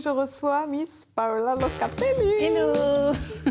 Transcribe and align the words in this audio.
je 0.00 0.08
reçois 0.08 0.66
Miss 0.66 1.06
Paola 1.14 1.54
Locatelli. 1.54 2.32
Hello 2.40 2.72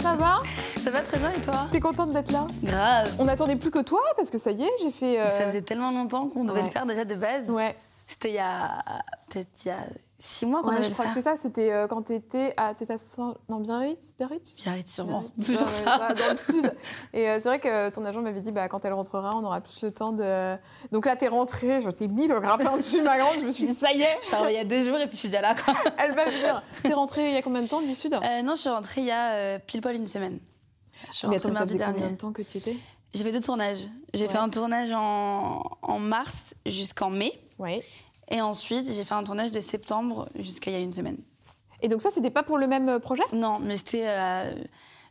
Ça 0.01 0.13
va? 0.15 0.41
Ça 0.77 0.89
va 0.91 1.01
très 1.01 1.17
bien 1.17 1.31
et 1.31 1.41
toi? 1.41 1.67
T'es 1.71 1.79
contente 1.79 2.13
d'être 2.13 2.31
là? 2.31 2.47
Grave 2.63 3.13
On 3.19 3.25
n'attendait 3.25 3.55
plus 3.55 3.71
que 3.71 3.79
toi 3.81 4.01
parce 4.17 4.29
que 4.29 4.37
ça 4.37 4.51
y 4.51 4.63
est, 4.63 4.71
j'ai 4.81 4.91
fait. 4.91 5.19
euh, 5.19 5.27
Ça 5.27 5.45
faisait 5.45 5.61
tellement 5.61 5.91
longtemps 5.91 6.27
qu'on 6.29 6.43
devait 6.43 6.59
ouais. 6.61 6.65
le 6.67 6.71
faire 6.71 6.85
déjà 6.85 7.05
de 7.05 7.15
base. 7.15 7.49
Ouais, 7.49 7.75
C'était 8.07 8.29
il 8.29 8.35
y 8.35 8.39
a 8.39 8.83
peut-être 9.29 9.49
il 9.65 9.67
y 9.67 9.71
a 9.71 9.77
six 10.23 10.45
mois 10.45 10.61
qu'on 10.61 10.69
ouais 10.69 10.83
je 10.83 10.89
crois 10.91 11.05
que 11.07 11.13
c'est 11.15 11.21
ça. 11.23 11.35
C'était 11.35 11.71
euh, 11.71 11.87
quand 11.87 12.03
t'étais 12.03 12.53
à, 12.55 12.73
t'étais 12.75 12.93
à 12.93 12.97
Saint... 12.97 13.35
non, 13.49 13.59
Biarritz 13.59 14.13
Biarritz? 14.17 14.55
Biarritz 14.55 14.93
sûrement. 14.93 15.23
Biarritz, 15.37 15.47
Toujours 15.47 15.67
ça. 15.67 16.13
dans 16.13 16.29
le 16.31 16.35
sud. 16.37 16.73
Et 17.13 17.27
euh, 17.27 17.39
c'est 17.41 17.47
vrai 17.49 17.59
que 17.59 17.89
ton 17.89 18.05
agent 18.05 18.21
m'avait 18.21 18.41
dit, 18.41 18.51
bah, 18.51 18.67
quand 18.69 18.85
elle 18.85 18.93
rentrera, 18.93 19.35
on 19.35 19.43
aura 19.43 19.61
plus 19.61 19.81
le 19.81 19.91
temps 19.91 20.11
de. 20.13 20.55
Donc 20.91 21.05
là, 21.07 21.15
t'es 21.15 21.27
rentrée, 21.27 21.81
je 21.81 21.89
t'ai 21.89 22.07
mis 22.07 22.27
le 22.27 22.39
grappin 22.39 22.77
dessus, 22.77 23.01
ma 23.01 23.17
grande. 23.17 23.35
Je 23.39 23.45
me 23.45 23.51
suis 23.51 23.65
dit, 23.65 23.73
ça 23.73 23.91
y 23.91 24.01
est, 24.01 24.17
Je 24.21 24.27
suis 24.27 24.35
arrivée 24.35 24.53
il 24.53 24.57
y 24.57 24.59
a 24.59 24.65
deux 24.65 24.85
jours 24.87 24.97
et 24.99 25.07
puis 25.07 25.15
je 25.15 25.19
suis 25.21 25.29
déjà 25.29 25.41
là. 25.41 25.55
Quoi. 25.55 25.73
elle 25.97 26.13
va 26.15 26.25
venir. 26.25 26.61
T'es 26.83 26.93
rentrée 26.93 27.29
il 27.29 27.33
y 27.33 27.37
a 27.37 27.41
combien 27.41 27.61
de 27.63 27.67
temps 27.67 27.81
du 27.81 27.95
sud? 27.95 28.13
Euh, 28.13 28.41
non, 28.43 28.55
je 28.55 28.61
suis 28.61 28.69
rentrée 28.69 29.01
il 29.01 29.07
y 29.07 29.11
a 29.11 29.57
pile 29.59 29.81
poil 29.81 29.95
une 29.95 30.07
semaine. 30.07 30.39
Je 31.11 31.15
suis 31.17 31.27
Mais 31.27 31.37
rentrée 31.37 31.49
attends, 31.49 31.53
ça 31.55 31.59
mardi 31.61 31.73
faisait 31.73 31.83
combien 31.85 31.99
dernier. 31.99 32.15
de 32.15 32.17
temps 32.21 32.31
que 32.31 32.43
tu 32.43 32.57
étais? 32.59 32.77
J'ai 33.13 33.23
fait 33.23 33.31
deux 33.31 33.41
tournages. 33.41 33.87
J'ai 34.13 34.25
Ouais. 34.27 34.31
fait 34.31 34.37
un 34.37 34.49
tournage 34.49 34.91
en, 34.93 35.63
en 35.81 35.99
mars 35.99 36.53
jusqu'en 36.65 37.09
mai. 37.09 37.33
Ouais. 37.59 37.83
Et 38.31 38.41
ensuite, 38.41 38.91
j'ai 38.91 39.03
fait 39.03 39.13
un 39.13 39.23
tournage 39.23 39.51
de 39.51 39.59
septembre 39.59 40.27
jusqu'à 40.35 40.71
il 40.71 40.73
y 40.73 40.77
a 40.77 40.83
une 40.83 40.91
semaine. 40.93 41.17
Et 41.81 41.87
donc 41.89 42.01
ça, 42.01 42.09
c'était 42.11 42.29
pas 42.31 42.43
pour 42.43 42.57
le 42.57 42.65
même 42.65 42.87
euh, 42.89 42.99
projet? 42.99 43.23
Non, 43.33 43.59
mais 43.59 43.77
c'était. 43.77 44.05
euh, 44.07 44.53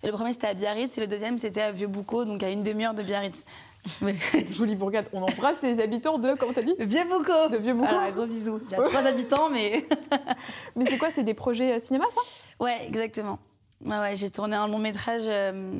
le 0.02 0.10
premier, 0.12 0.32
c'était 0.32 0.46
à 0.46 0.54
Biarritz 0.54 0.96
et 0.96 1.00
le 1.02 1.06
deuxième, 1.06 1.38
c'était 1.38 1.60
à 1.60 1.72
Vieux-Boucau, 1.72 2.24
donc 2.24 2.42
à 2.42 2.48
une 2.48 2.62
demi-heure 2.62 2.94
de 2.94 3.02
Biarritz. 3.02 3.44
Jolie 4.50 4.74
bourgade. 4.76 5.06
On 5.12 5.22
embrasse 5.22 5.60
les 5.62 5.78
habitants 5.82 6.18
de, 6.18 6.34
comment 6.34 6.52
t'as 6.54 6.62
dit? 6.62 6.74
Vieux-Boucau 6.78 7.48
De 7.50 7.58
Vieux-Boucau. 7.58 7.88
Voilà, 7.90 8.10
gros 8.10 8.26
bisous. 8.26 8.60
Il 8.66 8.70
y 8.72 8.74
a 8.74 8.82
trois 8.82 9.06
habitants, 9.06 9.50
mais. 9.50 9.84
Mais 10.76 10.86
c'est 10.86 10.96
quoi 10.98 11.10
C'est 11.14 11.24
des 11.24 11.34
projets 11.34 11.76
euh, 11.76 11.80
cinéma, 11.80 12.06
ça? 12.14 12.20
Ouais, 12.64 12.86
exactement. 12.86 13.38
Ouais, 13.84 13.98
ouais, 13.98 14.16
j'ai 14.16 14.30
tourné 14.30 14.56
un 14.56 14.68
long 14.68 14.78
métrage. 14.78 15.22
euh, 15.26 15.72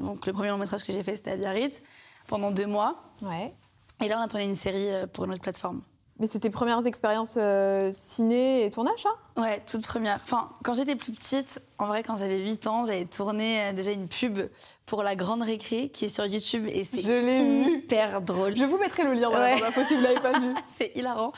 donc, 0.00 0.24
le 0.26 0.32
premier 0.32 0.48
long 0.48 0.58
métrage 0.58 0.84
que 0.84 0.92
j'ai 0.92 1.02
fait, 1.02 1.16
c'était 1.16 1.32
à 1.32 1.36
Biarritz, 1.36 1.82
pendant 2.26 2.50
deux 2.50 2.66
mois. 2.66 3.02
Ouais. 3.22 3.54
Et 4.02 4.08
là, 4.08 4.18
on 4.18 4.22
a 4.22 4.28
tourné 4.28 4.44
une 4.44 4.54
série 4.54 4.88
pour 5.12 5.24
une 5.24 5.32
autre 5.32 5.42
plateforme. 5.42 5.82
Mais 6.20 6.26
tes 6.26 6.50
premières 6.50 6.84
expériences 6.86 7.34
euh, 7.36 7.90
ciné 7.92 8.64
et 8.64 8.70
tournage, 8.70 9.00
ça 9.02 9.10
Ouais, 9.40 9.62
toute 9.70 9.86
première. 9.86 10.18
Enfin, 10.24 10.50
quand 10.64 10.74
j'étais 10.74 10.96
plus 10.96 11.12
petite, 11.12 11.60
en 11.78 11.86
vrai, 11.86 12.02
quand 12.02 12.16
j'avais 12.16 12.38
8 12.38 12.66
ans, 12.66 12.84
j'avais 12.84 13.04
tourné 13.04 13.62
euh, 13.62 13.72
déjà 13.72 13.92
une 13.92 14.08
pub 14.08 14.40
pour 14.84 15.04
La 15.04 15.14
Grande 15.14 15.42
Récré, 15.42 15.90
qui 15.90 16.06
est 16.06 16.08
sur 16.08 16.26
YouTube, 16.26 16.66
et 16.68 16.82
c'est 16.84 17.00
Je 17.02 17.12
l'ai 17.12 17.38
vu. 17.38 17.70
hyper 17.76 18.20
drôle. 18.20 18.56
Je 18.56 18.64
vous 18.64 18.78
mettrai 18.78 19.04
le 19.04 19.12
lien 19.12 19.30
dans 19.30 19.38
la 19.38 19.54
Ouais. 19.54 19.62
info 19.62 19.80
si 19.86 19.94
vous 19.94 20.02
l'avez 20.02 20.18
pas 20.20 20.38
vu. 20.40 20.54
C'est 20.78 20.90
hilarant. 20.96 21.32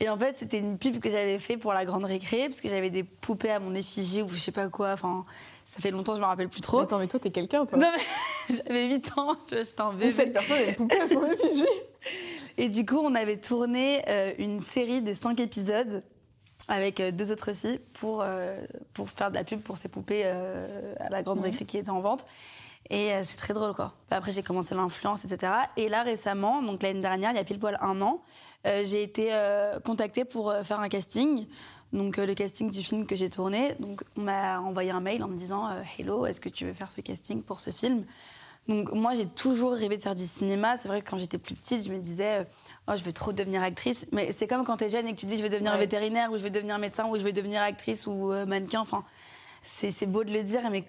Et 0.00 0.08
en 0.08 0.16
fait, 0.18 0.38
c'était 0.38 0.58
une 0.58 0.78
pub 0.78 0.98
que 0.98 1.10
j'avais 1.10 1.38
fait 1.38 1.58
pour 1.58 1.74
la 1.74 1.84
grande 1.84 2.06
récré, 2.06 2.48
parce 2.48 2.60
que 2.62 2.68
j'avais 2.70 2.90
des 2.90 3.04
poupées 3.04 3.50
à 3.50 3.60
mon 3.60 3.74
effigie 3.74 4.22
ou 4.22 4.28
je 4.30 4.38
sais 4.38 4.50
pas 4.50 4.68
quoi. 4.68 4.92
Enfin, 4.92 5.26
ça 5.66 5.80
fait 5.80 5.90
longtemps, 5.90 6.14
je 6.14 6.20
me 6.20 6.24
rappelle 6.26 6.48
plus 6.48 6.62
trop. 6.62 6.80
Attends, 6.80 6.98
mais 6.98 7.06
toi, 7.06 7.20
t'es 7.20 7.30
quelqu'un, 7.30 7.66
toi. 7.66 7.76
Non, 7.78 7.86
mais 8.48 8.56
j'avais 8.66 8.86
8 8.88 9.12
ans, 9.18 9.32
j'étais 9.50 9.80
un 9.80 9.92
bébé. 9.92 10.12
cette 10.14 10.32
personne, 10.32 10.56
elle 10.66 10.74
poupée 10.74 11.00
à 11.00 11.06
son 11.08 11.24
effigie. 11.30 11.66
Et 12.58 12.68
du 12.68 12.84
coup, 12.84 12.98
on 12.98 13.14
avait 13.14 13.38
tourné 13.38 14.02
euh, 14.08 14.32
une 14.38 14.60
série 14.60 15.00
de 15.00 15.12
5 15.12 15.40
épisodes 15.40 16.02
avec 16.68 17.00
euh, 17.00 17.10
deux 17.10 17.32
autres 17.32 17.52
filles 17.52 17.80
pour, 17.94 18.22
euh, 18.22 18.56
pour 18.94 19.10
faire 19.10 19.30
de 19.30 19.36
la 19.36 19.44
pub 19.44 19.60
pour 19.60 19.76
ces 19.76 19.88
poupées 19.88 20.22
euh, 20.24 20.94
à 21.00 21.08
la 21.08 21.22
grande 21.22 21.40
récré 21.40 21.64
qui 21.64 21.78
étaient 21.78 21.90
en 21.90 22.00
vente. 22.00 22.26
Et 22.90 23.12
euh, 23.12 23.22
c'est 23.24 23.36
très 23.36 23.54
drôle, 23.54 23.74
quoi. 23.74 23.94
Après, 24.10 24.32
j'ai 24.32 24.42
commencé 24.42 24.74
l'influence, 24.74 25.24
etc. 25.24 25.52
Et 25.76 25.88
là, 25.88 26.02
récemment, 26.02 26.62
donc 26.62 26.82
l'année 26.82 27.00
dernière, 27.00 27.30
il 27.30 27.36
y 27.36 27.40
a 27.40 27.44
pile 27.44 27.58
poil 27.58 27.78
un 27.80 28.00
an, 28.00 28.22
j'ai 28.64 29.02
été 29.02 29.32
contactée 29.84 30.24
pour 30.24 30.54
faire 30.62 30.78
un 30.78 30.88
casting. 30.88 31.48
Donc, 31.92 32.16
le 32.16 32.32
casting 32.32 32.70
du 32.70 32.80
film 32.80 33.06
que 33.06 33.16
j'ai 33.16 33.28
tourné. 33.28 33.74
Donc, 33.80 34.04
on 34.16 34.20
m'a 34.20 34.60
envoyé 34.60 34.92
un 34.92 35.00
mail 35.00 35.24
en 35.24 35.28
me 35.28 35.36
disant 35.36 35.68
Hello, 35.98 36.26
est-ce 36.26 36.40
que 36.40 36.48
tu 36.48 36.66
veux 36.66 36.72
faire 36.72 36.92
ce 36.92 37.00
casting 37.00 37.42
pour 37.42 37.58
ce 37.58 37.70
film? 37.70 38.04
Donc 38.68 38.92
moi 38.92 39.14
j'ai 39.14 39.26
toujours 39.26 39.72
rêvé 39.72 39.96
de 39.96 40.02
faire 40.02 40.14
du 40.14 40.24
cinéma. 40.26 40.76
C'est 40.76 40.88
vrai 40.88 41.02
que 41.02 41.10
quand 41.10 41.18
j'étais 41.18 41.38
plus 41.38 41.54
petite, 41.54 41.84
je 41.84 41.90
me 41.92 41.98
disais 41.98 42.40
euh, 42.40 42.44
oh 42.88 42.92
je 42.96 43.02
veux 43.04 43.12
trop 43.12 43.32
devenir 43.32 43.62
actrice. 43.62 44.06
Mais 44.12 44.32
c'est 44.32 44.46
comme 44.46 44.64
quand 44.64 44.76
t'es 44.76 44.88
jeune 44.88 45.08
et 45.08 45.14
que 45.14 45.20
tu 45.20 45.26
dis 45.26 45.36
je 45.38 45.42
veux 45.42 45.48
devenir 45.48 45.72
Ouais. 45.72 45.78
vétérinaire 45.78 46.30
ou 46.32 46.36
je 46.36 46.42
veux 46.42 46.50
devenir 46.50 46.78
médecin 46.78 47.06
ou 47.08 47.16
je 47.18 47.22
veux 47.24 47.32
devenir 47.32 47.60
actrice 47.62 48.06
ou 48.06 48.32
euh, 48.32 48.46
mannequin. 48.46 48.80
Enfin 48.80 49.04
c'est 49.62 50.06
beau 50.06 50.24
de 50.24 50.30
le 50.32 50.42
dire, 50.42 50.68
mais 50.70 50.84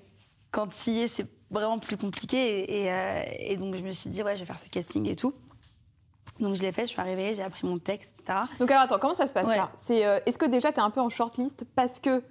quand 0.51 0.67
tu 0.67 0.91
y 0.91 1.01
es 1.01 1.07
c'est 1.07 1.25
vraiment 1.51 1.79
plus 1.79 1.97
compliqué. 1.97 2.37
Et, 2.37 2.83
et, 2.85 2.91
euh, 2.91 3.23
et 3.39 3.57
donc 3.57 3.75
je 3.75 3.83
me 3.83 3.91
suis 3.91 4.09
dit 4.09 4.21
ouais 4.23 4.35
je 4.35 4.41
vais 4.41 4.45
faire 4.45 4.59
ce 4.59 4.69
casting 4.69 5.07
et 5.09 5.15
tout. 5.15 5.33
Donc 6.39 6.55
je 6.55 6.61
l'ai 6.61 6.71
fait, 6.71 6.83
je 6.83 6.87
suis 6.87 6.99
arrivée, 7.01 7.33
j'ai 7.35 7.43
appris 7.43 7.67
mon 7.67 7.77
texte, 7.77 8.15
etc. 8.19 8.39
Donc 8.57 8.71
alors, 8.71 8.83
attends, 8.83 8.97
comment 8.97 9.13
ça 9.13 9.27
se 9.27 9.33
passe, 9.33 9.45
Ouais. 9.45 9.59
euh, 10.03 10.19
Est-ce 10.25 10.39
que 10.39 10.45
déjà, 10.47 10.71
t'es 10.71 10.79
un 10.81 10.89
peu 10.89 10.99
en 10.99 11.09
shortlist 11.09 11.63
parce 11.75 11.99
que 11.99 12.23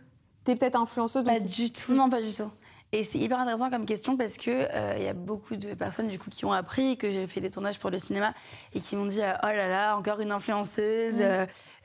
t'es 0.43 0.57
peut-être 0.57 0.75
influenceuse? 0.75 1.23
Pas 1.23 1.39
du 1.39 1.71
tout. 1.71 1.93
Non, 1.93 2.11
pas 2.11 2.21
du 2.21 2.33
tout. 2.35 2.51
Et 2.95 3.05
c'est 3.05 3.19
hyper 3.19 3.41
intéressant 3.41 3.71
comme 3.71 3.87
question 3.87 4.19
parce 4.19 4.37
que 4.37 4.51
euh, 4.51 4.97
il 4.99 5.05
y 5.05 5.09
a 5.09 5.15
beaucoup 5.15 5.57
de 5.57 5.73
personnes 5.73 6.09
du 6.09 6.19
coup 6.19 6.29
qui 6.29 6.45
ont 6.45 6.53
appris 6.53 6.99
que 6.99 7.11
j'ai 7.11 7.27
fait 7.27 7.41
des 7.41 7.49
tournages 7.49 7.79
pour 7.79 7.89
le 7.89 7.99
cinéma 7.99 8.35
et 8.75 8.81
qui 8.81 8.97
m'ont 8.97 9.07
dit 9.07 9.23
euh, 9.23 9.33
oh 9.43 9.47
là 9.47 9.67
là 9.67 9.97
encore 9.97 10.21
une 10.21 10.31
influenceuse 10.31 11.23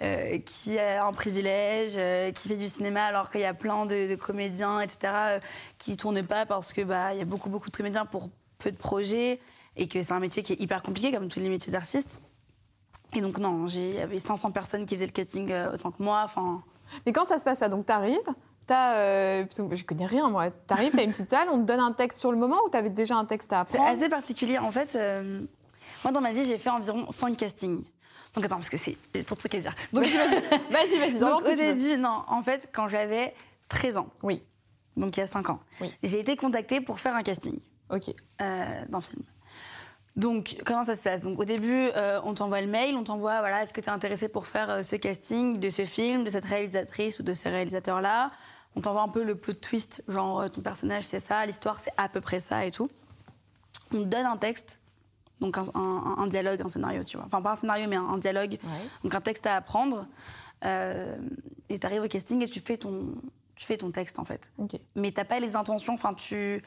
euh, 0.01 0.38
qui 0.40 0.78
a 0.78 1.06
un 1.06 1.13
privilège, 1.13 1.94
qui 2.34 2.50
fait 2.50 2.57
du 2.57 2.68
cinéma 2.68 3.06
alors 3.06 3.29
qu'il 3.29 3.40
y 3.40 3.45
a 3.45 3.53
plein 3.53 3.85
de, 3.85 4.09
de 4.09 4.16
comédiens 4.16 4.81
etc 4.81 5.40
qui 5.78 5.95
tournent 5.95 6.23
pas 6.23 6.45
parce 6.45 6.73
que 6.73 6.81
bah 6.81 7.13
il 7.13 7.19
y 7.19 7.22
a 7.22 7.25
beaucoup 7.25 7.50
beaucoup 7.50 7.69
de 7.69 7.78
comédiens 7.78 8.06
pour 8.06 8.28
peu 8.57 8.69
de 8.69 8.78
projets 8.78 9.39
et 9.78 9.88
que 9.88 10.03
c'est 10.03 10.13
un 10.13 10.19
métier 10.19 10.44
qui 10.44 10.53
est 10.53 10.59
hyper 10.59 10.84
compliqué 10.84 11.13
comme 11.13 11.29
tous 11.29 11.39
les 11.39 11.50
métiers 11.50 11.72
d'artiste. 11.72 12.19
Et 13.13 13.22
donc 13.22 13.39
non, 13.39 13.68
il 13.68 13.94
y 13.94 14.00
avait 14.00 14.19
500 14.19 14.51
personnes 14.51 14.85
qui 14.85 14.95
faisaient 14.95 15.06
le 15.06 15.13
casting 15.13 15.53
autant 15.74 15.91
que 15.91 16.03
moi. 16.03 16.24
Enfin. 16.25 16.63
Mais 17.06 17.13
quand 17.13 17.25
ça 17.25 17.39
se 17.39 17.45
passe, 17.45 17.59
ça 17.59 17.69
Donc, 17.69 17.85
t'arrives, 17.85 18.18
t'as. 18.67 18.95
Euh, 18.97 19.45
je 19.50 19.83
connais 19.83 20.05
rien, 20.05 20.29
moi. 20.29 20.50
T'arrives, 20.67 20.91
t'as 20.94 21.03
une 21.03 21.11
petite 21.11 21.29
salle, 21.29 21.47
on 21.51 21.57
te 21.59 21.63
donne 21.66 21.79
un 21.79 21.94
texte 21.94 22.19
sur 22.19 22.31
le 22.31 22.38
moment 22.38 22.57
ou 22.66 22.69
t'avais 22.69 22.89
déjà 22.89 23.16
un 23.16 23.25
texte 23.25 23.51
à 23.53 23.66
C'est 23.67 23.78
apprendre 23.78 23.97
assez 23.97 24.09
particulier. 24.09 24.57
En 24.59 24.72
fait, 24.72 24.95
euh, 24.95 25.41
moi, 26.03 26.11
dans 26.11 26.22
ma 26.22 26.33
vie, 26.33 26.45
j'ai 26.45 26.57
fait 26.57 26.69
environ 26.69 27.11
5 27.11 27.35
castings. 27.35 27.83
Donc, 28.33 28.45
attends, 28.45 28.56
parce 28.57 28.69
que 28.69 28.77
c'est 28.77 28.97
trop 29.25 29.33
de 29.35 29.39
trucs 29.39 29.56
à 29.56 29.59
dire. 29.59 29.73
Donc, 29.94 30.03
Vas-y, 30.03 30.97
vas-y, 31.00 31.13
que 31.19 31.23
au 31.23 31.50
veux. 31.50 31.56
début, 31.56 31.97
non, 31.97 32.23
en 32.27 32.44
fait, 32.44 32.69
quand 32.72 32.88
j'avais 32.88 33.33
13 33.69 33.97
ans, 33.97 34.07
Oui, 34.22 34.44
donc 34.95 35.17
il 35.17 35.22
y 35.22 35.23
a 35.23 35.27
5 35.27 35.50
ans, 35.50 35.59
Oui. 35.81 35.91
j'ai 36.03 36.19
été 36.19 36.35
contactée 36.35 36.79
pour 36.81 37.00
faire 37.00 37.16
un 37.16 37.23
casting 37.23 37.57
ok. 37.89 38.11
euh, 38.41 38.85
d'un 38.89 39.01
film. 39.01 39.23
Donc, 40.16 40.56
comment 40.66 40.83
ça 40.83 40.95
se 40.95 41.01
passe? 41.01 41.22
Donc, 41.22 41.39
au 41.39 41.45
début, 41.45 41.89
euh, 41.95 42.19
on 42.23 42.33
t'envoie 42.33 42.61
le 42.61 42.67
mail, 42.67 42.95
on 42.95 43.03
t'envoie, 43.03 43.39
voilà, 43.39 43.61
est-ce 43.63 43.72
que 43.73 43.81
tu 43.81 43.88
es 43.88 43.91
intéressé 43.91 44.27
pour 44.29 44.47
faire 44.47 44.69
euh, 44.69 44.81
ce 44.83 44.95
casting 44.95 45.59
de 45.59 45.69
ce 45.69 45.85
film, 45.85 46.23
de 46.23 46.29
cette 46.31 46.45
réalisatrice 46.45 47.19
ou 47.19 47.23
de 47.23 47.33
ce 47.35 47.47
réalisateur-là 47.47 48.31
On 48.77 48.81
t'envoie 48.81 49.01
un 49.01 49.07
peu 49.09 49.23
le 49.23 49.33
plot 49.35 49.53
twist, 49.53 50.03
genre 50.07 50.39
euh, 50.41 50.47
ton 50.49 50.61
personnage 50.61 51.03
c'est 51.03 51.19
ça, 51.19 51.43
l'histoire 51.47 51.79
c'est 51.79 51.91
à 51.97 52.07
peu 52.09 52.21
près 52.21 52.39
ça 52.39 52.63
et 52.65 52.69
tout. 52.71 52.89
On 53.91 53.97
te 53.99 54.03
donne 54.05 54.25
un 54.25 54.38
texte, 54.38 54.79
donc 55.41 55.57
un, 55.57 55.63
un- 55.73 56.15
un 56.19 56.27
dialogue, 56.27 56.61
un 56.61 56.69
scénario, 56.69 57.03
tu 57.03 57.17
vois. 57.17 57.25
Enfin, 57.25 57.41
pas 57.41 57.53
un 57.53 57.55
scénario, 57.55 57.88
mais 57.89 57.95
un, 57.95 58.05
un 58.07 58.17
dialogue. 58.19 58.51
Ouais. 58.63 58.69
Donc, 59.03 59.15
un 59.15 59.21
texte 59.21 59.47
à 59.47 59.55
apprendre. 59.55 60.05
Euh, 60.65 61.15
et 61.69 61.79
tu 61.79 61.85
arrives 61.88 62.03
au 62.03 62.07
casting 62.07 62.41
et 62.43 62.47
tu 62.47 62.59
fais 62.59 62.77
ton, 62.77 63.15
tu 63.55 63.65
fais 63.65 63.77
ton 63.77 63.91
texte, 63.91 64.19
en 64.19 64.25
fait 64.25 64.51
mais 64.95 65.12
t'as 65.12 65.25
pas 65.25 65.39
les 65.39 65.56
intentions. 65.56 65.94
Enfin, 65.94 66.13
tu 66.13 66.63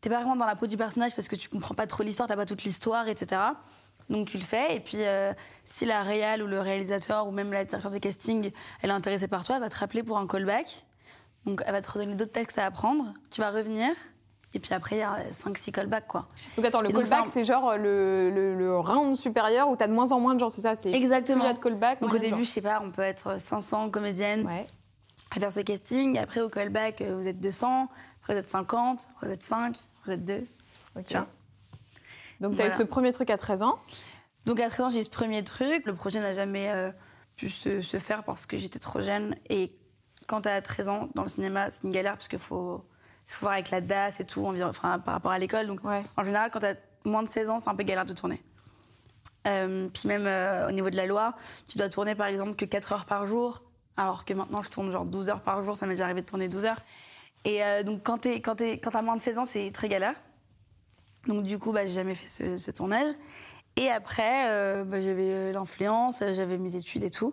t'es 0.00 0.08
pas 0.10 0.16
vraiment 0.16 0.36
dans 0.36 0.46
la 0.46 0.56
peau 0.56 0.66
du 0.66 0.76
personnage 0.76 1.14
parce 1.14 1.28
que 1.28 1.36
tu 1.36 1.48
comprends 1.48 1.74
pas 1.74 1.86
trop 1.86 2.02
l'histoire, 2.02 2.28
t'as 2.28 2.36
pas 2.36 2.46
toute 2.46 2.64
l'histoire, 2.64 3.06
etc. 3.08 3.40
Donc 4.08 4.26
tu 4.28 4.38
le 4.38 4.44
fais 4.44 4.74
et 4.76 4.80
puis 4.80 4.98
euh, 5.00 5.32
si 5.64 5.84
la 5.84 6.02
réal 6.02 6.42
ou 6.42 6.46
le 6.46 6.60
réalisateur 6.60 7.26
ou 7.26 7.30
même 7.30 7.52
la 7.52 7.64
directrice 7.64 7.92
de 7.92 7.98
casting 7.98 8.50
elle 8.80 8.90
est 8.90 8.92
intéressée 8.94 9.28
par 9.28 9.44
toi, 9.44 9.56
elle 9.56 9.62
va 9.62 9.68
te 9.68 9.76
rappeler 9.76 10.02
pour 10.02 10.16
un 10.18 10.26
callback. 10.26 10.84
Donc 11.48 11.62
elle 11.66 11.72
va 11.72 11.80
te 11.80 11.90
redonner 11.90 12.14
d'autres 12.14 12.32
textes 12.32 12.58
à 12.58 12.66
apprendre. 12.66 13.14
Tu 13.30 13.40
vas 13.40 13.50
revenir 13.50 13.90
et 14.54 14.58
puis 14.60 14.72
après 14.72 14.96
il 14.96 14.98
y 15.00 15.02
a 15.02 15.16
5-6 15.30 15.72
callbacks 15.72 16.06
quoi. 16.06 16.28
Donc 16.56 16.64
attends, 16.66 16.80
le 16.80 16.90
callback, 16.90 17.26
c'est 17.28 17.44
genre 17.44 17.76
le, 17.76 18.30
le, 18.30 18.54
le 18.54 18.78
round 18.78 19.16
supérieur 19.16 19.68
où 19.68 19.76
t'as 19.76 19.86
de 19.88 19.92
moins 19.92 20.10
en 20.12 20.20
moins 20.20 20.34
de 20.34 20.40
gens, 20.40 20.48
c'est 20.50 20.62
ça? 20.62 20.74
Exactement. 20.84 21.38
Plus 21.40 21.44
il 21.44 21.48
y 21.48 21.50
a 21.50 21.54
de 21.54 21.58
callback, 21.58 22.00
Donc 22.00 22.12
au 22.14 22.18
début, 22.18 22.44
je 22.44 22.48
sais 22.48 22.60
pas, 22.62 22.80
on 22.84 22.90
peut 22.90 23.02
être 23.02 23.40
500 23.40 23.90
comédiennes. 23.90 24.46
Ouais. 24.46 24.66
à 25.34 25.40
faire 25.40 25.52
ce 25.52 25.60
casting. 25.60 26.18
Après 26.18 26.40
au 26.40 26.48
callback, 26.48 27.00
euh, 27.02 27.16
vous 27.16 27.26
êtes 27.28 27.40
200. 27.40 27.88
Après 28.22 28.34
vous 28.34 28.40
êtes 28.40 28.48
50. 28.50 29.08
Après 29.16 29.26
vous 29.26 29.32
êtes 29.32 29.42
5. 29.42 29.76
Vous 30.04 30.12
êtes 30.12 30.24
2. 30.24 30.46
Ok. 30.96 31.04
Tu 31.04 31.12
vois? 31.14 31.26
Donc 32.40 32.56
t'as 32.56 32.64
eu 32.64 32.68
Voilà. 32.68 32.70
ce 32.76 32.82
premier 32.82 33.12
truc 33.12 33.30
à 33.30 33.36
13 33.38 33.62
ans? 33.62 33.78
Donc 34.46 34.60
à 34.60 34.68
13 34.70 34.86
ans, 34.86 34.90
j'ai 34.90 35.00
eu 35.00 35.04
ce 35.04 35.08
premier 35.10 35.44
truc. 35.44 35.84
Le 35.86 35.94
projet 35.94 36.20
n'a 36.20 36.32
jamais 36.32 36.70
euh, 36.70 36.90
pu 37.36 37.48
se, 37.50 37.80
se 37.82 37.96
faire 37.98 38.22
parce 38.24 38.46
que 38.46 38.56
j'étais 38.56 38.78
trop 38.78 39.00
jeune. 39.00 39.34
Et 39.50 39.72
quand 40.28 40.42
tu 40.42 40.48
as 40.48 40.62
13 40.62 40.88
ans 40.88 41.08
dans 41.16 41.22
le 41.22 41.28
cinéma, 41.28 41.70
c'est 41.72 41.82
une 41.82 41.90
galère 41.90 42.12
parce 42.12 42.28
qu'il 42.28 42.38
faut, 42.38 42.84
faut 43.24 43.40
voir 43.40 43.54
avec 43.54 43.70
la 43.70 43.80
DAS 43.80 44.20
et 44.20 44.24
tout, 44.24 44.46
enfin, 44.46 45.00
par 45.00 45.14
rapport 45.14 45.32
à 45.32 45.38
l'école. 45.38 45.66
Donc, 45.66 45.80
en 45.84 46.22
général, 46.22 46.50
quand 46.52 46.60
tu 46.60 46.66
as 46.66 46.76
moins 47.04 47.24
de 47.24 47.28
16 47.28 47.50
ans, 47.50 47.58
c'est 47.58 47.68
un 47.68 47.74
peu 47.74 47.82
galère 47.82 48.06
de 48.06 48.12
tourner. 48.12 48.40
Euh, 49.46 49.88
puis 49.88 50.08
même 50.08 50.26
euh, 50.26 50.68
au 50.68 50.72
niveau 50.72 50.90
de 50.90 50.96
la 50.96 51.06
loi, 51.06 51.34
tu 51.68 51.78
dois 51.78 51.88
tourner 51.88 52.14
par 52.14 52.26
exemple 52.26 52.54
que 52.54 52.64
4 52.64 52.92
heures 52.92 53.04
par 53.06 53.26
jour, 53.26 53.62
alors 53.96 54.24
que 54.24 54.34
maintenant 54.34 54.62
je 54.62 54.68
tourne 54.68 54.90
genre 54.90 55.04
12 55.04 55.30
heures 55.30 55.42
par 55.42 55.62
jour, 55.62 55.76
ça 55.76 55.86
m'est 55.86 55.94
déjà 55.94 56.04
arrivé 56.04 56.20
de 56.20 56.26
tourner 56.26 56.48
12 56.48 56.64
heures. 56.66 56.82
Et 57.44 57.64
euh, 57.64 57.82
donc 57.82 58.02
quand 58.02 58.18
tu 58.18 58.28
quand, 58.40 58.60
quand 58.60 58.94
as 58.94 59.02
moins 59.02 59.16
de 59.16 59.22
16 59.22 59.38
ans, 59.38 59.44
c'est 59.46 59.70
très 59.72 59.88
galère. 59.88 60.14
Donc 61.26 61.44
du 61.44 61.58
coup, 61.58 61.72
bah, 61.72 61.86
j'ai 61.86 61.94
jamais 61.94 62.14
fait 62.14 62.58
ce, 62.58 62.70
tournage. 62.70 63.12
Et 63.76 63.88
après, 63.90 64.84
bah, 64.84 65.00
j'avais 65.00 65.52
l'influence, 65.52 66.22
j'avais 66.32 66.58
mes 66.58 66.74
études 66.74 67.04
et 67.04 67.10
tout. 67.10 67.32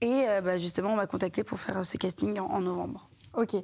Et 0.00 0.24
bah, 0.42 0.56
justement, 0.56 0.92
on 0.92 0.96
m'a 0.96 1.06
contacté 1.06 1.44
pour 1.44 1.60
faire 1.60 1.84
ce 1.84 1.96
casting 1.96 2.38
en, 2.38 2.60
novembre. 2.60 3.10
Ok. 3.34 3.54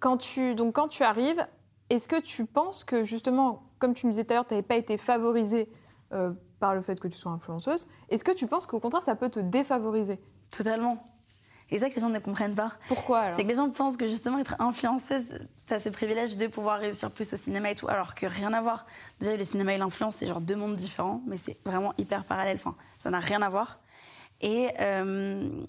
Quand 0.00 0.16
tu, 0.16 0.54
donc 0.54 0.74
quand 0.74 0.88
tu 0.88 1.02
arrives, 1.02 1.46
est-ce 1.90 2.08
que 2.08 2.20
tu 2.20 2.46
penses 2.46 2.84
que 2.84 3.04
justement, 3.04 3.62
comme 3.78 3.94
tu 3.94 4.06
me 4.06 4.12
disais 4.12 4.24
tout 4.24 4.32
à 4.32 4.36
l'heure, 4.36 4.46
tu 4.46 4.54
n'avais 4.54 4.66
pas 4.66 4.76
été 4.76 4.98
favorisée 4.98 5.68
par 6.64 6.74
le 6.74 6.80
fait 6.80 6.98
que 6.98 7.08
tu 7.08 7.18
sois 7.18 7.30
influenceuse. 7.30 7.86
Est-ce 8.08 8.24
que 8.24 8.32
tu 8.32 8.46
penses 8.46 8.64
qu'au 8.64 8.80
contraire, 8.80 9.02
ça 9.02 9.16
peut 9.16 9.28
te 9.28 9.38
défavoriser? 9.38 10.18
Totalement. 10.50 11.10
Et 11.68 11.78
ça 11.78 11.90
que 11.90 11.94
les 11.94 12.00
gens 12.00 12.08
ne 12.08 12.18
comprennent 12.18 12.54
pas. 12.54 12.72
Pourquoi 12.88 13.18
alors? 13.20 13.36
C'est 13.36 13.42
que 13.42 13.48
les 13.48 13.56
gens 13.56 13.68
pensent 13.68 13.98
que 13.98 14.06
justement 14.06 14.38
être 14.38 14.54
influenceuse, 14.58 15.40
tu 15.66 15.74
as 15.74 15.78
ce 15.78 15.90
privilège 15.90 16.38
de 16.38 16.46
pouvoir 16.46 16.78
réussir 16.78 17.10
plus 17.10 17.30
au 17.34 17.36
cinéma 17.36 17.70
et 17.70 17.74
tout, 17.74 17.86
alors 17.88 18.14
que 18.14 18.24
rien 18.24 18.54
à 18.54 18.62
voir. 18.62 18.86
Déjà, 19.20 19.36
le 19.36 19.44
cinéma 19.44 19.74
et 19.74 19.78
l'influence, 19.78 20.16
c'est 20.16 20.26
genre 20.26 20.40
deux 20.40 20.56
mondes 20.56 20.76
différents, 20.76 21.20
mais 21.26 21.36
c'est 21.36 21.58
vraiment 21.66 21.92
hyper 21.98 22.24
parallèle. 22.24 22.56
Enfin, 22.56 22.76
ça 22.96 23.10
n'a 23.10 23.20
rien 23.20 23.42
à 23.42 23.50
voir. 23.50 23.78
Et, 24.40 24.68
euh, 24.80 25.64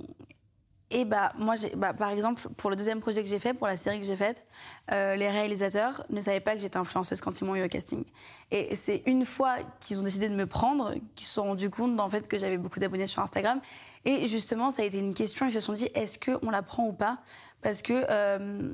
et 0.92 1.04
bah, 1.06 1.34
moi, 1.38 1.56
bah, 1.78 1.94
par 1.94 2.12
exemple, 2.12 2.48
pour 2.58 2.70
le 2.70 2.76
deuxième 2.76 3.00
projet 3.00 3.24
que 3.24 3.30
j'ai 3.30 3.40
fait, 3.40 3.54
pour 3.54 3.68
la 3.68 3.78
série 3.78 4.00
que 4.00 4.06
j'ai 4.06 4.16
faite, 4.16 4.46
euh, 4.92 5.16
les 5.16 5.30
réalisateurs 5.30 6.04
ne 6.10 6.22
savaient 6.22 6.40
pas 6.40 6.56
que 6.56 6.62
j'étais 6.62 6.78
influenceuse 6.78 7.22
quand 7.22 7.40
ils 7.40 7.46
m'ont 7.46 7.56
eu 7.56 7.64
au 7.64 7.68
casting. 7.68 8.04
Et 8.52 8.76
c'est 8.76 9.04
une 9.06 9.26
fois 9.26 9.58
qu'ils 9.80 10.00
ont 10.00 10.04
décidé 10.04 10.30
de 10.30 10.36
me 10.36 10.46
prendre 10.46 10.94
qu'ils 11.16 11.28
se 11.28 11.34
sont 11.34 11.44
rendus 11.44 11.70
compte 11.70 12.00
en 12.00 12.10
fait 12.10 12.28
que 12.28 12.38
j'avais 12.38 12.58
beaucoup 12.58 12.80
d'abonnés 12.80 13.08
sur 13.08 13.22
Instagram. 13.22 13.62
Et 14.06 14.28
justement, 14.28 14.70
ça 14.70 14.84
a 14.84 14.86
été 14.86 15.00
une 15.00 15.14
question. 15.14 15.48
Ils 15.48 15.54
se 15.54 15.60
sont 15.60 15.74
dit 15.74 15.90
est-ce 15.96 16.20
qu'on 16.20 16.50
la 16.52 16.62
prend 16.62 16.86
ou 16.88 16.94
pas? 16.94 17.18
Parce 17.62 17.82
que 17.82 18.06
euh, 18.10 18.72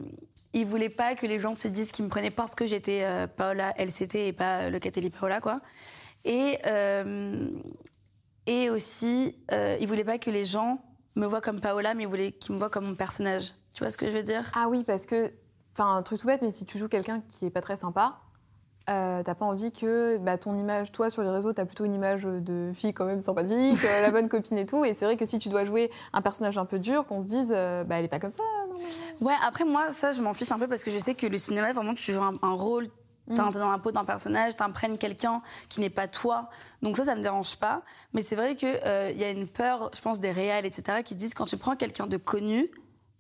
ils 0.54 0.66
voulaient 0.66 0.90
pas 0.90 1.16
que 1.16 1.26
les 1.26 1.40
gens 1.40 1.54
se 1.54 1.70
disent 1.70 1.92
qu'ils 1.92 2.04
me 2.04 2.10
prenaient 2.10 2.30
parce 2.30 2.56
que 2.56 2.66
j'étais 2.66 3.04
euh, 3.04 3.26
Paola 3.26 3.74
LCT 3.78 4.28
et 4.28 4.34
pas 4.34 4.70
le 4.70 4.80
Catelli 4.80 5.10
Paola, 5.10 5.40
quoi. 5.40 5.62
Et 6.26 6.58
euh, 6.68 7.48
et 8.48 8.70
aussi, 8.70 9.36
ils 9.52 9.88
voulaient 9.88 10.04
pas 10.04 10.18
que 10.18 10.30
les 10.30 10.46
gens 10.46 10.84
me 11.16 11.26
voit 11.26 11.42
comme 11.42 11.60
Paola, 11.60 11.94
mais 11.94 12.04
il 12.04 12.10
voulait 12.10 12.32
qu'il 12.32 12.54
me 12.54 12.60
voit 12.60 12.70
comme 12.70 12.86
mon 12.86 12.96
personnage. 12.96 13.54
Tu 13.74 13.84
vois 13.84 13.92
ce 13.92 13.98
que 13.98 14.06
je 14.06 14.12
veux 14.12 14.24
dire? 14.24 14.50
Ah 14.56 14.68
oui, 14.70 14.84
parce 14.84 15.06
que, 15.06 15.32
enfin, 15.74 15.96
un 15.96 16.04
truc 16.04 16.20
tout 16.20 16.28
bête, 16.28 16.42
mais 16.42 16.52
si 16.52 16.66
tu 16.66 16.78
joues 16.78 16.88
quelqu'un 16.88 17.22
qui 17.28 17.46
est 17.46 17.50
pas 17.50 17.62
très 17.62 17.78
sympa, 17.78 18.20
euh, 18.90 19.22
t'as 19.24 19.36
pas 19.36 19.46
envie 19.46 19.72
que 19.72 20.18
bah, 20.18 20.38
ton 20.38 20.56
image, 20.56 20.92
toi 20.92 21.10
sur 21.10 21.22
les 21.22 21.30
réseaux, 21.30 21.54
t'as 21.54 21.66
plutôt 21.66 21.86
une 21.86 21.94
image 21.94 22.24
de 22.24 22.72
fille 22.74 22.94
quand 22.94 23.06
même 23.06 23.22
sympathique, 23.22 23.78
euh, 23.86 24.02
la 24.02 24.12
bonne 24.12 24.28
copine 24.30 24.58
et 24.58 24.66
tout. 24.66 24.84
Et 24.84 24.94
c'est 24.94 25.06
vrai 25.06 25.18
que 25.18 25.26
si 25.26 25.38
tu 25.40 25.50
dois 25.50 25.64
jouer 25.64 25.92
un 26.14 26.22
personnage 26.22 26.58
un 26.58 26.66
peu 26.66 26.80
dur, 26.80 27.06
qu'on 27.06 27.22
se 27.22 27.28
dise, 27.28 27.54
euh, 27.56 27.84
bah 27.84 28.00
elle 28.00 28.06
est 28.06 28.10
pas 28.10 28.20
comme 28.20 28.32
ça. 28.32 28.44
Ouais, 29.22 29.34
après 29.46 29.66
moi, 29.66 29.92
ça, 29.92 30.12
je 30.12 30.22
m'en 30.22 30.34
fiche 30.34 30.52
un 30.52 30.58
peu 30.58 30.68
parce 30.68 30.84
que 30.84 30.92
je 30.92 31.00
sais 31.00 31.14
que 31.14 31.28
le 31.28 31.38
cinéma, 31.38 31.72
vraiment, 31.74 31.94
tu 31.94 32.12
joues 32.12 32.24
un, 32.24 32.38
un 32.42 32.54
rôle 32.54 32.90
T'es 33.34 33.42
mm. 33.42 33.54
dans 33.54 33.72
la 33.72 33.78
peau 33.78 33.92
d'un 33.92 34.06
personnage, 34.06 34.56
t'imprègnes 34.56 34.98
quelqu'un 34.98 35.42
qui 35.70 35.80
n'est 35.80 35.90
pas 35.90 36.08
toi. 36.08 36.50
Donc 36.82 36.98
ça, 36.98 37.06
ça 37.06 37.16
me 37.16 37.22
dérange 37.22 37.56
pas. 37.58 37.84
Mais 38.14 38.22
c'est 38.22 38.36
vrai 38.36 38.56
qu'il 38.56 38.80
euh, 38.86 39.12
y 39.16 39.24
a 39.24 39.30
une 39.30 39.48
peur, 39.48 39.92
je 39.96 40.02
pense, 40.02 40.20
des 40.20 40.32
réels, 40.32 40.66
etc., 40.66 41.04
qui 41.04 41.16
disent 41.16 41.34
quand 41.34 41.46
tu 41.46 41.58
prends 41.58 41.76
quelqu'un 41.76 42.08
de 42.08 42.18
connu 42.18 42.72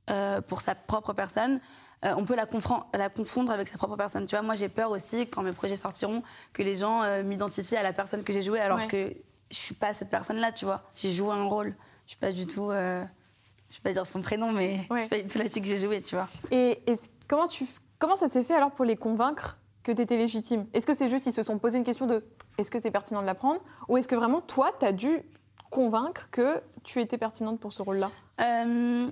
euh, 0.10 0.42
pour 0.42 0.62
sa 0.62 0.76
propre 0.76 1.14
personne, 1.14 1.60
euh, 2.04 2.14
on 2.18 2.26
peut 2.26 2.36
la, 2.36 2.48
la, 2.94 3.10
confondre 3.10 3.52
avec 3.52 3.68
sa 3.68 3.78
propre 3.78 3.96
personne. 3.96 4.26
Tu 4.26 4.36
vois, 4.36 4.42
moi, 4.42 4.56
j'ai 4.56 4.70
peur 4.70 4.92
aussi, 4.92 5.28
quand 5.28 5.44
mes 5.44 5.52
projets 5.52 5.76
sortiront, 5.76 6.24
que 6.54 6.64
les 6.64 6.76
gens 6.76 7.24
m'identifient 7.24 7.78
à 7.78 7.84
la 7.84 7.94
personne 7.94 8.24
que 8.24 8.34
j'ai 8.34 8.42
jouée, 8.42 8.60
alors 8.60 8.88
que 8.88 9.14
je 9.52 9.56
suis 9.56 9.76
pas 9.76 9.94
cette 9.94 10.10
personne-là, 10.10 10.52
tu 10.52 10.66
vois. 10.66 10.84
J'ai 10.96 11.12
joué 11.12 11.34
un 11.34 11.44
rôle. 11.44 11.76
Je 12.06 12.12
suis 12.12 12.20
pas 12.20 12.32
du 12.32 12.48
tout... 12.48 12.72
je 12.72 13.76
vais 13.76 13.82
pas 13.84 13.94
dire 13.94 14.06
son 14.06 14.22
prénom, 14.22 14.52
mais 14.52 14.88
je 14.90 14.98
suis 14.98 15.08
pas 15.10 15.22
du 15.22 15.28
tout 15.28 15.38
la 15.38 15.48
fille 15.48 15.62
que 15.62 15.68
j'ai 15.68 15.78
jouée, 15.78 16.02
tu 16.02 16.16
vois. 16.16 16.28
Et, 16.50 16.82
et 16.88 16.96
comment, 17.28 17.48
tu, 17.48 17.66
comment 18.00 18.16
ça 18.16 18.28
s'est 18.28 18.44
fait 18.44 18.56
alors 18.56 18.72
pour 18.72 18.86
les 18.86 18.98
convaincre 18.98 19.58
que 19.84 19.92
tu 19.92 20.02
étais 20.02 20.18
légitime. 20.18 20.66
Est-ce 20.74 20.86
que 20.86 20.94
c'est 20.94 21.10
juste 21.10 21.24
qu'ils 21.24 21.34
se 21.34 21.44
sont 21.44 21.58
posé 21.58 21.78
une 21.78 21.84
question 21.84 22.06
de 22.08 22.24
est-ce 22.58 22.70
que 22.70 22.80
c'est 22.80 22.92
pertinent 22.92 23.22
de 23.22 23.26
l'apprendre 23.26 23.62
Ou 23.88 23.98
est-ce 23.98 24.08
que 24.08 24.16
vraiment, 24.16 24.42
toi, 24.42 24.72
tu 24.80 24.86
as 24.86 24.92
dû 24.92 25.22
convaincre 25.70 26.30
que 26.32 26.62
tu 26.84 27.00
étais 27.00 27.18
pertinente 27.18 27.60
pour 27.60 27.74
ce 27.74 27.82
rôle-là? 27.82 28.12
Euh, 28.42 29.10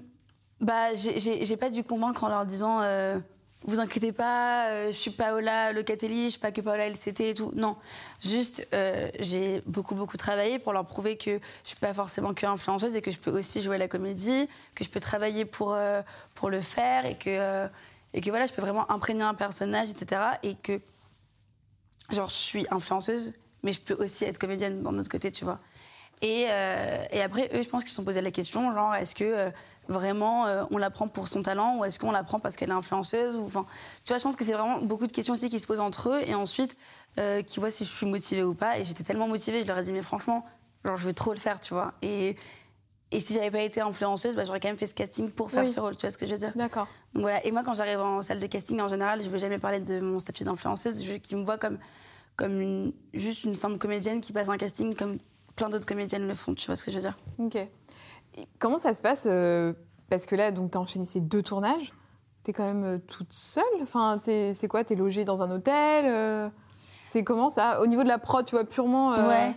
Bah, 0.61 0.93
j'ai 0.93 1.57
pas 1.57 1.69
dû 1.69 1.83
convaincre 1.83 2.25
en 2.25 2.27
leur 2.27 2.45
disant 2.45 2.81
euh, 2.81 3.17
vous 3.63 3.79
inquiétez 3.79 4.11
pas, 4.11 4.67
euh, 4.67 4.87
je 4.87 4.97
suis 4.97 5.11
Paola 5.11 5.71
Locatelli, 5.71 6.25
je 6.25 6.29
suis 6.31 6.39
pas 6.39 6.51
que 6.51 6.59
Paola 6.59 6.89
LCT 6.89 7.29
et 7.29 7.33
tout. 7.33 7.53
Non, 7.55 7.77
juste 8.21 8.67
euh, 8.73 9.09
j'ai 9.21 9.63
beaucoup 9.67 9.95
beaucoup 9.95 10.17
travaillé 10.17 10.59
pour 10.59 10.73
leur 10.73 10.85
prouver 10.85 11.15
que 11.15 11.39
je 11.63 11.69
suis 11.69 11.77
pas 11.77 11.93
forcément 11.93 12.33
que 12.33 12.45
influenceuse 12.45 12.93
et 12.97 13.01
que 13.01 13.09
je 13.11 13.19
peux 13.19 13.31
aussi 13.31 13.61
jouer 13.61 13.77
la 13.77 13.87
comédie, 13.87 14.49
que 14.75 14.83
je 14.83 14.89
peux 14.89 14.99
travailler 14.99 15.45
pour 15.45 15.77
pour 16.35 16.49
le 16.49 16.59
faire 16.59 17.05
et 17.05 17.17
que 17.17 17.69
et 18.13 18.21
que 18.21 18.29
voilà, 18.29 18.45
je 18.45 18.53
peux 18.53 18.61
vraiment 18.61 18.89
imprégner 18.91 19.23
un 19.23 19.33
personnage, 19.33 19.89
etc. 19.91 20.21
Et 20.43 20.55
que, 20.55 20.79
genre, 22.09 22.29
je 22.29 22.33
suis 22.33 22.65
influenceuse, 22.71 23.33
mais 23.63 23.71
je 23.71 23.81
peux 23.81 23.93
aussi 23.93 24.25
être 24.25 24.37
comédienne 24.37 24.81
d'un 24.81 24.97
autre 24.97 25.09
côté, 25.09 25.31
tu 25.31 25.45
vois. 25.45 25.59
Et, 26.21 26.47
euh, 26.49 27.05
après, 27.23 27.49
eux, 27.53 27.61
je 27.61 27.69
pense 27.69 27.83
qu'ils 27.83 27.91
se 27.91 27.95
sont 27.95 28.03
posé 28.03 28.21
la 28.21 28.31
question, 28.31 28.73
genre, 28.73 28.93
est-ce 28.95 29.15
que 29.15 29.23
euh, 29.23 29.51
vraiment 29.87 30.47
euh, 30.47 30.63
on 30.71 30.77
la 30.77 30.89
prend 30.89 31.07
pour 31.07 31.27
son 31.27 31.41
talent 31.43 31.77
ou 31.77 31.85
est-ce 31.85 31.97
qu'on 31.97 32.11
la 32.11 32.23
prend 32.23 32.39
parce 32.39 32.55
qu'elle 32.55 32.69
est 32.69 32.73
influenceuse 32.73 33.35
Tu 33.35 33.51
vois, 33.51 34.17
je 34.17 34.23
pense 34.23 34.35
que 34.35 34.43
c'est 34.43 34.53
vraiment 34.53 34.81
beaucoup 34.81 35.07
de 35.07 35.11
questions 35.11 35.33
aussi 35.33 35.49
qui 35.49 35.59
se 35.59 35.67
posent 35.67 35.79
entre 35.79 36.09
eux 36.09 36.21
et 36.25 36.35
ensuite 36.35 36.75
qui 37.47 37.59
voient 37.59 37.71
si 37.71 37.83
je 37.83 37.89
suis 37.89 38.05
motivée 38.05 38.43
ou 38.43 38.53
pas. 38.53 38.79
Et 38.79 38.85
j'étais 38.85 39.03
tellement 39.03 39.27
motivée, 39.27 39.61
je 39.61 39.67
leur 39.67 39.77
ai 39.77 39.83
dit, 39.83 39.91
mais 39.91 40.01
franchement, 40.01 40.45
genre, 40.85 40.95
je 40.95 41.05
veux 41.05 41.13
trop 41.13 41.33
le 41.33 41.39
faire, 41.39 41.59
tu 41.59 41.73
vois. 41.73 41.93
Et 43.11 43.19
si 43.19 43.33
j'avais 43.33 43.49
pas 43.49 43.61
été 43.61 43.81
influenceuse, 43.81 44.35
bah, 44.35 44.45
j'aurais 44.45 44.59
quand 44.59 44.67
même 44.67 44.77
fait 44.77 44.85
ce 44.87 44.93
casting 44.93 45.31
pour 45.31 45.49
faire 45.49 45.67
ce 45.67 45.79
rôle. 45.79 45.95
Tu 45.95 46.01
vois 46.01 46.11
ce 46.11 46.17
que 46.17 46.27
je 46.27 46.33
veux 46.33 46.37
dire? 46.37 46.51
D'accord. 46.55 46.87
Donc 47.13 47.23
voilà. 47.23 47.43
Et 47.45 47.51
moi, 47.51 47.63
quand 47.63 47.73
j'arrive 47.73 47.99
en 47.99 48.21
salle 48.21 48.39
de 48.39 48.45
casting, 48.45 48.79
en 48.81 48.87
général, 48.87 49.23
je 49.23 49.29
veux 49.29 49.39
jamais 49.39 49.57
parler 49.57 49.79
de 49.79 49.99
mon 49.99 50.19
statut 50.19 50.43
d'influenceuse. 50.43 51.03
Je 51.03 51.13
veux 51.13 51.17
qu'ils 51.17 51.37
me 51.37 51.43
voient 51.43 51.57
comme, 51.57 51.79
comme 52.35 52.61
une, 52.61 52.93
juste 53.13 53.45
une 53.45 53.55
simple 53.55 53.79
comédienne 53.79 54.21
qui 54.21 54.31
passe 54.31 54.47
un 54.47 54.57
casting 54.57 54.95
comme 54.95 55.17
plein 55.55 55.69
d'autres 55.69 55.87
comédiennes 55.87 56.27
le 56.27 56.35
font. 56.35 56.53
Tu 56.53 56.67
vois 56.67 56.75
ce 56.75 56.83
que 56.83 56.91
je 56.91 56.97
veux 56.97 57.01
dire? 57.01 57.17
Ok. 57.39 57.57
comment 58.59 58.77
ça 58.77 58.93
se 58.93 59.01
passe 59.01 59.23
euh, 59.25 59.73
Parce 60.09 60.27
que 60.27 60.35
là, 60.35 60.51
donc, 60.51 60.71
tu 60.71 60.77
as 60.77 60.81
enchaîné 60.81 61.05
ces 61.05 61.19
deux 61.19 61.41
tournages. 61.41 61.91
Tu 62.43 62.51
es 62.51 62.53
quand 62.53 62.65
même 62.65 62.83
euh, 62.83 62.97
toute 62.99 63.33
seule? 63.33 63.63
Enfin, 63.81 64.19
C'est 64.21 64.67
quoi? 64.67 64.83
Tu 64.83 64.93
es 64.93 64.95
logée 64.95 65.25
dans 65.25 65.41
un 65.41 65.49
hôtel 65.49 66.05
euh, 66.05 66.47
C'est 67.07 67.23
comment 67.23 67.49
ça? 67.49 67.81
Au 67.81 67.87
niveau 67.87 68.03
de 68.03 68.07
la 68.07 68.19
prod, 68.19 68.45
tu 68.45 68.53
vois, 68.53 68.65
purement. 68.65 69.13
Ouais. 69.27 69.51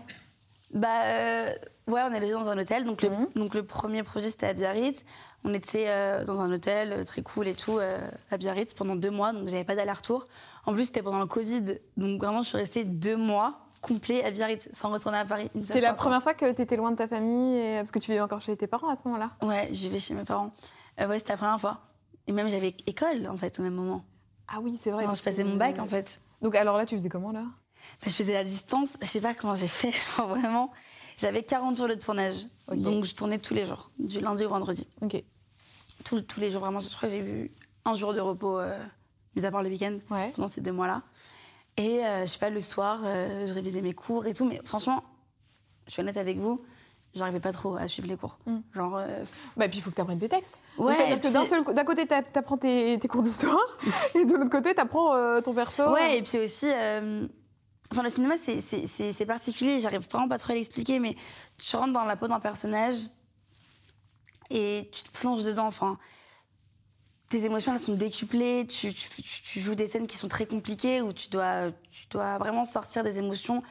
Bah 0.73 0.89
Ouais, 1.89 2.01
on 2.05 2.13
est 2.13 2.21
logé 2.21 2.33
dans 2.33 2.49
un 2.49 2.59
hôtel. 2.59 2.85
Donc, 2.85 3.03
le, 3.03 3.11
mhm. 3.11 3.29
donc 3.35 3.55
le 3.55 3.65
premier 3.65 4.03
projet, 4.03 4.31
c'était 4.31 4.47
à 4.47 4.53
Biarritz. 4.53 5.05
On 5.45 5.53
était 5.53 5.87
euh, 5.89 6.25
dans 6.25 6.41
un 6.41 6.53
hôtel 6.53 6.93
euh, 6.93 7.05
très 7.05 7.23
cool 7.23 7.49
et 7.49 7.55
tout, 7.55 7.79
euh, 7.79 7.99
à 8.31 8.37
Biarritz, 8.37 8.75
pendant 8.75 8.95
deux 8.95 9.11
mois. 9.11 9.33
Donc, 9.33 9.49
j'avais 9.49 9.65
pas 9.65 9.75
d'aller-retour. 9.75 10.29
En 10.67 10.73
plus, 10.73 10.87
c'était 10.87 11.03
pendant 11.03 11.19
le 11.19 11.27
Covid. 11.27 11.79
Donc, 11.97 12.21
vraiment, 12.21 12.43
je 12.43 12.49
suis 12.49 12.59
restée 12.59 12.85
deux 12.85 13.17
mois 13.17 13.59
complets 13.81 14.23
à 14.23 14.31
Biarritz, 14.31 14.69
sans 14.73 14.93
retourner 14.93 15.19
à 15.19 15.25
Paris. 15.25 15.51
C'était 15.65 15.81
la 15.81 15.95
première 15.95 16.23
fois 16.23 16.35
que 16.35 16.53
tu 16.53 16.63
étais 16.63 16.77
loin 16.77 16.93
de 16.93 16.97
ta 16.97 17.09
famille, 17.09 17.59
et... 17.59 17.79
parce 17.79 17.91
que 17.91 17.99
tu 17.99 18.13
vivais 18.13 18.21
encore 18.21 18.41
chez 18.41 18.57
tes 18.57 18.69
parents 18.69 18.89
à 18.89 18.97
ce 18.97 19.03
moment-là? 19.07 19.33
Ouais, 19.43 19.69
je 19.73 19.81
vivais 19.81 19.99
chez 19.99 20.15
mes 20.15 20.23
parents. 20.23 20.53
ouais, 21.01 21.19
c'était 21.19 21.33
la 21.33 21.39
première 21.39 21.61
fois. 21.61 21.81
Et 22.29 22.33
même, 22.33 22.49
j'avais 22.49 22.77
école, 22.87 23.27
en 23.29 23.37
fait, 23.37 23.59
au 23.59 23.63
même 23.63 23.75
moment. 23.75 24.05
Ah 24.47 24.61
oui, 24.63 24.77
c'est 24.79 24.93
vrai. 24.93 25.05
je 25.13 25.23
passais 25.23 25.43
mon 25.43 25.57
bac, 25.57 25.81
en 25.81 25.87
fait. 25.87 26.21
Donc, 26.43 26.55
alors 26.55 26.77
là, 26.77 26.87
tu 26.87 26.95
faisais 26.95 27.09
comment, 27.09 27.33
là? 27.33 27.45
Je 28.07 28.11
faisais 28.11 28.35
la 28.35 28.45
distance. 28.45 28.97
Je 29.01 29.07
sais 29.07 29.21
pas 29.21 29.35
comment 29.35 29.55
j'ai 29.55 29.67
fait, 29.67 29.91
vraiment. 30.29 30.71
J'avais 31.19 31.43
40 31.43 31.77
jours 31.77 31.89
de 31.89 31.95
tournage. 31.95 32.47
Donc 32.69 33.05
je 33.05 33.15
tournais 33.15 33.39
tous 33.39 33.55
les 33.55 33.65
jours, 33.67 33.91
du 33.99 34.21
lundi 34.21 34.45
au 34.45 34.49
vendredi. 34.49 34.87
Ok. 35.01 35.23
tous 36.05 36.41
les 36.41 36.51
jours, 36.51 36.61
vraiment. 36.61 36.81
Je 36.81 36.89
crois 36.95 37.09
que 37.09 37.15
j'ai 37.15 37.21
eu 37.21 37.51
un 37.85 37.95
jour 37.95 38.15
de 38.15 38.21
repos, 38.21 38.59
euh, 38.59 38.79
mis 39.37 39.45
à 39.45 39.51
part 39.51 39.63
le 39.63 39.69
week-end, 39.69 39.99
pendant 40.35 40.49
ces 40.49 40.61
deux 40.61 40.73
mois-là. 40.73 41.03
Et 41.77 42.05
euh, 42.05 42.23
je 42.23 42.33
sais 42.33 42.39
pas, 42.39 42.51
le 42.51 42.61
soir, 42.61 43.01
euh, 43.05 43.47
je 43.47 43.53
révisais 43.55 43.81
mes 43.83 43.95
cours 43.95 44.27
et 44.27 44.35
tout. 44.35 44.45
Mais 44.45 44.61
franchement, 44.65 45.03
je 45.87 45.93
suis 45.93 46.03
honnête 46.03 46.17
avec 46.17 46.39
vous, 46.39 46.63
j'arrivais 47.15 47.41
pas 47.41 47.53
trop 47.53 47.77
à 47.77 47.89
suivre 47.89 48.09
les 48.09 48.17
cours. 48.17 48.39
Hmm. 48.47 48.61
Genre. 48.75 49.03
Bah, 49.57 49.69
puis 49.69 49.79
il 49.79 49.83
faut 49.83 49.91
que 49.91 49.97
tu 49.97 50.03
apprennes 50.03 50.19
des 50.19 50.29
textes. 50.29 50.59
Ouais, 50.79 50.95
C'est-à-dire 50.95 51.21
que 51.21 51.73
d'un 51.73 51.85
côté, 51.85 52.07
tu 52.07 52.15
apprends 52.15 52.59
tes, 52.59 52.99
tes 52.99 53.09
cours 53.09 53.23
d'histoire, 53.23 53.79
et 54.15 54.25
de 54.25 54.35
l'autre 54.35 54.51
côté, 54.51 54.75
tu 54.75 54.81
apprends 54.81 55.41
ton 55.43 55.55
perso. 55.55 55.93
Ouais, 55.93 56.19
et 56.19 56.23
puis 56.23 56.39
aussi, 56.39 56.69
Enfin, 57.93 58.03
le 58.03 58.09
cinéma, 58.09 58.37
c'est 58.39 59.27
particulier, 59.27 59.79
j'arrive 59.79 60.09
vraiment 60.11 60.27
pas 60.27 60.39
trop 60.39 60.53
à 60.53 60.55
l'expliquer, 60.55 60.99
mais 60.99 61.15
tu 61.59 61.77
rentres 61.77 61.93
dans 61.93 62.07
la 62.07 62.17
peau 62.17 62.27
d'un 62.27 62.41
personnage 62.41 62.97
et 64.49 64.89
tu 64.91 65.03
te 65.03 65.11
plonges 65.11 65.45
dedans. 65.45 65.67
Enfin, 65.67 65.99
tes 67.29 67.45
émotions, 67.45 67.75
elles 67.75 67.79
sont 67.79 67.93
décuplées, 67.93 68.67
tu, 68.67 68.95
tu, 68.95 69.61
joues 69.61 69.75
des 69.75 69.89
scènes 69.89 70.07
qui 70.07 70.17
sont 70.17 70.29
très 70.29 70.47
compliquées 70.47 71.03
où 71.03 71.13
tu 71.13 71.29
dois, 71.29 71.71
tu 71.91 72.07
dois 72.09 72.39
vraiment 72.39 72.65
sortir 72.65 73.05
des 73.05 73.19
émotions 73.19 73.63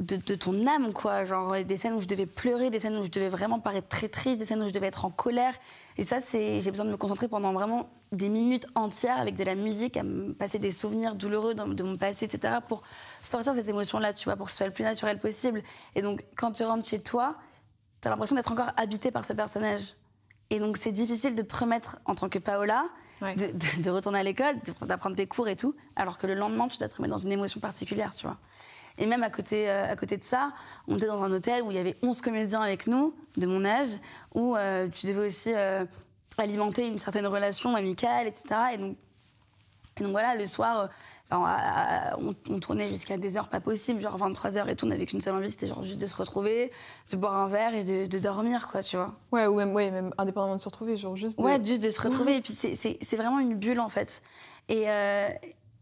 de, 0.00 0.16
de, 0.16 0.34
ton 0.34 0.66
âme, 0.66 0.92
quoi. 0.92 1.24
Genre 1.24 1.62
des 1.64 1.76
scènes 1.76 1.92
où 1.94 2.00
je 2.00 2.06
devais 2.06 2.26
pleurer, 2.26 2.70
des 2.70 2.80
scènes 2.80 2.96
où 2.96 3.04
je 3.04 3.10
devais 3.10 3.28
vraiment 3.28 3.60
paraître 3.60 3.88
très 3.88 4.08
triste, 4.08 4.38
des 4.38 4.46
scènes 4.46 4.62
où 4.62 4.68
je 4.68 4.72
devais 4.72 4.86
être 4.86 5.04
en 5.04 5.10
colère. 5.10 5.54
Et 5.98 6.02
ça, 6.02 6.20
c'est, 6.20 6.60
j'ai 6.60 6.70
besoin 6.70 6.86
de 6.86 6.90
me 6.90 6.96
concentrer 6.96 7.28
pendant 7.28 7.52
vraiment 7.52 7.90
des 8.12 8.28
minutes 8.28 8.66
entières 8.74 9.20
avec 9.20 9.36
de 9.36 9.44
la 9.44 9.54
musique, 9.54 9.96
à 9.96 10.02
me 10.02 10.32
passer 10.32 10.58
des 10.58 10.72
souvenirs 10.72 11.14
douloureux 11.14 11.54
de 11.54 11.82
mon 11.82 11.96
passé, 11.96 12.24
etc., 12.24 12.54
pour 12.66 12.82
sortir 13.20 13.54
cette 13.54 13.68
émotion-là, 13.68 14.12
tu 14.12 14.24
vois, 14.24 14.36
pour 14.36 14.46
que 14.46 14.52
ce 14.52 14.58
soit 14.58 14.66
le 14.66 14.72
plus 14.72 14.84
naturel 14.84 15.18
possible. 15.20 15.62
Et 15.94 16.02
donc, 16.02 16.24
quand 16.36 16.52
tu 16.52 16.64
rentres 16.64 16.88
chez 16.88 17.00
toi, 17.00 17.36
tu 18.00 18.08
as 18.08 18.10
l'impression 18.10 18.34
d'être 18.34 18.50
encore 18.50 18.70
habité 18.76 19.10
par 19.10 19.24
ce 19.24 19.34
personnage. 19.34 19.96
Et 20.48 20.58
donc, 20.58 20.78
c'est 20.78 20.92
difficile 20.92 21.34
de 21.34 21.42
te 21.42 21.56
remettre 21.56 21.98
en 22.06 22.14
tant 22.14 22.28
que 22.28 22.38
Paola, 22.38 22.84
de, 23.20 23.82
de, 23.82 23.90
retourner 23.90 24.20
à 24.20 24.22
l'école, 24.22 24.56
d'apprendre 24.80 25.14
tes 25.14 25.26
cours 25.26 25.48
et 25.48 25.56
tout, 25.56 25.76
alors 25.94 26.16
que 26.16 26.26
le 26.26 26.34
lendemain, 26.34 26.68
tu 26.68 26.78
dois 26.78 26.88
te 26.88 26.96
remettre 26.96 27.14
dans 27.14 27.22
une 27.22 27.32
émotion 27.32 27.60
particulière, 27.60 28.14
tu 28.14 28.26
vois. 28.26 28.38
Et 29.00 29.06
même 29.06 29.22
à 29.22 29.30
côté, 29.30 29.68
euh, 29.68 29.90
à 29.90 29.96
côté 29.96 30.18
de 30.18 30.24
ça, 30.24 30.52
on 30.86 30.96
était 30.98 31.06
dans 31.06 31.22
un 31.22 31.32
hôtel 31.32 31.62
où 31.62 31.70
il 31.70 31.76
y 31.76 31.80
avait 31.80 31.96
11 32.02 32.20
comédiens 32.20 32.60
avec 32.60 32.86
nous, 32.86 33.14
de 33.38 33.46
mon 33.46 33.64
âge, 33.64 33.88
où 34.34 34.56
euh, 34.56 34.88
tu 34.88 35.06
devais 35.06 35.26
aussi 35.26 35.52
euh, 35.54 35.86
alimenter 36.36 36.86
une 36.86 36.98
certaine 36.98 37.26
relation 37.26 37.74
amicale, 37.74 38.26
etc. 38.26 38.44
Et 38.74 38.78
donc, 38.78 38.96
et 39.98 40.02
donc 40.02 40.12
voilà, 40.12 40.34
le 40.34 40.46
soir, 40.46 40.90
ben, 41.30 41.42
on, 42.48 42.60
tournait 42.60 42.88
jusqu'à 42.88 43.16
des 43.16 43.36
heures 43.36 43.48
pas 43.48 43.60
possibles, 43.60 44.00
genre 44.00 44.16
23 44.18 44.58
heures 44.58 44.68
et 44.68 44.76
tout, 44.76 44.84
on 44.84 44.88
n'avait 44.88 45.06
qu'une 45.06 45.20
seule 45.20 45.34
envie, 45.34 45.50
c'était 45.50 45.66
genre 45.66 45.82
juste 45.82 46.00
de 46.00 46.06
se 46.06 46.14
retrouver, 46.14 46.70
de 47.10 47.16
boire 47.16 47.36
un 47.36 47.48
verre 47.48 47.74
et 47.74 47.84
de, 47.84 48.18
dormir, 48.18 48.68
quoi, 48.68 48.82
tu 48.82 48.96
vois. 48.96 49.14
Ouais, 49.32 49.46
ou 49.46 49.54
même, 49.54 49.74
ouais, 49.74 49.90
même 49.90 50.12
indépendamment 50.18 50.56
de 50.56 50.60
se 50.60 50.68
retrouver, 50.68 50.96
genre 50.96 51.16
juste 51.16 51.38
de... 51.38 51.44
Ouais, 51.44 51.62
juste 51.62 51.82
de 51.82 51.90
se 51.90 52.00
retrouver, 52.00 52.36
et 52.36 52.40
puis 52.42 52.52
c'est 52.52 53.16
vraiment 53.16 53.38
une 53.38 53.54
bulle, 53.54 53.80
en 53.80 53.88
fait. 53.88 54.22
Et, 54.68 54.84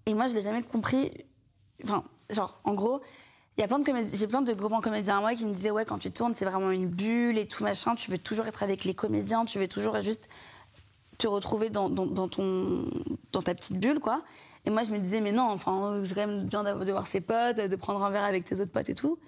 et 0.06 0.14
moi, 0.14 0.28
je 0.28 0.34
l'ai 0.34 0.42
jamais 0.42 0.62
compris, 0.62 1.12
enfin, 1.84 2.04
genre, 2.30 2.60
en 2.64 2.74
gros, 2.74 3.00
y 3.58 3.62
a 3.62 3.66
plein 3.66 3.78
de 3.78 3.92
j'ai 4.14 4.26
plein 4.26 4.42
de 4.42 4.52
grands 4.52 4.80
comédiens 4.80 5.18
à 5.18 5.20
moi 5.20 5.34
qui 5.34 5.44
me 5.44 5.52
disaient 5.52 5.70
ouais 5.70 5.84
quand 5.84 5.98
tu 5.98 6.10
tournes 6.10 6.34
c'est 6.34 6.44
vraiment 6.44 6.70
une 6.70 6.86
bulle 6.86 7.38
et 7.38 7.48
tout 7.48 7.64
machin 7.64 7.96
tu 7.96 8.10
veux 8.10 8.18
toujours 8.18 8.46
être 8.46 8.62
avec 8.62 8.84
les 8.84 8.94
comédiens 8.94 9.44
tu 9.44 9.58
veux 9.58 9.66
toujours 9.66 9.98
juste 10.00 10.28
te 11.18 11.26
retrouver 11.26 11.68
dans, 11.68 11.90
dans, 11.90 12.28
ton 12.28 12.84
dans 13.32 13.42
ta 13.42 13.54
petite 13.54 13.78
bulle 13.80 13.98
quoi. 13.98 14.22
Et 14.64 14.70
moi 14.70 14.84
je 14.84 14.90
me 14.90 14.98
disais 14.98 15.20
mais 15.20 15.32
non 15.32 15.42
enfin 15.42 16.00
même 16.14 16.44
bien 16.46 16.62
de 16.62 16.92
voir 16.92 17.06
ses 17.08 17.20
potes 17.20 17.56
de 17.56 17.76
prendre 17.76 18.02
un 18.04 18.10
verre 18.10 18.24
avec 18.24 18.44
tes 18.44 18.60
autres 18.60 18.70
potes 18.70 18.88
et 18.88 18.94
tout. 18.94 19.18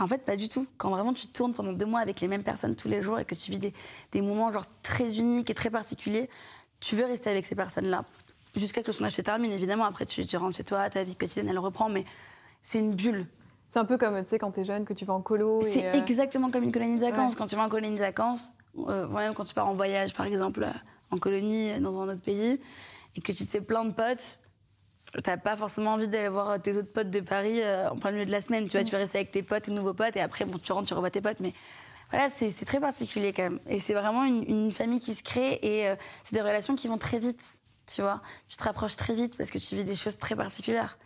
En 0.00 0.08
fait 0.08 0.24
pas 0.24 0.34
du 0.34 0.48
tout. 0.48 0.66
Quand 0.78 0.90
vraiment 0.90 1.12
tu 1.12 1.28
tournes 1.28 1.52
pendant 1.52 1.72
deux 1.72 1.86
mois 1.86 2.00
avec 2.00 2.20
les 2.20 2.26
mêmes 2.26 2.42
personnes 2.42 2.74
tous 2.74 2.88
les 2.88 3.02
jours 3.02 3.20
et 3.20 3.24
que 3.24 3.36
tu 3.36 3.52
vis 3.52 3.60
des, 3.60 3.72
des 4.10 4.22
moments 4.22 4.50
genre 4.50 4.66
très 4.82 5.18
uniques 5.18 5.50
et 5.50 5.54
très 5.54 5.70
particuliers 5.70 6.28
tu 6.80 6.96
veux 6.96 7.04
rester 7.04 7.30
avec 7.30 7.46
ces 7.46 7.54
personnes 7.54 7.86
là 7.86 8.04
jusqu'à 8.54 8.82
que 8.82 8.88
le 8.88 8.94
tournage 8.94 9.12
se 9.12 9.22
termine. 9.22 9.52
Évidemment, 9.52 9.84
après, 9.84 10.06
tu, 10.06 10.24
tu, 10.26 10.36
rentres 10.36 10.56
chez 10.56 10.64
toi, 10.64 10.88
ta 10.90 11.02
vie 11.02 11.16
quotidienne, 11.16 11.48
elle 11.48 11.58
reprend, 11.58 11.88
mais 11.88 12.04
c'est 12.62 12.78
une 12.78 12.94
bulle. 12.94 13.26
C'est 13.68 13.78
un 13.78 13.84
peu 13.84 13.96
comme, 13.96 14.22
tu 14.22 14.28
sais, 14.28 14.38
quand 14.38 14.50
t'es 14.50 14.64
jeune, 14.64 14.84
que 14.84 14.92
tu 14.92 15.04
vas 15.04 15.14
en 15.14 15.22
colo. 15.22 15.60
C'est 15.62 15.86
euh, 15.86 15.92
exactement 15.94 16.50
comme 16.50 16.62
une 16.62 16.72
colonie 16.72 16.96
de 16.96 17.00
vacances. 17.00 17.34
Quand 17.34 17.46
tu 17.46 17.56
vas 17.56 17.62
en 17.62 17.68
colonie 17.68 17.94
de 17.94 18.00
vacances, 18.00 18.50
euh, 18.76 19.06
même 19.08 19.34
quand 19.34 19.44
tu 19.44 19.54
pars 19.54 19.68
en 19.68 19.74
voyage, 19.74 20.12
par 20.12 20.26
exemple, 20.26 20.66
en 21.10 21.16
colonie 21.18 21.80
dans 21.80 21.98
un 22.02 22.08
autre 22.08 22.20
pays, 22.20 22.60
et 23.16 23.20
que 23.20 23.32
tu 23.32 23.46
te 23.46 23.50
fais 23.50 23.62
plein 23.62 23.84
de 23.84 23.92
potes, 23.92 24.40
t'as 25.22 25.36
pas 25.38 25.56
forcément 25.56 25.92
envie 25.92 26.08
d'aller 26.08 26.28
voir 26.28 26.60
tes 26.60 26.76
autres 26.76 26.92
potes 26.92 27.10
de 27.10 27.20
Paris 27.20 27.60
euh, 27.62 27.90
en 27.90 27.96
plein 27.96 28.10
milieu 28.10 28.26
de 28.26 28.30
la 28.30 28.42
semaine. 28.42 28.68
Tu 28.68 28.76
vois, 28.76 28.84
tu 28.84 28.92
vas 28.92 28.98
rester 28.98 29.18
avec 29.18 29.30
tes 29.30 29.42
potes, 29.42 29.64
tes 29.64 29.70
nouveaux 29.70 29.94
potes, 29.94 30.16
et 30.16 30.20
après, 30.20 30.44
bon, 30.44 30.58
tu 30.58 30.72
rentres, 30.72 30.88
tu 30.88 30.94
revois 30.94 31.10
tes 31.10 31.22
potes, 31.22 31.40
mais 31.40 31.54
voilà, 32.10 32.28
c'est 32.28 32.52
très 32.66 32.78
particulier 32.78 33.32
quand 33.32 33.44
même. 33.44 33.60
Et 33.68 33.80
c'est 33.80 33.94
vraiment 33.94 34.24
une, 34.24 34.44
une, 34.46 34.70
famille 34.70 34.98
qui 34.98 35.14
se 35.14 35.22
crée, 35.22 35.58
et 35.62 35.90
c'est 36.22 36.34
des 36.34 36.42
relations 36.42 36.74
qui 36.74 36.88
vont 36.88 36.98
très 36.98 37.18
vite 37.18 37.58
tu 37.86 38.02
vois. 38.02 38.20
Tu 38.48 38.56
te 38.56 38.64
rapproches 38.64 38.96
très 38.96 39.14
vite 39.14 39.36
parce 39.36 39.50
que 39.50 39.58
tu 39.58 39.76
vis 39.76 39.84
des 39.84 39.94
choses 39.94 40.18
très 40.18 40.36
particulières. 40.36 40.98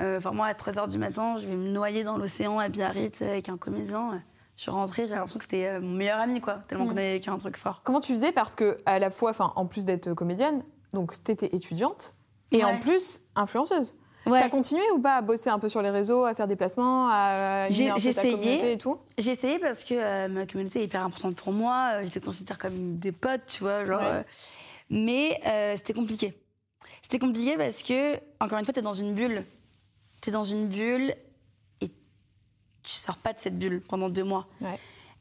Euh, 0.00 0.18
enfin, 0.18 0.32
moi, 0.32 0.46
à 0.46 0.54
3 0.54 0.72
h 0.72 0.90
du 0.90 0.98
matin, 0.98 1.36
je 1.38 1.46
vais 1.46 1.54
me 1.54 1.68
noyer 1.68 2.04
dans 2.04 2.16
l'océan 2.16 2.58
à 2.58 2.68
Biarritz 2.68 3.22
avec 3.22 3.48
un 3.48 3.56
comédien. 3.56 4.22
Je 4.56 4.62
suis 4.62 4.70
rentrée, 4.70 5.06
j'ai 5.06 5.14
l'impression 5.14 5.38
que 5.38 5.44
c'était 5.44 5.66
euh, 5.66 5.80
mon 5.80 5.92
meilleur 5.92 6.20
ami, 6.20 6.40
quoi, 6.40 6.60
tellement 6.68 6.86
qu'on 6.86 6.94
mmh. 6.94 6.98
avait 6.98 7.12
vécu 7.14 7.30
un 7.30 7.38
truc 7.38 7.56
fort. 7.56 7.82
Comment 7.84 8.00
tu 8.00 8.12
faisais 8.12 8.32
Parce 8.32 8.54
que, 8.54 8.78
à 8.86 8.98
la 8.98 9.10
fois, 9.10 9.30
enfin, 9.30 9.52
en 9.56 9.66
plus 9.66 9.84
d'être 9.84 10.14
comédienne, 10.14 10.62
donc 10.92 11.22
t'étais 11.22 11.54
étudiante 11.54 12.16
et 12.52 12.64
en 12.64 12.78
plus 12.78 13.20
influenceuse. 13.34 13.94
Ouais. 14.26 14.40
T'as 14.40 14.48
continué 14.48 14.82
ou 14.94 15.00
pas 15.00 15.16
à 15.16 15.22
bosser 15.22 15.50
un 15.50 15.58
peu 15.58 15.68
sur 15.68 15.82
les 15.82 15.90
réseaux, 15.90 16.24
à 16.24 16.34
faire 16.34 16.46
des 16.48 16.56
placements, 16.56 17.08
à 17.10 17.68
j'ai 17.68 17.88
essayé 17.88 18.72
et 18.72 18.78
tout? 18.78 18.98
J'ai 19.18 19.32
essayé 19.32 19.58
parce 19.58 19.84
que 19.84 19.94
euh, 19.94 20.28
ma 20.28 20.46
communauté 20.46 20.80
est 20.80 20.84
hyper 20.84 21.04
importante 21.04 21.36
pour 21.36 21.52
moi. 21.52 22.04
Je 22.04 22.14
les 22.14 22.20
considère 22.20 22.58
comme 22.58 22.96
des 22.98 23.12
potes, 23.12 23.46
tu 23.46 23.60
vois, 23.60 23.84
genre. 23.84 24.00
Mais 24.90 25.40
euh, 25.46 25.76
c'était 25.76 25.94
compliqué. 25.94 26.34
C'était 27.02 27.18
compliqué 27.18 27.56
parce 27.56 27.82
que, 27.82 28.16
encore 28.40 28.58
une 28.58 28.64
fois, 28.64 28.74
tu 28.74 28.80
es 28.80 28.82
dans 28.82 28.92
une 28.92 29.14
bulle. 29.14 29.44
Tu 30.22 30.30
es 30.30 30.32
dans 30.32 30.44
une 30.44 30.68
bulle 30.68 31.14
et 31.80 31.88
tu 31.88 32.92
sors 32.92 33.18
pas 33.18 33.32
de 33.32 33.40
cette 33.40 33.58
bulle 33.58 33.82
pendant 33.82 34.08
deux 34.08 34.24
mois. 34.24 34.48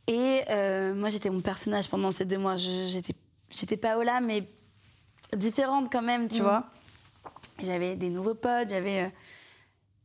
Et 0.07 0.41
euh, 0.49 0.93
moi, 0.93 1.09
j'étais 1.09 1.29
mon 1.29 1.41
personnage 1.41 1.89
pendant 1.89 2.11
ces 2.11 2.25
deux 2.25 2.37
mois. 2.37 2.57
J'étais, 2.57 3.15
j'étais 3.49 3.77
Paola, 3.77 4.19
mais 4.21 4.47
différente 5.35 5.91
quand 5.91 6.01
même, 6.01 6.27
tu 6.27 6.39
mm. 6.39 6.43
vois. 6.43 6.65
J'avais 7.61 7.95
des 7.95 8.09
nouveaux 8.09 8.35
potes, 8.35 8.69
j'avais. 8.69 9.03
Euh, 9.03 9.09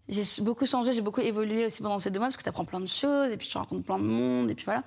j'ai 0.08 0.22
beaucoup 0.42 0.64
changé, 0.64 0.92
j'ai 0.92 1.02
beaucoup 1.02 1.20
évolué 1.20 1.66
aussi 1.66 1.82
pendant 1.82 1.98
ces 1.98 2.10
deux 2.10 2.18
mois 2.18 2.28
parce 2.28 2.36
que 2.36 2.42
tu 2.42 2.48
apprends 2.48 2.64
plein 2.64 2.80
de 2.80 2.86
choses 2.86 3.30
et 3.30 3.36
puis 3.36 3.46
tu 3.46 3.58
rencontres 3.58 3.84
plein 3.84 3.98
de 3.98 4.04
monde 4.04 4.50
et 4.50 4.54
puis 4.54 4.64
voilà. 4.64 4.82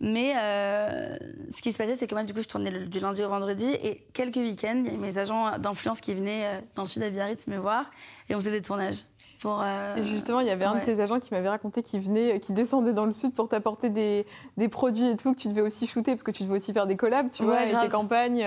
Mais 0.00 0.34
euh, 0.36 1.16
ce 1.50 1.60
qui 1.60 1.72
se 1.72 1.78
passait, 1.78 1.96
c'est 1.96 2.06
que 2.06 2.14
moi, 2.14 2.22
du 2.24 2.32
coup, 2.32 2.40
je 2.40 2.46
tournais 2.46 2.70
du 2.70 3.00
lundi 3.00 3.22
au 3.22 3.28
vendredi 3.28 3.72
et 3.82 4.06
quelques 4.12 4.36
week-ends, 4.36 4.82
il 4.84 4.86
y 4.86 4.88
avait 4.88 4.96
mes 4.96 5.18
agents 5.18 5.58
d'influence 5.58 6.00
qui 6.00 6.14
venaient 6.14 6.46
euh, 6.46 6.60
dans 6.76 6.82
le 6.82 6.88
sud 6.88 7.02
à 7.02 7.10
Biarritz 7.10 7.46
me 7.48 7.56
voir 7.56 7.90
et 8.28 8.34
on 8.34 8.38
faisait 8.38 8.52
des 8.52 8.62
tournages. 8.62 9.04
Pour, 9.40 9.62
euh, 9.62 9.94
justement, 10.02 10.40
il 10.40 10.48
y 10.48 10.50
avait 10.50 10.64
un 10.64 10.74
de 10.74 10.84
tes 10.84 11.00
agents 11.00 11.20
qui 11.20 11.32
m'avait 11.32 11.48
raconté 11.48 11.82
qu'il 11.82 12.00
venait, 12.00 12.40
qui 12.40 12.52
descendait 12.52 12.92
dans 12.92 13.06
le 13.06 13.12
sud 13.12 13.34
pour 13.34 13.48
t'apporter 13.48 13.88
des, 13.88 14.26
des, 14.56 14.68
produits 14.68 15.06
et 15.06 15.16
tout 15.16 15.32
que 15.32 15.38
tu 15.38 15.46
devais 15.46 15.60
aussi 15.60 15.86
shooter 15.86 16.12
parce 16.12 16.24
que 16.24 16.32
tu 16.32 16.42
devais 16.42 16.56
aussi 16.56 16.72
faire 16.72 16.88
des 16.88 16.96
collabs, 16.96 17.30
tu 17.30 17.44
vois, 17.44 17.58
avec 17.58 17.78
tes 17.80 17.88
campagnes. 17.88 18.40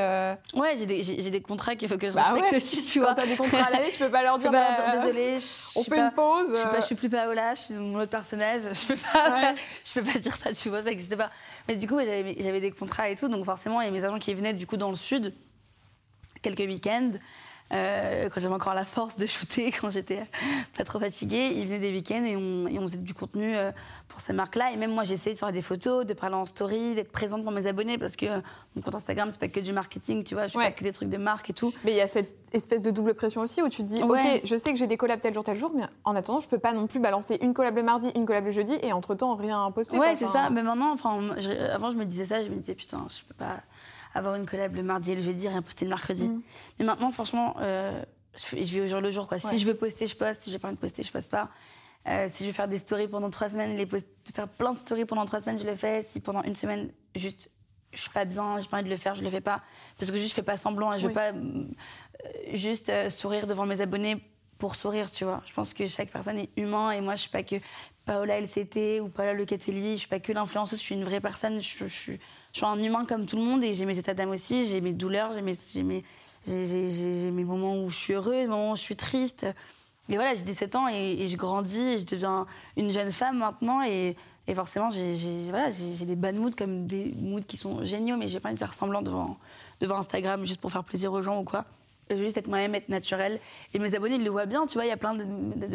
Ouais, 0.54 0.76
j'ai 0.78 0.86
des, 0.86 1.02
j'ai 1.02 1.30
des 1.30 1.42
contrats 1.42 1.76
qu'il 1.76 1.88
faut 1.88 1.98
que 1.98 2.10
je 2.10 2.16
bah 2.16 2.24
respecte 2.34 2.54
aussi, 2.54 2.84
tu 2.84 3.00
vois. 3.00 3.10
Quand 3.10 3.16
t'as 3.16 3.28
des 3.28 3.38
contrats 3.38 3.68
à 3.68 3.72
l'année, 3.72 3.90
tu 3.92 4.00
peux 4.00 4.12
pas 4.12 4.22
leur 4.22 4.38
dire. 4.38 4.52
Bah, 4.52 4.98
désolé, 4.98 5.38
on 5.78 5.84
fait 5.84 6.00
une 6.00 6.12
pause. 6.12 6.52
Je 6.52 6.58
suis, 6.58 6.68
pas, 6.68 6.82
je 6.82 6.86
suis 6.86 6.96
plus 6.96 7.10
Paola, 7.10 7.56
je 7.56 7.62
suis 7.62 7.74
mon 7.76 8.00
autre 8.00 8.12
personnage. 8.12 8.62
Je 8.64 8.88
peux 8.88 8.98
pas, 8.98 9.54
je 9.86 10.00
peux 10.00 10.12
pas 10.12 10.20
dire 10.20 10.36
ça, 10.44 10.54
tu 10.54 10.70
vois, 10.70 10.80
ça 10.82 10.90
n'existait 10.90 11.16
pas. 11.16 11.32
Mais 11.68 11.78
du 11.78 11.88
coup, 11.88 12.00
j'avais 12.00 12.60
des 12.60 12.72
contrats 12.72 13.10
et 13.10 13.16
tout, 13.16 13.30
donc 13.30 13.46
forcément, 13.46 13.82
il 13.82 13.86
y 13.86 13.88
a 13.88 13.92
mes 13.92 14.04
agents 14.04 14.20
qui 14.20 14.34
venaient 14.34 14.54
du 14.54 14.68
coup 14.68 14.78
dans 14.78 14.90
le 14.90 14.96
sud, 14.96 15.34
quelques 16.42 16.60
week-ends. 16.60 17.12
Euh, 17.74 18.30
quand 18.30 18.40
j'avais 18.40 18.54
encore 18.54 18.74
la 18.74 18.84
force 18.84 19.16
de 19.16 19.26
shooter, 19.26 19.72
quand 19.82 19.90
j'étais 19.90 20.24
pas 20.78 20.84
trop 20.84 21.00
fatiguée, 21.00 21.52
ils 21.56 21.66
venaient 21.66 21.80
des 21.80 21.92
week-ends 21.92 22.24
et 22.26 22.36
on, 22.36 22.68
et 22.68 22.80
on 22.80 22.84
faisait 22.84 22.98
du 22.98 23.14
contenu 23.14 23.56
euh, 23.56 23.72
pour 24.08 24.20
ces 24.20 24.34
marques-là. 24.34 24.72
Et 24.72 24.78
même 24.78 24.92
moi, 24.92 25.04
j'essayais 25.04 25.34
de 25.34 25.40
faire 25.40 25.52
des 25.52 25.62
photos, 25.62 26.06
de 26.06 26.14
parler 26.14 26.36
en 26.36 26.46
story, 26.46 26.96
d'être 26.96 27.12
présente 27.12 27.44
pour 27.44 27.52
mes 27.52 27.68
abonnés 27.68 27.98
parce 27.98 28.16
que 28.16 28.26
euh, 28.26 28.42
mon 28.76 28.82
compte 28.82 28.96
Instagram, 28.96 29.30
c'est 29.32 29.40
pas 29.40 29.48
que 29.48 29.60
du 29.60 29.74
marketing, 29.74 30.24
tu 30.24 30.36
vois, 30.36 30.48
je 30.48 30.54
fais 30.54 30.60
pas 30.60 30.72
que 30.72 30.84
des 30.84 30.92
trucs 30.92 31.10
de 31.10 31.18
marque 31.18 31.50
et 31.50 31.54
tout. 31.54 31.74
Mais 31.86 31.92
il 31.92 31.98
y 31.98 32.02
a 32.02 32.08
cette 32.08 32.32
espèce 32.54 32.84
de 32.84 32.92
double 32.92 33.14
pression 33.14 33.42
aussi 33.42 33.62
où 33.62 33.70
tu 33.70 33.84
te 33.84 33.88
dis, 33.88 34.04
ok, 34.04 34.42
je 34.44 34.56
sais 34.58 34.74
que 34.74 34.78
j'ai 34.78 34.88
des 34.88 34.98
collabs 34.98 35.22
tel 35.22 35.34
jour, 35.34 35.44
tel 35.44 35.58
jour, 35.58 35.72
mais 35.74 35.84
en 36.04 36.16
attendant, 36.16 36.42
je 36.42 36.50
peux 36.50 36.60
pas 36.60 36.74
non 36.74 36.88
plus 36.88 37.00
balancer 37.00 37.38
une 37.42 37.54
collab 37.54 37.76
le 37.78 37.84
mardi, 37.84 38.12
une 38.16 38.26
collab 38.26 38.46
le 38.46 38.52
jeudi 38.52 38.78
et 38.82 38.92
entre 38.92 39.16
temps 39.16 39.36
rien 39.36 39.72
poster. 39.72 39.98
Ouais, 39.98 40.16
c'est 40.16 40.26
ça. 40.26 40.50
Mais 40.50 40.62
maintenant, 40.62 40.92
enfin, 40.92 41.20
avant, 41.74 41.92
je 41.92 41.96
me 41.96 42.06
disais 42.06 42.26
ça, 42.26 42.44
je 42.44 42.50
me 42.50 42.58
disais, 42.58 42.76
putain, 42.76 43.06
je 43.10 43.24
peux 43.26 43.34
pas 43.34 43.62
avoir 44.14 44.36
une 44.36 44.46
collab 44.46 44.76
le 44.76 44.84
mardi 44.84 45.12
et 45.12 45.16
le 45.16 45.22
jeudi, 45.22 45.48
rien 45.48 45.62
poster 45.62 45.86
le 45.86 45.90
mercredi. 45.90 46.28
Mm. 46.28 46.42
Mais 46.80 46.86
maintenant, 46.86 47.12
franchement, 47.12 47.56
euh, 47.60 48.04
je, 48.36 48.56
vis 48.56 48.82
au 48.82 48.88
jour 48.88 49.02
le 49.02 49.12
jour. 49.12 49.28
Quoi. 49.28 49.40
Si 49.40 49.60
je 49.60 49.66
veux 49.66 49.76
poster, 49.76 50.08
je 50.08 50.16
poste. 50.16 50.44
Si 50.44 50.52
j'ai 50.52 50.60
pas 50.60 50.68
envie 50.68 50.78
de 50.78 50.82
poster, 50.82 51.04
je 51.04 51.12
poste 51.12 51.32
pas. 51.32 51.50
Euh, 52.08 52.26
si 52.28 52.44
je 52.44 52.50
veux 52.50 52.54
faire 52.54 52.68
des 52.68 52.80
stories 52.80 53.08
pendant 53.08 53.30
trois 53.30 53.50
semaines, 53.50 53.78
les 53.78 53.88
faire 54.34 54.48
plein 54.48 54.74
de 54.74 54.78
stories 54.78 55.06
pendant 55.06 55.26
trois 55.26 55.40
semaines, 55.40 55.60
je 55.60 55.68
le 55.68 55.76
fais. 55.76 56.04
Si 56.04 56.20
pendant 56.20 56.44
une 56.44 56.56
semaine, 56.56 56.92
juste, 57.16 57.50
je 57.94 58.00
suis 58.00 58.10
pas 58.10 58.26
bien, 58.26 58.60
j'ai 58.60 58.68
pas 58.68 58.78
envie 58.78 58.86
de 58.86 58.90
le 58.90 58.98
faire, 58.98 59.16
je 59.16 59.24
le 59.24 59.30
fais 59.30 59.42
pas. 59.42 59.62
Parce 59.98 60.10
que 60.10 60.18
juste, 60.18 60.30
je 60.30 60.36
fais 60.36 60.44
pas 60.44 60.58
semblant 60.58 60.94
et 60.94 61.00
je 61.00 61.08
veux 61.08 61.14
pas 61.14 61.32
euh, 61.32 61.66
juste 62.54 62.92
sourire 63.10 63.48
devant 63.48 63.66
mes 63.66 63.82
abonnés 63.82 64.24
pour 64.58 64.76
sourire, 64.76 65.12
tu 65.12 65.24
vois. 65.24 65.42
Je 65.46 65.54
pense 65.54 65.74
que 65.74 65.88
chaque 65.88 66.12
personne 66.12 66.38
est 66.38 66.50
humain 66.56 66.92
et 66.92 67.02
moi, 67.02 67.16
je 67.16 67.22
suis 67.22 67.32
pas 67.32 67.44
que 67.44 67.56
Paola 68.06 68.40
LCT 68.40 69.00
ou 69.02 69.10
Paola 69.10 69.34
Locatelli, 69.34 69.94
je 69.94 70.00
suis 70.02 70.08
pas 70.08 70.20
que 70.20 70.32
l'influenceuse, 70.32 70.80
je 70.80 70.84
suis 70.84 70.96
une 70.96 71.04
vraie 71.04 71.22
personne, 71.22 71.62
je, 71.62 71.86
je, 71.88 72.14
je 72.54 72.58
suis 72.58 72.66
un 72.66 72.82
humain 72.82 73.06
comme 73.06 73.26
tout 73.26 73.38
le 73.38 73.44
monde 73.44 73.64
et 73.64 73.74
j'ai 73.74 73.86
mes 73.86 73.98
états 73.98 74.14
d'âme 74.14 74.32
aussi, 74.32 74.66
j'ai 74.68 74.82
mes 74.82 74.94
douleurs, 74.94 75.32
j'ai 75.34 75.42
mes, 75.42 75.54
mes, 75.84 76.04
mes, 77.32 77.44
moments 77.44 77.82
où 77.82 77.90
je 77.90 77.96
suis 77.96 78.14
heureuse, 78.14 78.34
mes 78.34 78.48
moments 78.48 78.72
où 78.72 78.76
je 78.76 78.82
suis 78.82 78.96
triste. 78.96 79.46
Mais 80.10 80.16
voilà, 80.16 80.36
j'ai 80.36 80.44
17 80.44 80.76
ans 80.76 80.88
et, 80.90 81.28
je 81.28 81.38
grandis 81.38 81.82
et 81.82 81.98
je 81.98 82.06
deviens 82.06 82.46
une 82.76 82.92
jeune 82.92 83.12
femme 83.12 83.38
maintenant 83.38 83.84
et, 83.84 84.18
et 84.48 84.56
forcément 84.56 84.90
j'ai 84.90 85.16
voilà, 85.50 85.70
des 85.72 86.16
bad 86.16 86.36
moods 86.36 86.52
comme 86.58 86.88
des 86.88 87.14
moods 87.18 87.42
qui 87.48 87.56
sont 87.56 87.84
géniaux 87.84 88.18
mais 88.18 88.28
j'ai 88.28 88.40
pas 88.40 88.50
envie 88.50 88.56
de 88.56 88.60
faire 88.60 88.74
semblant 88.74 89.02
devant, 89.02 89.38
devant 89.80 89.98
Instagram 89.98 90.44
juste 90.46 90.60
pour 90.60 90.72
faire 90.72 90.84
plaisir 90.84 91.14
aux 91.14 91.22
gens 91.22 91.40
ou 91.40 91.44
quoi. 91.44 91.66
Juste 92.18 92.38
être 92.38 92.48
moi-même, 92.48 92.76
être 92.76 92.90
naturelle. 92.90 93.40
Et 93.74 93.80
mes 93.80 93.96
abonnés, 93.96 94.16
ils 94.16 94.24
le 94.24 94.30
voient 94.30 94.46
bien. 94.46 94.66
Tu 94.66 94.76
vois, 94.76 94.86
il 94.86 94.90
y 94.90 94.92
a 94.92 94.98
plein 94.98 95.16
de, 95.16 95.24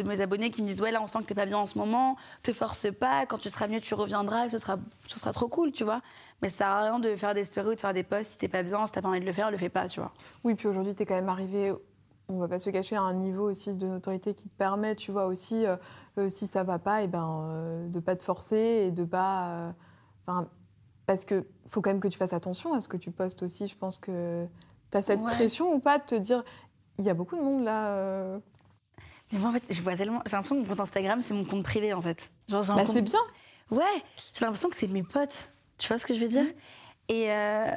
mes 0.03 0.21
abonnés 0.21 0.51
qui 0.51 0.63
me 0.63 0.69
disent 0.69 0.81
Ouais, 0.81 0.91
là, 0.91 1.03
on 1.03 1.07
sent 1.07 1.19
que 1.21 1.25
t'es 1.25 1.35
pas 1.35 1.47
bien 1.47 1.59
en 1.59 1.67
ce 1.67 1.79
moment, 1.79 2.17
te 2.43 2.53
force 2.53 2.87
pas. 2.93 3.27
Quand 3.27 3.39
tu 3.39 3.51
seras 3.51 3.69
mieux, 3.69 3.81
tu 3.81 3.95
reviendras, 3.95 4.49
ce 4.49 4.59
sera, 4.59 4.79
ce 5.07 5.19
sera 5.19 5.33
trop 5.33 5.49
cool, 5.49 5.73
tu 5.73 5.85
vois. 5.85 6.01
Mais 6.43 6.49
ça 6.49 6.59
sert 6.59 6.67
à 6.69 6.81
rien 6.83 6.99
de 6.99 7.17
faire 7.17 7.35
des 7.35 7.45
stories 7.45 7.71
ou 7.71 7.75
de 7.75 7.81
faire 7.81 7.95
des 7.95 8.03
posts 8.03 8.33
si 8.33 8.39
t'es 8.39 8.49
pas 8.49 8.63
bien, 8.63 8.87
si 8.87 8.93
t'as 8.93 9.03
pas 9.03 9.09
envie 9.09 9.21
de 9.21 9.27
le 9.27 9.33
faire, 9.33 9.51
le 9.51 9.57
fais 9.57 9.69
pas, 9.69 9.89
tu 9.89 10.01
vois. 10.01 10.13
Oui, 10.45 10.55
puis 10.55 10.69
aujourd'hui, 10.69 10.95
t'es 10.95 11.07
quand 11.07 11.15
même 11.15 11.29
arrivé 11.29 11.73
on 12.29 12.39
va 12.39 12.49
pas 12.49 12.59
se 12.59 12.71
cacher 12.71 12.97
à 12.97 13.03
un 13.03 13.15
niveau 13.15 13.49
aussi 13.51 13.75
de 13.75 13.87
notoriété 13.87 14.35
qui 14.35 14.49
te 14.49 14.57
permet, 14.57 14.97
tu 14.97 15.13
vois, 15.13 15.27
aussi, 15.27 15.65
euh, 15.65 15.77
euh, 16.19 16.29
si 16.29 16.47
ça 16.47 16.65
va 16.65 16.79
pas, 16.79 17.03
et 17.03 17.07
ben, 17.07 17.47
euh, 17.51 17.89
de 17.89 18.01
pas 18.01 18.17
te 18.17 18.23
forcer 18.23 18.87
et 18.87 18.91
de 18.91 19.05
pas. 19.05 19.73
euh, 20.29 20.43
parce 21.07 21.25
que 21.25 21.47
faut 21.67 21.81
quand 21.81 21.91
même 21.91 22.01
que 22.01 22.09
tu 22.09 22.19
fasses 22.19 22.33
attention 22.33 22.75
à 22.75 22.81
ce 22.81 22.89
que 22.89 22.97
tu 22.97 23.13
postes 23.13 23.43
aussi. 23.45 23.69
Je 23.69 23.77
pense 23.77 23.99
que 23.99 24.47
tu 24.91 24.97
as 24.99 25.03
cette 25.03 25.21
Ouais. 25.21 25.31
pression 25.33 25.73
ou 25.75 25.79
pas 25.79 25.99
de 25.99 26.05
te 26.05 26.15
dire, 26.15 26.45
il 26.99 27.05
y 27.05 27.11
a 27.11 27.15
beaucoup 27.15 27.37
de 27.37 27.43
monde 27.43 27.65
là. 27.65 27.95
euh, 27.97 28.39
Mais 29.33 29.39
moi, 29.39 29.51
en 29.51 29.53
fait, 29.53 29.63
je 29.71 29.83
vois 29.83 29.97
tellement. 29.97 30.23
J'ai 30.27 30.33
l'impression 30.37 30.57
que 30.57 30.61
mon 30.63 30.67
compte 30.69 30.81
Instagram, 30.81 31.21
c'est 31.27 31.35
mon 31.35 31.45
compte 31.45 31.65
privé, 31.65 31.93
en 31.93 32.01
fait. 32.01 32.31
Genre, 32.49 32.65
Bah, 32.69 32.85
compte- 32.85 32.95
c'est 32.95 33.03
bien. 33.03 33.19
Ouais, 33.71 33.85
j'ai 34.33 34.45
l'impression 34.45 34.69
que 34.69 34.77
c'est 34.77 34.87
mes 34.87 35.03
potes. 35.03 35.51
Tu 35.79 35.89
vois 35.89 35.99
ce 35.99 36.07
que 36.07 36.15
je 36.15 36.21
veux 36.21 36.29
dire? 36.29 36.47
Et 37.09 37.31
euh, 37.33 37.71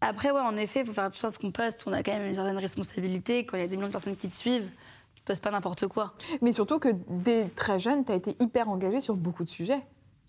après, 0.00 0.30
ouais, 0.32 0.40
en 0.40 0.56
effet, 0.56 0.80
il 0.80 0.86
faut 0.86 0.92
faire 0.92 1.04
attention 1.04 1.28
à 1.28 1.30
ce 1.30 1.38
qu'on 1.38 1.52
poste. 1.52 1.84
On 1.86 1.92
a 1.92 2.02
quand 2.02 2.10
même 2.12 2.26
une 2.26 2.34
certaine 2.34 2.58
responsabilité. 2.58 3.46
Quand 3.46 3.56
il 3.56 3.60
y 3.60 3.62
a 3.62 3.68
des 3.68 3.76
millions 3.76 3.86
de 3.88 3.92
personnes 3.92 4.16
qui 4.16 4.28
te 4.28 4.34
suivent, 4.36 4.68
tu 5.14 5.22
postes 5.22 5.42
pas 5.44 5.50
n'importe 5.52 5.86
quoi. 5.86 6.14
Mais 6.42 6.52
surtout 6.52 6.78
que 6.80 6.88
dès 7.08 7.44
très 7.54 7.78
jeune, 7.78 8.04
tu 8.04 8.10
as 8.10 8.16
été 8.16 8.36
hyper 8.40 8.68
engagée 8.68 9.00
sur 9.00 9.14
beaucoup 9.16 9.44
de 9.44 9.48
sujets. 9.48 9.80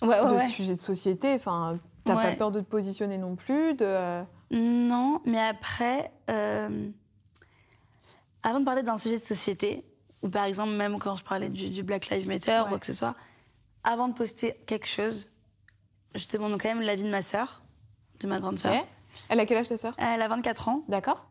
Ouais, 0.03 0.17
de 0.31 0.39
sujets 0.51 0.75
de 0.75 0.79
société. 0.79 1.33
Enfin, 1.33 1.79
t'as 2.03 2.15
Ouais. 2.15 2.31
pas 2.31 2.35
peur 2.35 2.51
de 2.51 2.59
te 2.61 2.65
positionner 2.69 3.17
non 3.17 3.35
plus. 3.35 3.73
De... 3.73 4.23
Non, 4.51 5.21
mais 5.25 5.39
après, 5.39 6.11
euh, 6.29 6.89
avant 8.43 8.59
de 8.59 8.65
parler 8.65 8.83
d'un 8.83 8.97
sujet 8.97 9.17
de 9.19 9.23
société, 9.23 9.85
ou 10.21 10.29
par 10.29 10.45
exemple, 10.45 10.71
même 10.71 10.99
quand 10.99 11.15
je 11.15 11.23
parlais 11.23 11.49
du, 11.49 11.69
du 11.69 11.83
Black 11.83 12.09
Lives 12.09 12.27
Matter 12.27 12.61
ou 12.65 12.69
quoi 12.69 12.79
que 12.79 12.85
ce 12.85 12.93
soit, 12.93 13.15
avant 13.83 14.07
de 14.07 14.13
poster 14.13 14.55
quelque 14.67 14.87
chose, 14.87 15.31
je 16.15 16.27
demande 16.27 16.61
quand 16.61 16.69
même 16.69 16.81
l'avis 16.81 17.03
de 17.03 17.09
ma 17.09 17.21
sœur, 17.21 17.63
de 18.19 18.27
ma 18.27 18.39
grande 18.39 18.59
sœur. 18.59 18.73
Ok. 18.73 18.87
Elle 19.29 19.39
a 19.39 19.45
quel 19.45 19.57
âge 19.57 19.69
ta 19.69 19.77
sœur? 19.77 19.93
Elle 19.97 20.21
a 20.21 20.27
24 20.27 20.67
ans. 20.69 20.83
D'accord 20.87 21.27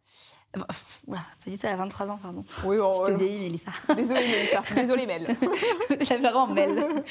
Enfin, 0.57 0.67
Oula, 1.07 1.21
pas 1.45 1.51
dit 1.51 1.57
ça, 1.57 1.69
elle 1.69 1.75
a 1.75 1.77
23 1.77 2.09
ans, 2.09 2.19
pardon. 2.21 2.45
Oui, 2.65 2.77
oh, 2.81 2.97
Je 3.03 3.07
te 3.07 3.11
euh, 3.13 3.17
vieillis, 3.17 3.39
Mélissa. 3.39 3.71
Désolée, 3.95 4.27
Mélissa. 4.27 4.63
Désolée, 4.75 5.07
Mel. 5.07 5.25
la 6.11 6.17
vraiment 6.19 6.49
belle. 6.49 7.05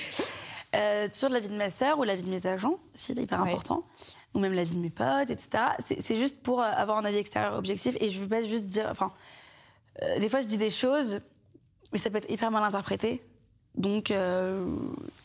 Euh, 0.75 1.07
toujours 1.07 1.29
la 1.29 1.39
vie 1.39 1.47
de 1.47 1.55
ma 1.55 1.69
sœur 1.69 1.97
ou 1.99 2.03
la 2.03 2.15
vie 2.15 2.23
de 2.23 2.29
mes 2.29 2.45
agents, 2.45 2.77
c'est 2.93 3.17
hyper 3.17 3.41
Ouais. 3.41 3.49
important. 3.49 3.83
Ou 4.35 4.39
même 4.39 4.53
la 4.53 4.63
vie 4.63 4.75
de 4.75 4.79
mes 4.79 4.89
potes, 4.91 5.29
etc. 5.31 5.49
C'est 5.79 6.15
juste 6.17 6.41
pour 6.43 6.61
euh, 6.61 6.65
avoir 6.65 6.97
un 6.99 7.05
avis 7.05 7.17
extérieur 7.17 7.55
objectif. 7.55 7.97
Et 7.99 8.09
je 8.09 8.19
veux 8.21 8.27
pas 8.27 8.41
juste 8.43 8.65
dire. 8.65 8.87
Enfin, 8.89 9.11
euh, 10.03 10.19
des 10.19 10.29
fois, 10.29 10.41
je 10.41 10.45
dis 10.45 10.57
des 10.57 10.69
choses, 10.69 11.19
mais 11.91 11.97
ça 11.99 12.09
peut 12.11 12.17
être 12.17 12.29
hyper 12.29 12.51
mal 12.51 12.63
interprété. 12.63 13.23
Donc, 13.75 14.11
euh, 14.11 14.67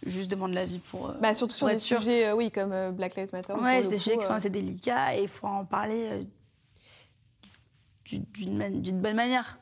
juste 0.06 0.30
demande 0.30 0.54
l'avis 0.54 0.78
pour. 0.78 1.10
euh, 1.10 1.14
Bah, 1.20 1.34
surtout 1.34 1.54
sur 1.54 1.66
des 1.66 1.78
sujets, 1.78 2.32
oui, 2.32 2.50
comme 2.50 2.92
Black 2.92 3.16
Lives 3.16 3.30
Matter. 3.32 3.52
Ouais, 3.54 3.82
c'est 3.82 3.88
des 3.90 3.98
sujets 3.98 4.16
qui 4.16 4.24
sont 4.24 4.32
assez 4.34 4.50
délicats 4.50 5.16
et 5.16 5.22
il 5.22 5.28
faut 5.28 5.46
en 5.48 5.64
parler 5.66 6.26
du- 8.04 8.18
d'une 8.20 8.56
man- 8.56 8.80
bonne 8.82 9.16
manière. 9.16 9.58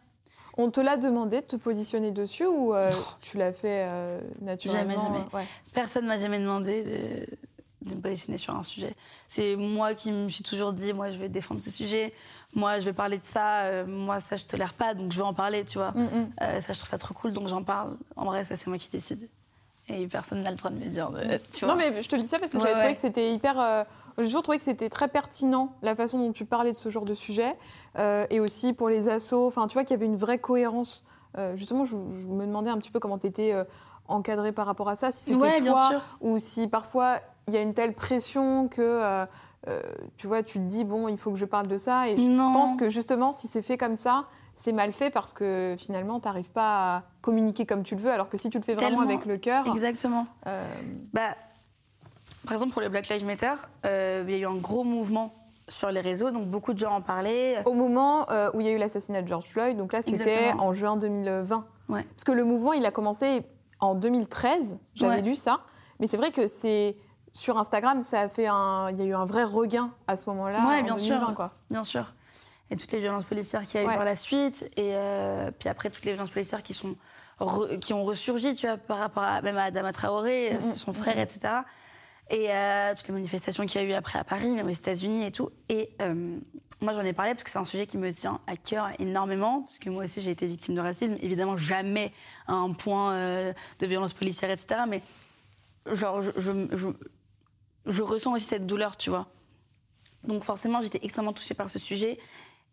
On 0.58 0.70
te 0.70 0.80
l'a 0.80 0.98
demandé 0.98 1.40
de 1.40 1.46
te 1.46 1.56
positionner 1.56 2.10
dessus 2.12 2.44
ou 2.44 2.74
euh, 2.74 2.90
tu 3.20 3.38
l'as 3.38 3.52
fait 3.54 3.86
euh, 3.88 4.20
naturellement 4.42 4.92
Jamais, 4.92 5.18
jamais. 5.18 5.26
ouais. 5.32 5.46
Personne 5.72 6.06
m'a 6.06 6.18
jamais 6.18 6.38
demandé 6.40 6.82
de, 6.82 7.36
de 7.84 7.94
me 7.94 8.00
positionner 8.00 8.38
sur 8.38 8.54
un 8.56 8.62
sujet. 8.62 8.94
C'est 9.28 9.56
moi 9.56 9.94
qui 9.94 10.12
me 10.12 10.28
suis 10.28 10.44
toujours 10.44 10.72
dit, 10.72 10.92
moi 10.92 11.10
je 11.10 11.18
vais 11.18 11.28
défendre 11.28 11.62
ce 11.62 11.70
sujet, 11.70 12.12
moi 12.54 12.78
je 12.78 12.84
vais 12.84 12.92
parler 12.92 13.18
de 13.18 13.26
ça, 13.26 13.62
euh, 13.64 13.86
moi 13.86 14.20
ça 14.20 14.36
je 14.36 14.44
tolère 14.44 14.74
pas, 14.74 14.94
donc 14.94 15.12
je 15.12 15.16
vais 15.18 15.24
en 15.24 15.34
parler, 15.34 15.64
tu 15.64 15.78
vois. 15.78 15.92
Mm, 15.92 16.00
mm. 16.04 16.30
Euh, 16.42 16.60
ça 16.60 16.72
je 16.72 16.78
trouve 16.78 16.90
ça 16.90 16.98
trop 16.98 17.14
cool, 17.14 17.32
donc 17.32 17.48
j'en 17.48 17.62
parle. 17.62 17.96
En 18.16 18.24
vrai, 18.24 18.44
ça 18.44 18.56
c'est 18.56 18.66
moi 18.68 18.78
qui 18.78 18.88
décide. 18.88 19.28
Et 19.88 20.06
personne 20.06 20.42
n'a 20.42 20.50
le 20.50 20.56
droit 20.56 20.70
de 20.70 20.76
me 20.76 20.86
dire, 20.86 21.10
de- 21.10 21.38
tu 21.52 21.64
vois. 21.64 21.74
Non, 21.74 21.80
mais 21.80 22.02
je 22.02 22.08
te 22.08 22.14
le 22.14 22.22
dis 22.22 22.28
ça 22.28 22.38
parce 22.38 22.52
que 22.52 22.56
Ouais, 22.56 22.62
j'avais 22.62 22.74
trouvé 22.76 22.92
que 22.94 23.00
c'était 23.00 23.32
hyper. 23.34 23.58
euh, 23.60 23.82
J'ai 24.18 24.24
toujours 24.26 24.42
trouvé 24.42 24.58
que 24.58 24.64
c'était 24.64 24.88
très 24.88 25.08
pertinent 25.08 25.72
la 25.82 25.96
façon 25.96 26.18
dont 26.18 26.32
tu 26.32 26.44
parlais 26.44 26.70
de 26.70 26.76
ce 26.76 26.88
genre 26.88 27.04
de 27.04 27.14
sujet 27.14 27.56
euh, 27.98 28.24
et 28.30 28.38
aussi 28.38 28.74
pour 28.74 28.88
les 28.88 29.08
assos. 29.08 29.46
Enfin, 29.48 29.66
tu 29.66 29.72
vois 29.74 29.82
qu'il 29.82 29.94
y 29.94 29.96
avait 29.98 30.06
une 30.06 30.16
vraie 30.16 30.38
cohérence. 30.38 31.04
Euh, 31.36 31.56
justement, 31.56 31.84
je, 31.84 31.90
je 31.96 31.96
me 32.28 32.46
demandais 32.46 32.70
un 32.70 32.78
petit 32.78 32.92
peu 32.92 33.00
comment 33.00 33.18
tu 33.18 33.26
étais 33.26 33.54
encadré 34.06 34.52
par 34.52 34.66
rapport 34.66 34.88
à 34.88 34.94
ça, 34.96 35.10
si 35.10 35.20
c'était 35.24 35.36
Ouais, 35.36 35.60
bien 35.60 35.72
toi 35.72 35.88
sûr. 35.90 36.00
ou 36.20 36.38
si 36.38 36.68
parfois 36.68 37.20
il 37.48 37.54
y 37.54 37.56
a 37.56 37.62
une 37.62 37.74
telle 37.74 37.92
pression 37.94 38.68
que 38.68 38.80
euh, 38.82 39.26
euh, 39.68 39.80
tu 40.16 40.26
vois, 40.26 40.42
tu 40.42 40.58
te 40.58 40.64
dis 40.64 40.84
bon, 40.84 41.08
il 41.08 41.18
faut 41.18 41.30
que 41.30 41.38
je 41.38 41.44
parle 41.44 41.66
de 41.68 41.78
ça. 41.78 42.08
Et 42.08 42.18
je 42.18 42.26
Non. 42.26 42.52
pense 42.52 42.74
que 42.74 42.90
justement, 42.90 43.32
si 43.32 43.46
c'est 43.48 43.62
fait 43.62 43.78
comme 43.78 43.96
ça, 43.96 44.26
c'est 44.54 44.72
mal 44.72 44.92
fait 44.92 45.10
parce 45.10 45.32
que 45.32 45.76
finalement, 45.78 46.20
tu 46.20 46.26
n'arrives 46.28 46.50
pas 46.50 46.96
à 46.96 47.02
communiquer 47.20 47.64
comme 47.66 47.82
tu 47.82 47.94
le 47.94 48.00
veux, 48.00 48.10
alors 48.10 48.28
que 48.28 48.36
si 48.36 48.50
tu 48.50 48.58
le 48.58 48.64
fais 48.64 48.74
vraiment 48.74 48.98
Tellement. 48.98 49.02
avec 49.14 49.24
le 49.24 49.36
cœur. 49.38 49.66
Exactement. 49.68 50.26
euh, 50.46 50.64
Bah, 51.12 51.36
par 52.44 52.54
exemple, 52.54 52.72
pour 52.72 52.82
le 52.82 52.88
Black 52.88 53.08
Lives 53.08 53.24
Matter, 53.24 53.54
euh, 53.86 54.24
il 54.26 54.32
y 54.32 54.36
a 54.36 54.38
eu 54.40 54.46
un 54.46 54.56
gros 54.56 54.82
mouvement 54.84 55.32
sur 55.68 55.90
les 55.92 56.00
réseaux, 56.00 56.30
donc 56.32 56.48
beaucoup 56.48 56.74
de 56.74 56.78
gens 56.80 56.96
en 56.96 57.00
parlaient. 57.00 57.62
Au 57.64 57.72
moment 57.74 58.28
euh, 58.30 58.50
où 58.54 58.60
il 58.60 58.66
y 58.66 58.68
a 58.68 58.72
eu 58.72 58.78
l'assassinat 58.78 59.22
de 59.22 59.28
George 59.28 59.44
Floyd, 59.46 59.76
donc 59.78 59.92
là 59.92 60.02
c'était 60.02 60.52
en 60.58 60.72
juin 60.74 60.96
2020. 60.96 61.64
Ouais. 61.88 62.02
Parce 62.04 62.24
que 62.24 62.32
le 62.32 62.44
mouvement 62.44 62.72
il 62.72 62.84
a 62.84 62.90
commencé 62.90 63.46
en 63.78 63.94
2013, 63.94 64.76
j'avais 64.94 65.14
Ouais. 65.16 65.22
lu 65.22 65.34
ça, 65.36 65.60
mais 66.00 66.08
c'est 66.08 66.16
vrai 66.16 66.32
que 66.32 66.46
c'est 66.48 66.96
sur 67.34 67.56
Instagram 67.58 68.00
ça 68.02 68.20
a 68.22 68.28
fait 68.28 68.46
un, 68.46 68.90
il 68.90 68.98
y 68.98 69.02
a 69.02 69.04
eu 69.04 69.14
un 69.14 69.24
vrai 69.24 69.44
regain 69.44 69.92
à 70.06 70.16
ce 70.16 70.28
moment-là 70.30 70.68
Ouais, 70.68 70.80
en 70.80 70.84
bien 70.84 70.94
2020 70.96 71.18
sûr. 71.26 71.34
quoi. 71.34 71.52
Bien 71.70 71.84
sûr. 71.84 72.12
Et 72.70 72.76
toutes 72.76 72.92
les 72.92 73.00
violences 73.00 73.24
policières 73.24 73.62
qu'il 73.62 73.76
y 73.76 73.78
a 73.78 73.82
eu 73.84 73.88
Ouais. 73.88 73.96
par 73.96 74.04
la 74.04 74.16
suite. 74.16 74.62
Et 74.76 74.94
euh, 74.94 75.50
puis 75.58 75.68
après, 75.68 75.90
toutes 75.90 76.04
les 76.06 76.12
violences 76.12 76.30
policières 76.30 76.62
qui, 76.62 76.72
sont 76.72 76.96
re- 77.38 77.78
qui 77.78 77.92
ont 77.92 78.02
ressurgi, 78.02 78.54
tu 78.54 78.66
vois, 78.66 78.78
par 78.78 78.98
rapport 78.98 79.22
à, 79.24 79.42
même 79.42 79.58
à 79.58 79.64
Adama 79.64 79.92
Traoré, 79.92 80.54
Mhm. 80.54 80.60
son 80.74 80.92
frère, 80.94 81.18
etc. 81.18 81.40
Et 82.30 82.46
euh, 82.50 82.94
toutes 82.96 83.08
les 83.08 83.14
manifestations 83.14 83.66
qu'il 83.66 83.80
y 83.80 83.84
a 83.84 83.86
eu 83.86 83.92
après 83.92 84.18
à 84.18 84.24
Paris, 84.24 84.50
même 84.52 84.66
aux 84.66 84.70
États-Unis 84.70 85.26
et 85.26 85.32
tout. 85.32 85.50
Et 85.68 85.90
euh, 86.00 86.38
moi, 86.80 86.94
j'en 86.94 87.02
ai 87.04 87.12
parlé 87.12 87.32
parce 87.34 87.44
que 87.44 87.50
c'est 87.50 87.58
un 87.58 87.64
sujet 87.66 87.86
qui 87.86 87.98
me 87.98 88.10
tient 88.10 88.40
à 88.46 88.56
cœur 88.56 88.88
énormément. 88.98 89.62
Parce 89.62 89.78
que 89.78 89.90
moi 89.90 90.04
aussi, 90.04 90.22
j'ai 90.22 90.30
été 90.30 90.46
victime 90.46 90.74
de 90.74 90.80
racisme. 90.80 91.16
Évidemment, 91.20 91.58
jamais 91.58 92.12
à 92.46 92.54
un 92.54 92.72
point 92.72 93.14
de 93.18 93.86
violence 93.86 94.14
policière, 94.14 94.50
etc. 94.50 94.80
Mais 94.88 95.02
genre, 95.92 96.22
je, 96.22 96.30
je, 96.36 96.52
je, 96.72 96.88
je 97.86 98.02
ressens 98.02 98.32
aussi 98.32 98.44
cette 98.44 98.66
douleur, 98.66 98.96
tu 98.96 99.10
vois. 99.10 99.28
Donc 100.24 100.44
forcément, 100.44 100.80
j'étais 100.80 101.00
extrêmement 101.02 101.32
touchée 101.32 101.54
par 101.54 101.68
ce 101.68 101.78
sujet. 101.78 102.18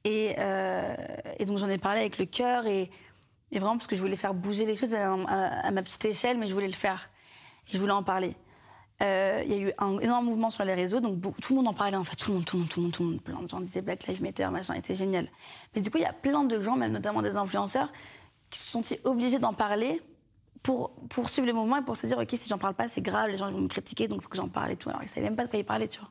Et, 0.03 0.35
euh, 0.37 0.95
donc 1.45 1.57
j'en 1.57 1.69
ai 1.69 1.77
parlé 1.77 2.01
avec 2.01 2.17
le 2.17 2.25
cœur 2.25 2.65
et, 2.67 2.89
vraiment 3.51 3.73
parce 3.77 3.87
que 3.87 3.95
je 3.95 4.01
voulais 4.01 4.15
faire 4.15 4.33
bouger 4.33 4.65
les 4.65 4.75
choses 4.75 4.93
à, 4.93 5.71
ma 5.71 5.83
petite 5.83 6.05
échelle, 6.05 6.37
mais 6.37 6.47
je 6.47 6.53
voulais 6.53 6.67
le 6.67 6.73
faire. 6.73 7.09
Et 7.67 7.73
je 7.73 7.77
voulais 7.77 7.91
en 7.91 8.03
parler. 8.03 8.35
Euh, 9.01 9.41
Il 9.45 9.51
y 9.51 9.55
a 9.55 9.57
eu 9.57 9.73
un 9.77 9.97
énorme 9.97 10.25
mouvement 10.25 10.49
sur 10.49 10.63
les 10.65 10.73
réseaux, 10.73 10.99
donc 10.99 11.21
tout 11.41 11.53
le 11.53 11.55
monde 11.55 11.69
en 11.69 11.73
parlait 11.73 11.97
en 11.97 12.03
fait, 12.03 12.15
tout 12.15 12.31
le 12.31 12.35
monde, 12.37 12.45
tout 12.45 12.57
le 12.57 12.61
monde, 12.61 12.69
tout 12.69 12.79
le 12.79 12.83
monde, 12.83 12.93
tout 12.93 13.03
le 13.03 13.09
monde. 13.09 13.21
Plein 13.21 13.41
de 13.41 13.49
gens 13.49 13.61
disaient 13.61 13.81
Black 13.81 14.05
Lives 14.07 14.21
Matter, 14.21 14.47
machin, 14.49 14.75
et 14.75 14.81
c'est 14.83 14.95
génial. 14.95 15.29
Mais 15.73 15.81
du 15.81 15.89
coup, 15.89 15.97
il 15.97 16.03
y 16.03 16.05
a 16.05 16.13
plein 16.13 16.43
de 16.43 16.59
gens, 16.59 16.75
même 16.75 16.91
notamment 16.91 17.21
des 17.21 17.35
influenceurs, 17.35 17.91
qui 18.49 18.59
se 18.59 18.71
sont 18.71 18.83
sentis 18.83 18.99
obligés 19.05 19.39
d'en 19.39 19.53
parler 19.53 20.01
pour 20.63 20.91
poursuivre 21.09 21.47
le 21.47 21.53
mouvement 21.53 21.77
et 21.77 21.81
pour 21.81 21.95
se 21.95 22.07
dire, 22.07 22.17
ok, 22.17 22.29
si 22.31 22.49
j'en 22.49 22.57
parle 22.57 22.73
pas, 22.73 22.87
c'est 22.87 23.01
grave, 23.01 23.29
les 23.29 23.37
gens 23.37 23.51
vont 23.51 23.61
me 23.61 23.67
critiquer, 23.67 24.07
donc 24.07 24.19
il 24.19 24.23
faut 24.23 24.29
que 24.29 24.37
j'en 24.37 24.49
parle 24.49 24.71
et 24.71 24.75
tout. 24.75 24.89
Alors 24.89 25.01
ils 25.03 25.09
savaient 25.09 25.21
même 25.21 25.35
pas 25.35 25.45
de 25.45 25.49
quoi 25.49 25.59
ils 25.59 25.65
parlaient, 25.65 25.87
tu 25.87 25.99
vois. 25.99 26.09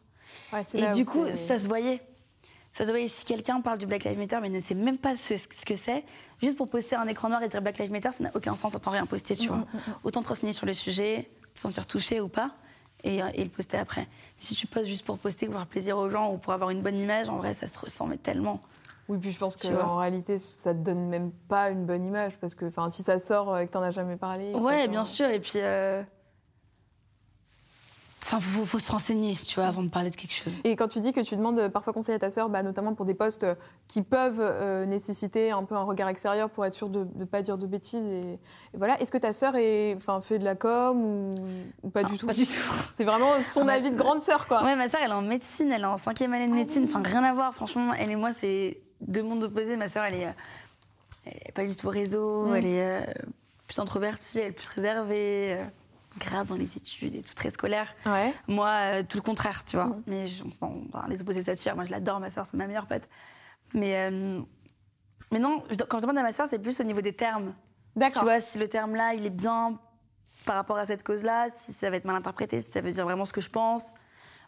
Ouais, 0.53 0.67
Et 0.75 0.95
du 0.95 1.05
coup, 1.05 1.25
ça 1.35 1.59
se 1.59 1.69
voyait. 1.69 2.01
Ça 2.73 2.85
se 2.85 2.91
voyait. 2.91 3.09
Si 3.09 3.25
quelqu'un 3.25 3.61
parle 3.61 3.79
du 3.79 3.87
Black 3.87 4.05
Lives 4.05 4.19
Matter 4.19 4.39
mais 4.41 4.51
ne 4.51 4.61
sait 4.61 4.75
même 4.75 4.99
pas 4.99 5.17
ce, 5.17 5.37
ce 5.37 5.65
que 5.65 5.77
c'est, 5.77 6.05
juste 6.41 6.57
pour 6.57 6.69
poster 6.69 6.97
un 6.97 7.07
écran 7.07 7.29
noir 7.29 7.43
et 7.43 7.49
dire 7.49 7.61
Black 7.63 7.79
Lives 7.79 7.91
Matter, 7.93 8.13
ça 8.13 8.25
n'a 8.25 8.31
aucun 8.35 8.55
sens, 8.55 8.75
autant 8.75 8.91
rien 8.91 9.07
poster, 9.07 9.37
tu 9.37 9.49
vois. 9.49 9.67
Autant 10.05 10.23
te 10.23 10.29
renseigner 10.29 10.53
sur 10.53 10.67
le 10.67 10.75
sujet, 10.75 11.31
te 11.55 11.61
sentir 11.61 11.87
touché 11.87 12.21
ou 12.21 12.29
pas, 12.29 12.53
et, 13.05 13.23
euh, 13.23 13.29
et 13.35 13.45
le 13.45 13.51
poster 13.51 13.79
après. 13.79 14.03
Mais 14.03 14.41
si 14.41 14.55
tu 14.55 14.67
postes 14.67 14.89
juste 14.89 15.05
pour 15.05 15.19
poster, 15.19 15.47
pour 15.47 15.57
faire 15.57 15.67
plaisir 15.67 15.99
aux 15.99 16.09
gens 16.11 16.33
ou 16.33 16.39
pour 16.39 16.53
avoir 16.53 16.71
une 16.71 16.83
bonne 16.83 17.01
image, 17.01 17.29
en 17.29 17.37
vrai, 17.39 17.55
ça 17.55 17.67
se 17.67 17.79
ressent 17.79 18.07
mais 18.07 18.19
tellement. 18.19 18.61
Oui, 19.09 19.19
puis 19.19 19.31
je 19.31 19.39
pense 19.39 19.57
qu'en 19.57 19.97
réalité 19.97 20.39
ça 20.39 20.75
te 20.75 20.81
donne 20.81 21.07
même 21.09 21.33
pas 21.49 21.71
une 21.71 21.87
bonne 21.87 22.05
image 22.05 22.39
parce 22.39 22.55
que 22.55 22.67
si 22.91 23.03
ça 23.03 23.19
sort 23.19 23.55
euh, 23.55 23.61
et 23.61 23.67
que 23.67 23.73
t'en 23.73 23.83
as 23.83 23.91
jamais 23.91 24.17
parlé. 24.17 24.55
Ouais, 24.55 24.87
bien 24.89 25.05
sûr. 25.05 25.29
Et 25.31 25.41
puis. 25.41 25.53
euh, 25.57 26.03
Enfin, 28.25 28.41
faut, 28.41 28.67
faut 28.67 28.79
se 28.79 28.93
renseigner, 28.93 29.35
tu 29.37 29.55
vois, 29.55 29.69
avant 29.69 29.83
de 29.83 29.89
parler 29.89 30.11
de 30.11 30.17
quelque 30.17 30.35
chose. 30.35 30.61
Et 30.65 30.77
quand 30.77 30.89
tu 30.89 31.01
dis 31.01 31.15
que 31.15 31.21
tu 31.21 31.35
demandes 31.35 31.59
euh, 31.59 31.69
parfois 31.71 31.95
conseil 31.95 32.15
à 32.15 32.19
ta 32.19 32.29
sœur, 32.29 32.51
bah, 32.51 32.63
notamment 32.63 32.93
pour 32.95 33.07
des 33.07 33.15
postes 33.15 33.47
qui 33.87 34.03
peuvent 34.03 34.41
euh, 34.41 34.85
nécessiter 34.85 35.51
un 35.51 35.65
peu 35.65 35.75
un 35.77 35.83
regard 35.85 36.11
extérieur 36.11 36.51
pour 36.51 36.67
être 36.67 36.75
sûr 36.75 36.91
de 36.91 37.07
ne 37.15 37.25
pas 37.25 37.41
dire 37.41 37.57
de 37.57 37.67
bêtises, 37.67 38.05
et, 38.07 38.33
et 38.35 38.77
voilà. 38.77 39.01
Est-ce 39.01 39.13
que 39.13 39.17
ta 39.17 39.33
sœur 39.33 39.57
est, 39.57 39.95
enfin, 39.97 40.21
fait 40.21 40.39
de 40.39 40.45
la 40.45 40.57
com 40.57 41.01
ou, 41.03 41.35
ou 41.85 41.89
pas 41.89 42.03
Non, 42.03 42.11
du 42.11 42.19
tout? 42.19 42.27
Pas 42.27 42.35
du 42.35 42.45
tout. 42.45 42.53
C'est 42.97 43.05
vraiment 43.05 43.31
son 43.43 43.67
Ah 43.67 43.73
avis 43.75 43.93
de 43.93 43.97
grande 43.97 44.21
sœur, 44.21 44.47
quoi. 44.47 44.63
Ouais, 44.63 44.77
ma 44.77 44.89
sœur, 44.89 45.01
elle 45.03 45.13
est 45.13 45.15
en 45.15 45.23
médecine, 45.23 45.73
elle 45.73 45.83
est 45.83 45.87
en 45.87 45.97
cinquième 45.97 46.35
année 46.35 46.49
de 46.49 46.53
Ah 46.53 46.57
médecine. 46.57 46.85
Enfin, 46.85 47.01
rien 47.03 47.25
à 47.25 47.33
voir, 47.33 47.55
franchement. 47.55 47.95
Elle 47.99 48.11
et 48.11 48.17
moi, 48.17 48.35
c'est 48.35 48.83
deux 49.01 49.23
mondes 49.23 49.45
opposés. 49.45 49.77
Ma 49.77 49.89
sœur, 49.89 50.05
elle 50.05 50.15
est, 50.15 50.27
euh, 50.27 50.33
elle 51.27 51.33
est 51.47 51.53
pas 51.53 51.65
du 51.67 51.75
tout 51.77 51.89
réseau, 51.89 52.47
Mm. 52.47 52.55
elle 52.57 52.67
est 52.67 52.85
euh, 52.85 53.13
plus 53.67 53.79
introvertie, 53.79 54.39
elle 54.41 54.49
est 54.49 54.53
plus 54.53 54.69
réservée, 54.69 55.55
euh, 55.59 55.65
grave 56.19 56.47
dans 56.47 56.57
les 56.57 56.77
études 56.77 57.15
et 57.15 57.23
tout, 57.23 57.35
très 57.35 57.51
scolaire. 57.51 57.95
Ouais. 58.07 58.35
Moi, 58.49 59.03
tout 59.09 59.19
le 59.19 59.23
contraire, 59.23 59.65
tu 59.65 59.77
vois. 59.77 59.87
Mm. 59.87 60.03
Mais 60.07 60.25
on- 60.63 60.85
enfin, 60.93 61.07
les 61.09 61.21
opposés 61.23 61.43
s'attirent. 61.43 61.77
Moi, 61.77 61.85
je 61.85 61.91
l'adore, 61.91 62.19
ma 62.21 62.31
sœur, 62.31 62.47
c'est 62.47 62.57
ma 62.57 62.67
meilleure 62.67 62.87
pote. 62.87 63.09
Mais, 63.75 64.11
mais 65.31 65.39
non, 65.39 65.63
quand 65.89 65.99
je 65.99 66.03
demande 66.03 66.19
à 66.19 66.23
ma 66.23 66.33
sœur, 66.33 66.47
c'est 66.49 66.59
plus 66.59 66.81
au 66.81 66.85
niveau 66.85 67.01
des 67.03 67.13
termes. 67.13 67.53
Tu 67.95 68.01
D'accord. 68.01 68.23
vois, 68.25 68.41
si 68.41 68.59
le 68.59 68.69
terme-là, 68.69 69.15
il 69.15 69.27
est 69.27 69.31
bien 69.31 69.79
par 70.47 70.55
rapport 70.57 70.79
à 70.79 70.87
cette 70.87 71.03
cause-là, 71.03 71.49
si 71.55 71.73
ça 71.73 71.91
va 71.91 71.97
être 71.97 72.05
mal 72.07 72.17
interprété, 72.17 72.63
si 72.63 72.71
ça 72.71 72.81
veut 72.81 72.93
dire 72.93 73.05
vraiment 73.05 73.25
ce 73.27 73.33
que 73.35 73.41
je 73.43 73.51
pense, 73.51 73.93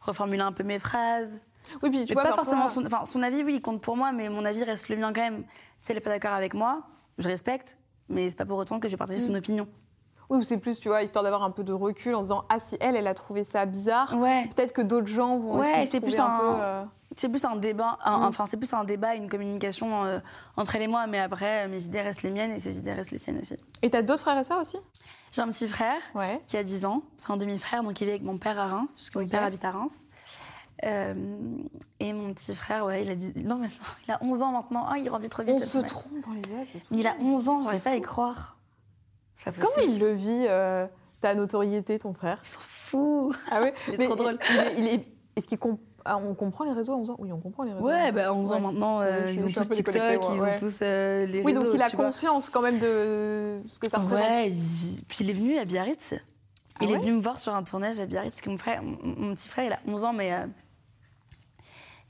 reformuler 0.00 0.40
un 0.42 0.52
peu 0.52 0.62
mes 0.64 0.78
phrases. 0.78 1.42
Oui, 1.82 1.90
puis 1.90 2.04
tu 2.06 2.08
Mais 2.10 2.14
vois, 2.14 2.22
pas 2.22 2.28
parfois- 2.36 2.44
forcément 2.56 2.68
son, 2.68 2.86
enfin, 2.86 3.04
son 3.04 3.22
avis, 3.22 3.42
oui, 3.42 3.54
il 3.56 3.62
compte 3.62 3.80
pour 3.80 3.96
moi, 3.96 4.12
mais 4.12 4.28
mon 4.28 4.44
avis 4.44 4.64
reste 4.64 4.88
le 4.88 4.96
mien 4.96 5.12
quand 5.12 5.20
même. 5.22 5.44
Si 5.78 5.90
elle 5.92 5.96
n'est 5.98 6.00
pas 6.02 6.10
d'accord 6.10 6.32
avec 6.32 6.54
moi, 6.54 6.82
je 7.18 7.28
respecte, 7.28 7.78
mais 8.08 8.28
c'est 8.30 8.36
pas 8.36 8.46
pour 8.46 8.58
autant 8.58 8.78
que 8.80 8.88
je 8.88 8.92
vais 8.92 8.98
partager 8.98 9.20
son 9.20 9.32
Mm. 9.32 9.36
opinion. 9.36 9.68
Oui, 10.28 10.38
ou 10.38 10.42
c'est 10.44 10.58
plus, 10.58 10.78
tu 10.78 10.88
vois, 10.88 11.02
histoire 11.02 11.24
d'avoir 11.24 11.42
un 11.42 11.50
peu 11.50 11.64
de 11.64 11.72
recul 11.72 12.14
en 12.14 12.22
disant 12.22 12.44
Ah, 12.48 12.60
si 12.60 12.76
elle, 12.80 12.94
elle 12.94 13.06
a 13.08 13.14
trouvé 13.14 13.42
ça 13.44 13.66
bizarre, 13.66 14.14
Ouais. 14.16 14.48
peut-être 14.54 14.72
que 14.72 14.82
d'autres 14.82 15.08
gens 15.08 15.38
vont 15.38 15.58
Ouais, 15.58 15.72
aussi 15.80 15.86
c'est 15.88 16.00
plus 16.00 16.18
un, 16.20 16.26
un- 16.26 16.38
peu. 16.38 16.44
euh, 16.46 16.84
C'est 17.16 17.28
plus 17.28 17.44
un 17.44 17.56
débat, 17.56 17.98
un- 18.04 18.18
Mm. 18.18 18.24
enfin 18.26 18.46
c'est 18.46 18.56
plus 18.56 18.72
un 18.72 18.84
débat, 18.84 19.16
une 19.16 19.28
communication 19.28 20.04
euh, 20.04 20.20
entre 20.56 20.76
elle 20.76 20.82
et 20.82 20.86
moi, 20.86 21.08
mais 21.08 21.18
après 21.18 21.64
euh, 21.64 21.68
mes 21.68 21.82
idées 21.82 22.00
restent 22.02 22.22
les 22.22 22.30
miennes 22.30 22.52
et 22.52 22.60
ses 22.60 22.78
idées 22.78 22.92
restent 22.92 23.10
les 23.10 23.18
siennes 23.18 23.38
aussi. 23.40 23.56
Et 23.82 23.90
t'as 23.90 24.02
d'autres 24.02 24.20
frères 24.22 24.38
et 24.38 24.44
sœurs 24.44 24.60
aussi? 24.60 24.76
J'ai 25.32 25.42
un 25.42 25.48
petit 25.48 25.66
frère 25.66 26.00
Ouais. 26.14 26.40
qui 26.46 26.56
a 26.56 26.62
10 26.62 26.84
ans, 26.84 27.02
c'est 27.16 27.32
un 27.32 27.36
demi-frère, 27.36 27.82
donc 27.82 28.00
il 28.00 28.04
vit 28.04 28.10
avec 28.10 28.22
mon 28.22 28.38
père 28.38 28.60
à 28.60 28.68
Reims, 28.68 28.92
parce 28.96 29.10
que 29.10 29.18
mon 29.18 29.26
père 29.26 29.42
habite 29.42 29.64
à 29.64 29.72
Reims. 29.72 30.04
Euh, 30.84 31.14
et 31.98 32.12
mon 32.12 32.32
petit 32.32 32.54
frère, 32.54 32.86
ouais, 32.86 33.02
il 33.02 33.10
a, 33.10 33.14
10 33.14 33.34
non, 33.44 33.56
mais 33.56 33.66
non, 33.68 33.72
il 34.08 34.12
a 34.12 34.18
11 34.22 34.42
ans 34.42 34.52
maintenant. 34.52 34.86
Ah, 34.88 34.96
il 34.98 35.04
grandit 35.04 35.28
trop 35.28 35.42
vite. 35.42 35.56
On 35.56 35.60
se 35.60 35.78
trompe 35.78 36.12
dans 36.26 36.32
les 36.32 36.56
âges. 36.58 36.68
Mais 36.90 36.98
il 36.98 37.06
a 37.06 37.14
11 37.20 37.48
ans, 37.48 37.62
j'arrive 37.62 37.80
C'est 37.80 37.84
pas 37.84 37.94
à 37.94 37.96
y 37.96 38.00
croire. 38.00 38.56
C'est 39.34 39.54
Comment 39.54 39.86
il 39.88 39.98
le 39.98 40.12
vit, 40.12 40.46
euh, 40.48 40.86
ta 41.20 41.34
notoriété, 41.34 41.98
ton 41.98 42.12
frère? 42.14 42.38
Il 42.42 42.48
s'en 42.48 42.60
fout. 42.60 43.36
Ah 43.50 43.60
ouais 43.60 43.74
Il 43.88 43.94
est 43.94 43.98
Mais 43.98 44.06
trop 44.06 44.16
drôle. 44.16 44.38
il 44.50 44.56
est- 44.58 44.74
il 44.78 44.86
est- 44.88 45.06
Est-ce 45.36 45.46
qu'il 45.48 45.58
comp- 45.58 45.80
ah, 46.06 46.16
on 46.16 46.34
comprend 46.34 46.64
les 46.64 46.72
réseaux 46.72 46.92
à 46.92 46.96
11 46.96 47.10
ans? 47.10 47.16
Oui, 47.18 47.30
on 47.32 47.38
comprend 47.40 47.62
les 47.62 47.72
réseaux. 47.74 47.84
Ouais, 47.86 48.10
bah 48.12 48.32
11 48.32 48.52
ans 48.52 48.54
Ouais. 48.56 48.60
maintenant, 48.62 49.00
euh, 49.02 49.30
ils 49.32 49.44
ont 49.44 49.48
tous 49.48 49.68
TikTok, 49.68 49.94
ils 50.34 50.40
ouais. 50.40 50.56
ont 50.56 50.58
tous 50.58 50.78
euh, 50.82 51.26
les 51.26 51.40
Oui, 51.42 51.52
réseaux. 51.52 51.64
donc 51.66 51.74
il 51.74 51.82
a 51.82 51.88
vois. 51.88 52.06
conscience 52.06 52.48
quand 52.48 52.62
même 52.62 52.78
de 52.78 53.60
ce 53.70 53.78
que 53.78 53.88
ça 53.90 53.98
représente. 53.98 54.24
Ouais, 54.24 54.50
il- 54.50 55.04
puis 55.08 55.18
il 55.20 55.30
est 55.30 55.34
venu 55.34 55.58
à 55.58 55.64
Biarritz. 55.66 56.14
Ah 56.82 56.84
il 56.86 56.92
est 56.92 56.96
venu 56.96 57.12
me 57.12 57.20
voir 57.20 57.38
sur 57.38 57.54
un 57.54 57.62
tournage 57.62 58.00
à 58.00 58.06
Biarritz, 58.06 58.32
parce 58.32 58.40
que 58.40 58.48
mon, 58.50 58.56
frère, 58.56 58.82
mon, 58.82 58.96
mon 59.02 59.34
petit 59.34 59.48
frère, 59.50 59.66
il 59.66 59.72
a 59.72 59.78
11 59.86 60.04
ans, 60.04 60.14
mais 60.14 60.32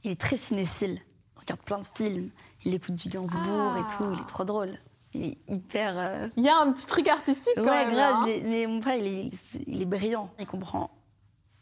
il 0.04 0.10
est 0.12 0.20
très 0.20 0.36
cinéphile. 0.36 0.98
Il 1.36 1.40
regarde 1.40 1.60
plein 1.62 1.78
de 1.78 1.86
films, 1.96 2.30
il 2.64 2.74
écoute 2.74 2.94
du 2.96 3.08
Gainsbourg 3.08 3.76
et 3.76 3.82
Ah. 3.84 3.96
tout, 3.96 4.04
il 4.14 4.20
est 4.20 4.26
trop 4.28 4.44
drôle. 4.44 4.78
Il 5.14 5.24
est 5.24 5.38
hyper... 5.48 5.94
euh, 5.96 6.28
Il 6.36 6.44
y 6.44 6.48
a 6.48 6.58
un 6.58 6.70
petit 6.72 6.86
truc 6.86 7.08
artistique 7.08 7.54
quand 7.56 7.62
Ouais, 7.64 7.84
même. 7.86 7.92
grave, 7.94 8.16
hein. 8.20 8.26
est- 8.26 8.42
mais 8.42 8.66
mon 8.66 8.80
frère, 8.80 8.96
il 8.96 9.06
est, 9.06 9.30
il 9.66 9.82
est 9.82 9.86
brillant, 9.86 10.30
il 10.38 10.46
comprend, 10.46 10.90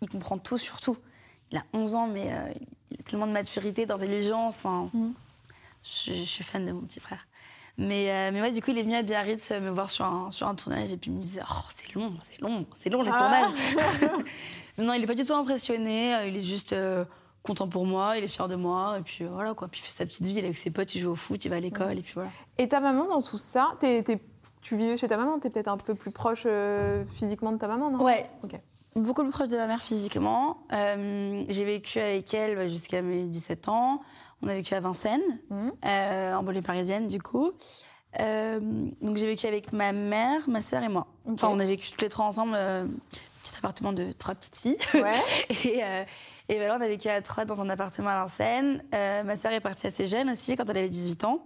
il 0.03 0.09
comprend 0.09 0.37
tout 0.38 0.59
sur 0.59 0.81
tout. 0.81 0.96
Il 1.51 1.57
a 1.57 1.62
11 1.72 1.94
ans, 1.94 2.09
mais 2.09 2.31
euh, 2.31 2.53
il 2.90 3.01
a 3.01 3.03
tellement 3.05 3.27
de 3.27 3.33
maturité, 3.33 3.87
d'intelligence. 3.87 4.64
Mhm. 4.64 5.14
Je, 5.83 6.12
je 6.12 6.22
suis 6.24 6.44
fan 6.44 6.66
de 6.66 6.72
mon 6.72 6.83
petit 6.83 7.01
frère. 7.01 7.27
Mais, 7.79 8.11
euh, 8.11 8.31
mais 8.33 8.40
ouais, 8.42 8.53
du 8.53 8.61
coup, 8.61 8.72
il 8.72 8.79
est 8.79 8.83
venu 8.83 8.96
à 8.96 9.03
Biarritz 9.03 9.51
euh, 9.53 9.61
me 9.61 9.70
voir 9.70 9.90
sur 9.90 10.05
un, 10.05 10.31
sur 10.33 10.46
un 10.48 10.55
tournage 10.57 10.92
et 10.92 10.96
puis 10.96 11.11
il 11.11 11.16
me 11.16 11.22
disait 11.22 11.40
Oh, 11.48 11.62
c'est 11.74 11.94
long, 11.94 12.12
c'est 12.22 12.40
long, 12.42 12.66
c'est 12.74 12.90
long 12.90 13.03
les 13.03 13.11
Ah. 13.14 13.18
tournages. 13.18 14.20
Non, 14.79 14.92
il 14.92 15.03
est 15.03 15.07
pas 15.07 15.14
du 15.14 15.24
tout 15.24 15.33
impressionné, 15.35 16.29
il 16.29 16.37
est 16.37 16.42
juste 16.42 16.72
content 17.48 17.66
pour 17.68 17.84
moi, 17.87 18.16
il 18.16 18.24
est 18.24 18.28
fier 18.28 18.46
de 18.48 18.54
moi, 18.54 18.96
et 18.98 19.02
puis 19.02 19.24
euh, 19.24 19.28
voilà 19.32 19.54
quoi. 19.54 19.66
Puis 19.68 19.80
il 19.82 19.87
fait 19.87 19.96
sa 19.96 20.06
petite 20.06 20.24
vie, 20.24 20.32
il 20.34 20.38
est 20.38 20.44
avec 20.44 20.56
ses 20.58 20.70
potes, 20.70 20.94
il 20.94 21.00
joue 21.00 21.11
au 21.11 21.14
foot, 21.16 21.44
il 21.44 21.48
va 21.48 21.56
à 21.56 21.61
l'école, 21.61 21.98
et 21.98 22.02
puis 22.02 22.12
voilà. 22.14 22.30
Et 22.58 22.68
ta 22.68 22.78
maman 22.80 23.06
dans 23.06 23.20
tout 23.22 23.38
ça, 23.38 23.72
tu 24.61 24.76
vivais 24.76 24.96
chez 24.96 25.08
ta 25.08 25.16
maman, 25.16 25.38
t'es 25.38 25.50
peut-être 25.50 25.68
un 25.68 25.76
peu 25.76 25.94
plus 25.94 26.11
proche 26.12 26.44
euh, 26.46 27.04
physiquement 27.14 27.52
de 27.52 27.58
ta 27.58 27.66
maman, 27.68 27.90
non? 27.90 28.02
Ouais. 28.04 28.28
Ok. 28.44 28.52
Beaucoup 28.96 29.22
plus 29.22 29.30
proche 29.30 29.48
de 29.48 29.56
ma 29.56 29.66
mère 29.66 29.82
physiquement. 29.82 30.58
Euh, 30.72 31.44
j'ai 31.48 31.64
vécu 31.64 31.98
avec 32.00 32.32
elle 32.34 32.56
bah, 32.56 32.66
jusqu'à 32.66 33.00
mes 33.02 33.24
17 33.24 33.68
ans. 33.68 34.00
On 34.42 34.48
a 34.48 34.54
vécu 34.54 34.74
à 34.74 34.80
Vincennes, 34.80 35.20
Mhm. 35.50 35.72
euh, 35.84 36.34
en 36.34 36.42
banlieue 36.42 36.62
parisienne 36.62 37.06
du 37.08 37.20
coup. 37.20 37.52
Donc 38.18 39.16
j'ai 39.16 39.26
vécu 39.26 39.46
avec 39.46 39.72
ma 39.72 39.92
mère, 39.92 40.48
ma 40.48 40.61
sœur 40.61 40.82
et 40.82 40.88
moi. 40.88 41.06
Enfin, 41.26 41.48
on 41.50 41.58
a 41.61 41.64
vécu 41.64 41.90
toutes 41.90 42.02
les 42.02 42.08
trois 42.08 42.26
ensemble, 42.26 42.56
petit 43.44 43.52
appartement 43.58 43.92
de 43.92 44.12
trois 44.12 44.34
petites 44.34 44.56
filles. 44.58 44.76
Ouais. 44.94 45.18
Et, 45.64 45.82
et 46.48 46.56
voilà, 46.56 46.76
on 46.76 46.80
a 46.80 46.88
vécu 46.88 47.08
à 47.08 47.20
trois 47.22 47.44
dans 47.44 47.61
un 47.61 47.68
appartement 47.68 48.08
à 48.11 48.20
Vincennes. 48.22 48.82
Euh, 48.94 49.22
ma 49.24 49.37
sœur 49.37 49.52
est 49.52 49.61
partie 49.61 49.87
assez 49.87 50.06
jeune 50.06 50.30
aussi, 50.30 50.56
quand 50.56 50.68
elle 50.70 50.78
avait 50.78 50.88
18 50.88 51.24
ans. 51.24 51.44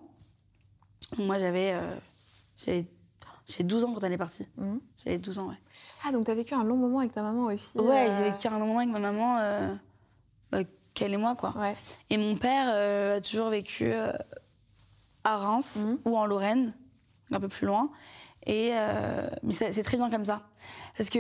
Moi, 1.18 1.38
j'avais 1.38 1.72
euh, 1.74 1.94
j'avais 2.56 2.86
j'avais 3.46 3.64
12 3.64 3.84
ans 3.84 3.92
quand 3.94 4.04
elle 4.04 4.12
est 4.12 4.18
partie. 4.18 4.46
Mhm. 4.56 4.80
J'avais 5.04 5.18
12 5.18 5.38
ans, 5.40 5.48
ouais. 5.48 5.58
Ah, 6.06 6.12
donc 6.12 6.26
t'as 6.26 6.34
vécu 6.34 6.54
un 6.54 6.62
long 6.64 6.76
moment 6.76 7.00
avec 7.00 7.12
ta 7.12 7.22
maman 7.22 7.46
aussi. 7.46 7.76
Ouais, 7.78 8.08
euh, 8.08 8.16
j'ai 8.16 8.30
vécu 8.30 8.46
un 8.46 8.58
moment 8.58 8.78
avec 8.78 8.90
ma 8.90 9.00
maman, 9.00 9.38
euh, 9.40 9.74
bah, 10.50 10.58
qu'elle 10.94 11.12
et 11.12 11.16
moi, 11.16 11.34
quoi. 11.34 11.52
Ouais. 11.58 11.76
Et 12.10 12.16
mon 12.16 12.36
père 12.36 12.68
a 13.16 13.20
toujours 13.20 13.48
vécu 13.48 13.92
à 15.24 15.36
Reims 15.36 15.84
Mhm. 15.84 15.98
ou 16.04 16.16
en 16.16 16.24
Lorraine, 16.26 16.72
un 17.32 17.40
peu 17.40 17.48
plus 17.48 17.66
loin. 17.66 17.90
Et 18.46 18.72
mais 19.42 19.52
c'est 19.52 19.82
très 19.82 19.96
bien 19.96 20.10
comme 20.10 20.24
ça, 20.24 20.42
parce 20.96 21.10
que 21.10 21.18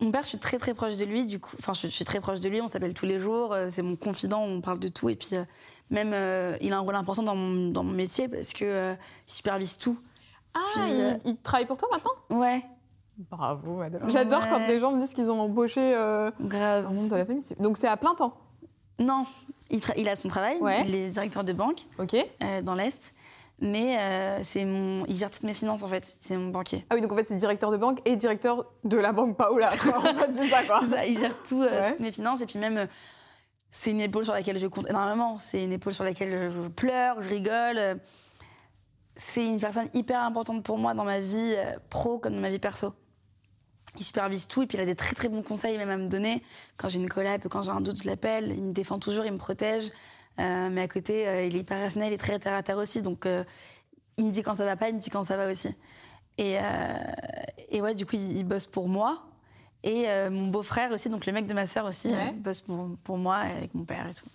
mon 0.00 0.10
père, 0.10 0.22
je 0.22 0.28
suis 0.28 0.38
très 0.38 0.58
très 0.58 0.74
proche 0.74 0.96
de 0.96 1.04
lui. 1.04 1.26
Du 1.26 1.38
coup, 1.40 1.54
enfin, 1.58 1.72
je, 1.72 1.82
je 1.88 1.92
suis 1.92 2.04
très 2.04 2.20
proche 2.20 2.40
de 2.40 2.48
lui. 2.48 2.60
On 2.60 2.68
s'appelle 2.68 2.94
tous 2.94 3.06
les 3.06 3.18
jours. 3.18 3.52
euh, 3.52 3.68
c'est 3.70 3.82
mon 3.82 3.96
confident. 3.96 4.40
On 4.42 4.60
parle 4.60 4.78
de 4.78 4.88
tout. 4.88 5.08
Et 5.08 5.16
puis 5.16 5.30
euh, 5.32 5.44
même, 5.90 6.12
euh, 6.14 6.56
il 6.60 6.72
a 6.72 6.76
un 6.76 6.80
rôle 6.80 6.94
important 6.96 7.22
dans 7.22 7.36
mon, 7.36 7.70
dans 7.70 7.82
mon 7.84 7.92
métier 7.92 8.28
parce 8.28 8.52
que 8.52 8.64
euh, 8.64 8.94
il 9.28 9.32
supervise 9.32 9.78
tout. 9.78 9.98
Ah, 10.54 10.60
Puis, 10.74 10.82
il, 10.88 11.00
euh, 11.00 11.14
il 11.24 11.36
travaille 11.38 11.66
pour 11.66 11.76
toi 11.78 11.88
maintenant? 11.92 12.12
Ouais, 12.44 12.62
Bravo, 13.30 13.76
madame. 13.76 14.10
J'adore 14.10 14.40
Ouais. 14.42 14.48
quand 14.50 14.66
les 14.66 14.78
gens 14.78 14.92
me 14.92 15.00
disent 15.00 15.14
qu'ils 15.14 15.30
ont 15.30 15.40
embauché 15.40 15.80
euh, 15.94 16.30
grave. 16.40 16.86
un 16.86 16.92
membre 16.92 17.08
de 17.10 17.16
la 17.16 17.24
famille. 17.24 17.42
C'est- 17.42 17.58
Donc 17.60 17.78
c'est 17.78 17.88
à 17.88 17.96
plein 17.96 18.14
temps? 18.14 18.36
Non, 18.98 19.24
il, 19.70 19.80
tra- 19.80 19.94
il 19.96 20.06
a 20.08 20.16
son 20.16 20.28
travail. 20.28 20.58
Ouais. 20.60 20.84
Il 20.86 20.94
est 20.94 21.08
directeur 21.10 21.42
de 21.44 21.52
banque. 21.54 21.86
Ok. 21.98 22.14
euh, 22.14 22.60
dans 22.62 22.74
l'Est. 22.74 23.00
Mais 23.60 23.96
euh, 23.98 24.40
c'est 24.42 24.64
mon... 24.66 25.04
il 25.06 25.14
gère 25.16 25.30
toutes 25.30 25.44
mes 25.44 25.54
finances, 25.54 25.82
en 25.82 25.88
fait. 25.88 26.16
C'est 26.20 26.36
mon 26.36 26.48
banquier. 26.48 26.84
Ah 26.90 26.94
oui, 26.94 27.00
donc 27.00 27.12
en 27.12 27.16
fait 27.16 27.24
c'est 27.24 27.36
directeur 27.36 27.70
de 27.70 27.78
banque 27.78 28.00
et 28.04 28.16
directeur 28.16 28.66
de 28.84 28.98
la 28.98 29.12
banque 29.12 29.36
Paola. 29.36 29.70
quoi. 29.78 29.98
en 29.98 30.02
fait, 30.02 30.30
c'est 30.34 30.48
ça 30.48 30.62
quoi. 30.64 30.80
Ça, 30.90 31.06
il 31.06 31.18
gère 31.18 31.42
tout, 31.42 31.62
euh, 31.62 31.82
Ouais. 31.82 31.90
toutes 31.90 32.00
mes 32.00 32.12
finances. 32.12 32.42
Et 32.42 32.46
puis 32.46 32.58
même, 32.58 32.76
euh, 32.76 32.86
c'est 33.72 33.92
une 33.92 34.00
épaule 34.02 34.24
sur 34.24 34.34
laquelle 34.34 34.58
je 34.58 34.66
compte 34.66 34.88
énormément. 34.90 35.38
C'est 35.38 35.64
une 35.64 35.72
épaule 35.72 35.94
sur 35.94 36.04
laquelle 36.04 36.50
je 36.50 36.68
pleure, 36.68 37.22
je 37.22 37.28
rigole. 37.30 37.98
C'est 39.16 39.46
une 39.46 39.58
personne 39.58 39.88
hyper 39.94 40.20
importante 40.20 40.62
pour 40.62 40.76
moi 40.76 40.92
dans 40.92 41.04
ma 41.04 41.20
vie 41.20 41.54
pro 41.88 42.18
comme 42.18 42.34
dans 42.34 42.40
ma 42.40 42.50
vie 42.50 42.58
perso. 42.58 42.92
Il 43.98 44.04
supervise 44.04 44.46
tout 44.46 44.62
et 44.62 44.66
puis 44.66 44.76
il 44.76 44.80
a 44.82 44.84
des 44.84 44.94
très 44.94 45.14
très 45.14 45.30
bons 45.30 45.42
conseils 45.42 45.78
même 45.78 45.88
à 45.88 45.96
me 45.96 46.08
donner. 46.08 46.42
Quand 46.76 46.88
j'ai 46.88 46.98
une 46.98 47.08
collab, 47.08 47.40
quand 47.48 47.62
j'ai 47.62 47.70
un 47.70 47.80
doute, 47.80 48.02
je 48.02 48.06
l'appelle. 48.06 48.52
Il 48.54 48.62
me 48.62 48.72
défend 48.72 48.98
toujours, 48.98 49.24
il 49.24 49.32
me 49.32 49.38
protège. 49.38 49.90
Euh, 50.38 50.68
mais 50.70 50.82
à 50.82 50.88
côté, 50.88 51.26
euh, 51.26 51.44
il 51.44 51.56
est 51.56 51.60
hyper 51.60 51.80
rationnel 51.80 52.12
et 52.12 52.18
très 52.18 52.38
terre 52.38 52.54
à 52.54 52.62
terre 52.62 52.76
aussi. 52.78 53.00
Donc 53.02 53.24
euh, 53.26 53.44
il 54.18 54.26
me 54.26 54.30
dit 54.30 54.42
quand 54.42 54.54
ça 54.54 54.64
va 54.64 54.76
pas, 54.76 54.88
il 54.88 54.94
me 54.94 55.00
dit 55.00 55.10
quand 55.10 55.22
ça 55.22 55.36
va 55.36 55.50
aussi. 55.50 55.74
Et, 56.38 56.56
et 57.70 57.80
ouais, 57.80 57.94
du 57.94 58.04
coup, 58.04 58.16
il, 58.16 58.36
il 58.38 58.44
bosse 58.44 58.66
pour 58.66 58.88
moi. 58.88 59.22
Et 59.82 60.04
euh, 60.08 60.30
mon 60.30 60.48
beau-frère 60.48 60.90
aussi, 60.90 61.08
donc 61.08 61.26
le 61.26 61.32
mec 61.32 61.46
de 61.46 61.54
ma 61.54 61.64
sœur 61.64 61.86
aussi, 61.86 62.08
Ouais. 62.08 62.14
euh, 62.28 62.32
bosse 62.34 62.60
pour, 62.60 62.88
pour 63.04 63.18
moi 63.18 63.36
avec 63.36 63.72
mon 63.74 63.84
père 63.84 64.06
et 64.08 64.14
tout. 64.14 64.26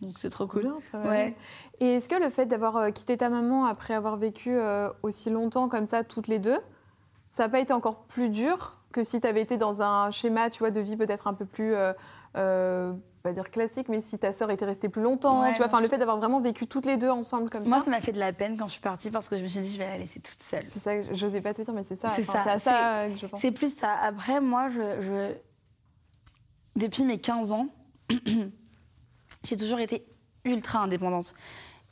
Donc 0.00 0.12
c'est 0.16 0.30
trop 0.30 0.46
cool. 0.46 0.62
Bien, 0.62 0.76
ça 0.90 0.98
va 0.98 1.08
Ouais. 1.08 1.36
Et 1.80 1.94
est-ce 1.94 2.08
que 2.08 2.16
le 2.16 2.30
fait 2.30 2.46
d'avoir 2.46 2.76
euh, 2.76 2.90
quitté 2.90 3.16
ta 3.16 3.28
maman 3.28 3.66
après 3.66 3.94
avoir 3.94 4.16
vécu 4.16 4.56
aussi 5.02 5.30
longtemps 5.30 5.68
comme 5.68 5.86
ça, 5.86 6.02
toutes 6.02 6.28
les 6.28 6.38
deux, 6.38 6.58
ça 7.28 7.44
n'a 7.44 7.48
pas 7.48 7.60
été 7.60 7.72
encore 7.72 8.04
plus 8.04 8.28
dur 8.30 8.78
que 8.92 9.04
si 9.04 9.20
tu 9.20 9.26
avais 9.26 9.42
été 9.42 9.56
dans 9.56 9.82
un 9.82 10.10
schéma, 10.10 10.48
tu 10.50 10.60
vois, 10.60 10.70
de 10.70 10.80
vie 10.80 10.96
peut-être 10.96 11.26
un 11.26 11.34
peu 11.34 11.44
plus, 11.46 11.74
pas 13.26 13.32
dire 13.32 13.50
classique, 13.50 13.88
mais 13.88 14.00
si 14.00 14.18
ta 14.18 14.32
sœur 14.32 14.50
était 14.50 14.64
restée 14.64 14.88
plus 14.88 15.02
longtemps, 15.02 15.42
Ouais, 15.42 15.50
tu 15.52 15.58
vois, 15.58 15.66
enfin 15.66 15.80
le 15.80 15.88
fait 15.88 15.98
d'avoir 15.98 16.16
vraiment 16.18 16.38
vécu 16.40 16.66
toutes 16.66 16.86
les 16.86 16.96
deux 16.96 17.10
ensemble 17.10 17.50
comme 17.50 17.66
Moi, 17.66 17.78
ça. 17.78 17.84
ça 17.86 17.90
m'a 17.90 18.00
fait 18.00 18.12
de 18.12 18.18
la 18.20 18.32
peine 18.32 18.56
quand 18.56 18.66
je 18.66 18.72
suis 18.72 18.80
partie 18.80 19.10
parce 19.10 19.28
que 19.28 19.36
je 19.36 19.42
me 19.42 19.48
suis 19.48 19.60
dit, 19.60 19.72
je 19.72 19.78
vais 19.78 19.86
la 19.86 19.98
laisser 19.98 20.20
toute 20.20 20.40
seule. 20.40 20.64
C'est 20.68 20.78
ça, 20.78 20.96
que 20.96 21.14
j'osais 21.14 21.40
pas 21.40 21.52
te 21.52 21.62
dire, 21.62 21.74
mais 21.74 21.82
c'est 21.84 21.96
ça. 21.96 22.10
C'est 22.10 22.22
enfin, 22.28 22.44
ça, 22.44 22.58
ça 22.58 22.98
euh, 23.00 23.08
que 23.10 23.16
je 23.16 23.26
pense. 23.26 23.40
C'est 23.40 23.50
plus 23.52 23.74
ça. 23.76 23.90
Après, 24.02 24.40
moi, 24.40 24.68
je, 24.68 25.00
je- 25.00 25.34
depuis 26.76 27.04
mes 27.04 27.18
15 27.18 27.52
ans, 27.52 27.68
j'ai 29.44 29.56
toujours 29.56 29.80
été 29.80 30.06
ultra 30.44 30.80
indépendante. 30.80 31.34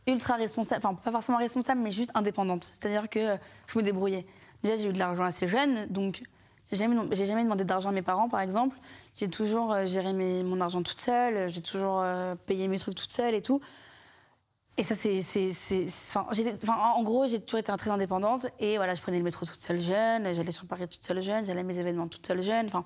Ultra 0.06 0.34
responsable, 0.36 0.82
enfin 0.84 0.94
pas 0.94 1.10
forcément 1.10 1.38
responsable, 1.38 1.80
mais 1.80 1.90
juste 1.90 2.10
indépendante. 2.14 2.64
C'est-à-dire 2.64 3.08
que 3.08 3.36
je 3.66 3.78
me 3.78 3.82
débrouillais. 3.82 4.26
Déjà, 4.62 4.76
j'ai 4.76 4.88
eu 4.88 4.92
de 4.92 4.98
l'argent 4.98 5.24
assez 5.24 5.48
jeune, 5.48 5.86
donc 5.86 6.22
j'ai 6.70 6.76
jamais, 6.78 6.96
j'ai 7.12 7.24
jamais 7.26 7.42
demandé 7.42 7.64
d'argent 7.64 7.88
à 7.88 7.92
mes 7.92 8.02
parents, 8.02 8.28
par 8.28 8.40
exemple. 8.40 8.76
J'ai 9.16 9.28
toujours 9.28 9.72
euh, 9.72 9.84
géré 9.86 10.12
mon 10.12 10.60
argent 10.60 10.82
toute 10.82 11.00
seule, 11.00 11.48
j'ai 11.48 11.62
toujours 11.62 12.00
euh, 12.00 12.34
payé 12.34 12.66
mes 12.68 12.78
trucs 12.78 12.96
toute 12.96 13.12
seule 13.12 13.34
et 13.34 13.42
tout. 13.42 13.60
Et 14.76 14.82
ça, 14.82 14.96
c'est. 14.96 15.20
Enfin, 16.08 16.26
en 16.96 17.02
gros, 17.04 17.28
j'ai 17.28 17.40
toujours 17.40 17.60
été 17.60 17.72
très 17.76 17.90
indépendante. 17.90 18.46
Et 18.58 18.76
voilà, 18.76 18.96
je 18.96 19.00
prenais 19.02 19.18
le 19.18 19.24
métro 19.24 19.46
toute 19.46 19.60
seule 19.60 19.80
jeune, 19.80 20.34
j'allais 20.34 20.50
sur 20.50 20.66
Paris 20.66 20.88
toute 20.88 21.04
seule 21.04 21.22
jeune, 21.22 21.46
j'allais 21.46 21.60
à 21.60 21.62
mes 21.64 21.78
événements 21.78 22.08
toute 22.08 22.26
seule 22.26 22.42
jeune. 22.42 22.66
Enfin, 22.66 22.84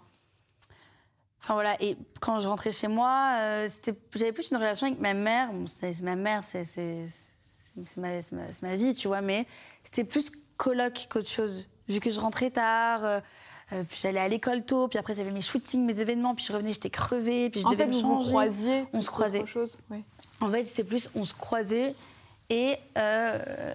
voilà. 1.49 1.83
Et 1.83 1.97
quand 2.21 2.41
je 2.41 2.49
rentrais 2.49 2.73
chez 2.73 2.89
moi, 2.89 3.37
euh, 3.39 3.69
j'avais 4.15 4.33
plus 4.33 4.51
une 4.51 4.59
relation 4.59 4.87
avec 4.87 5.01
ma 5.01 5.15
mère. 5.15 5.49
C'est 5.65 5.99
ma 6.03 6.15
mère, 6.15 6.45
c'est 6.45 6.67
ma, 7.97 8.09
ma- 8.33 8.43
ma 8.61 8.77
vie, 8.77 8.95
tu 8.95 9.09
vois. 9.09 9.23
Mais 9.23 9.47
c'était 9.83 10.05
plus 10.05 10.31
coloc 10.59 11.07
qu'autre 11.09 11.31
chose. 11.31 11.71
Vu 11.89 12.01
que 12.01 12.11
je 12.11 12.21
rentrais 12.21 12.51
tard. 12.51 13.23
Euh, 13.73 13.83
puis 13.89 13.99
j'allais 14.03 14.21
à 14.21 14.29
l'école 14.29 14.65
tôt, 14.65 14.89
puis 14.89 14.99
après 14.99 15.15
j'avais 15.15 15.31
mes 15.31 15.41
shootings, 15.41 15.85
mes 15.85 16.01
événements, 16.01 16.35
puis 16.35 16.45
je 16.45 16.53
revenais, 16.53 16.73
j'étais 16.73 16.91
crevée, 16.91 17.51
puis 17.51 17.61
je 17.61 17.67
En 17.67 17.71
devais 17.71 17.85
fait, 17.85 17.91
me 17.91 17.95
vous 17.95 18.01
vous 18.01 18.15
changer. 18.21 18.29
croisiez. 18.31 18.85
On 18.93 19.03
se 19.03 19.11
croisait. 19.11 19.39
qu'autre 19.41 19.51
chose. 19.51 19.79
ouais. 19.91 20.03
En 20.41 20.51
fait, 20.51 20.67
c'est 20.67 20.85
plus 20.85 21.11
on 21.15 21.25
se 21.25 21.35
croisait 21.35 21.95
et 22.49 22.77
euh, 22.97 23.75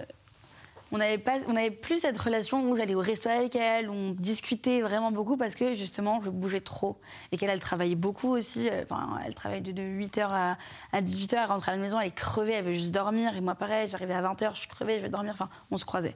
on 0.91 0.99
avait 0.99 1.17
pas, 1.17 1.37
on 1.47 1.55
avait 1.55 1.71
plus 1.71 1.97
cette 2.01 2.17
relation 2.17 2.69
où 2.69 2.75
j'allais 2.75 2.93
au 2.95 2.99
resto 3.01 3.27
avec 3.27 3.55
elle, 3.55 3.89
où 3.89 3.93
on 3.93 4.11
discutait 4.11 4.81
vraiment 4.81 5.11
beaucoup 5.11 5.37
parce 5.37 5.55
que 5.55 5.73
justement 5.73 6.21
je 6.21 6.29
bougeais 6.29 6.61
trop 6.61 6.99
et 7.31 7.37
qu'elle 7.37 7.49
elle 7.49 7.59
travaillait 7.59 7.95
beaucoup 7.95 8.29
aussi. 8.29 8.69
euh, 8.69 8.83
Enfin, 8.83 9.19
elle 9.25 9.33
travaille 9.33 9.61
de, 9.61 9.81
8h 9.81 10.21
à, 10.29 10.57
à 10.91 11.01
18h, 11.01 11.33
elle 11.33 11.45
rentre 11.49 11.67
à 11.69 11.71
la 11.71 11.77
maison, 11.79 11.99
elle 11.99 12.07
est 12.07 12.11
crevée, 12.11 12.53
elle 12.53 12.65
veut 12.65 12.73
juste 12.73 12.93
dormir 12.93 13.35
et 13.35 13.41
moi 13.41 13.55
pareil, 13.55 13.87
j'arrivais 13.87 14.13
à 14.13 14.21
20h, 14.21 14.53
je 14.53 14.59
suis 14.59 14.69
crevée, 14.69 14.97
je 14.99 15.03
vais 15.03 15.09
dormir. 15.09 15.33
Enfin, 15.33 15.49
on 15.71 15.77
se 15.77 15.85
croisait 15.85 16.15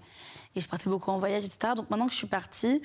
et 0.56 0.62
je 0.62 0.68
partais 0.68 0.90
beaucoup 0.90 1.12
en 1.12 1.18
voyage, 1.20 1.44
etc. 1.46 1.74
Donc 1.76 1.90
maintenant 1.90 2.06
que 2.06 2.13
je 2.13 2.18
suis 2.18 2.28
partie, 2.28 2.82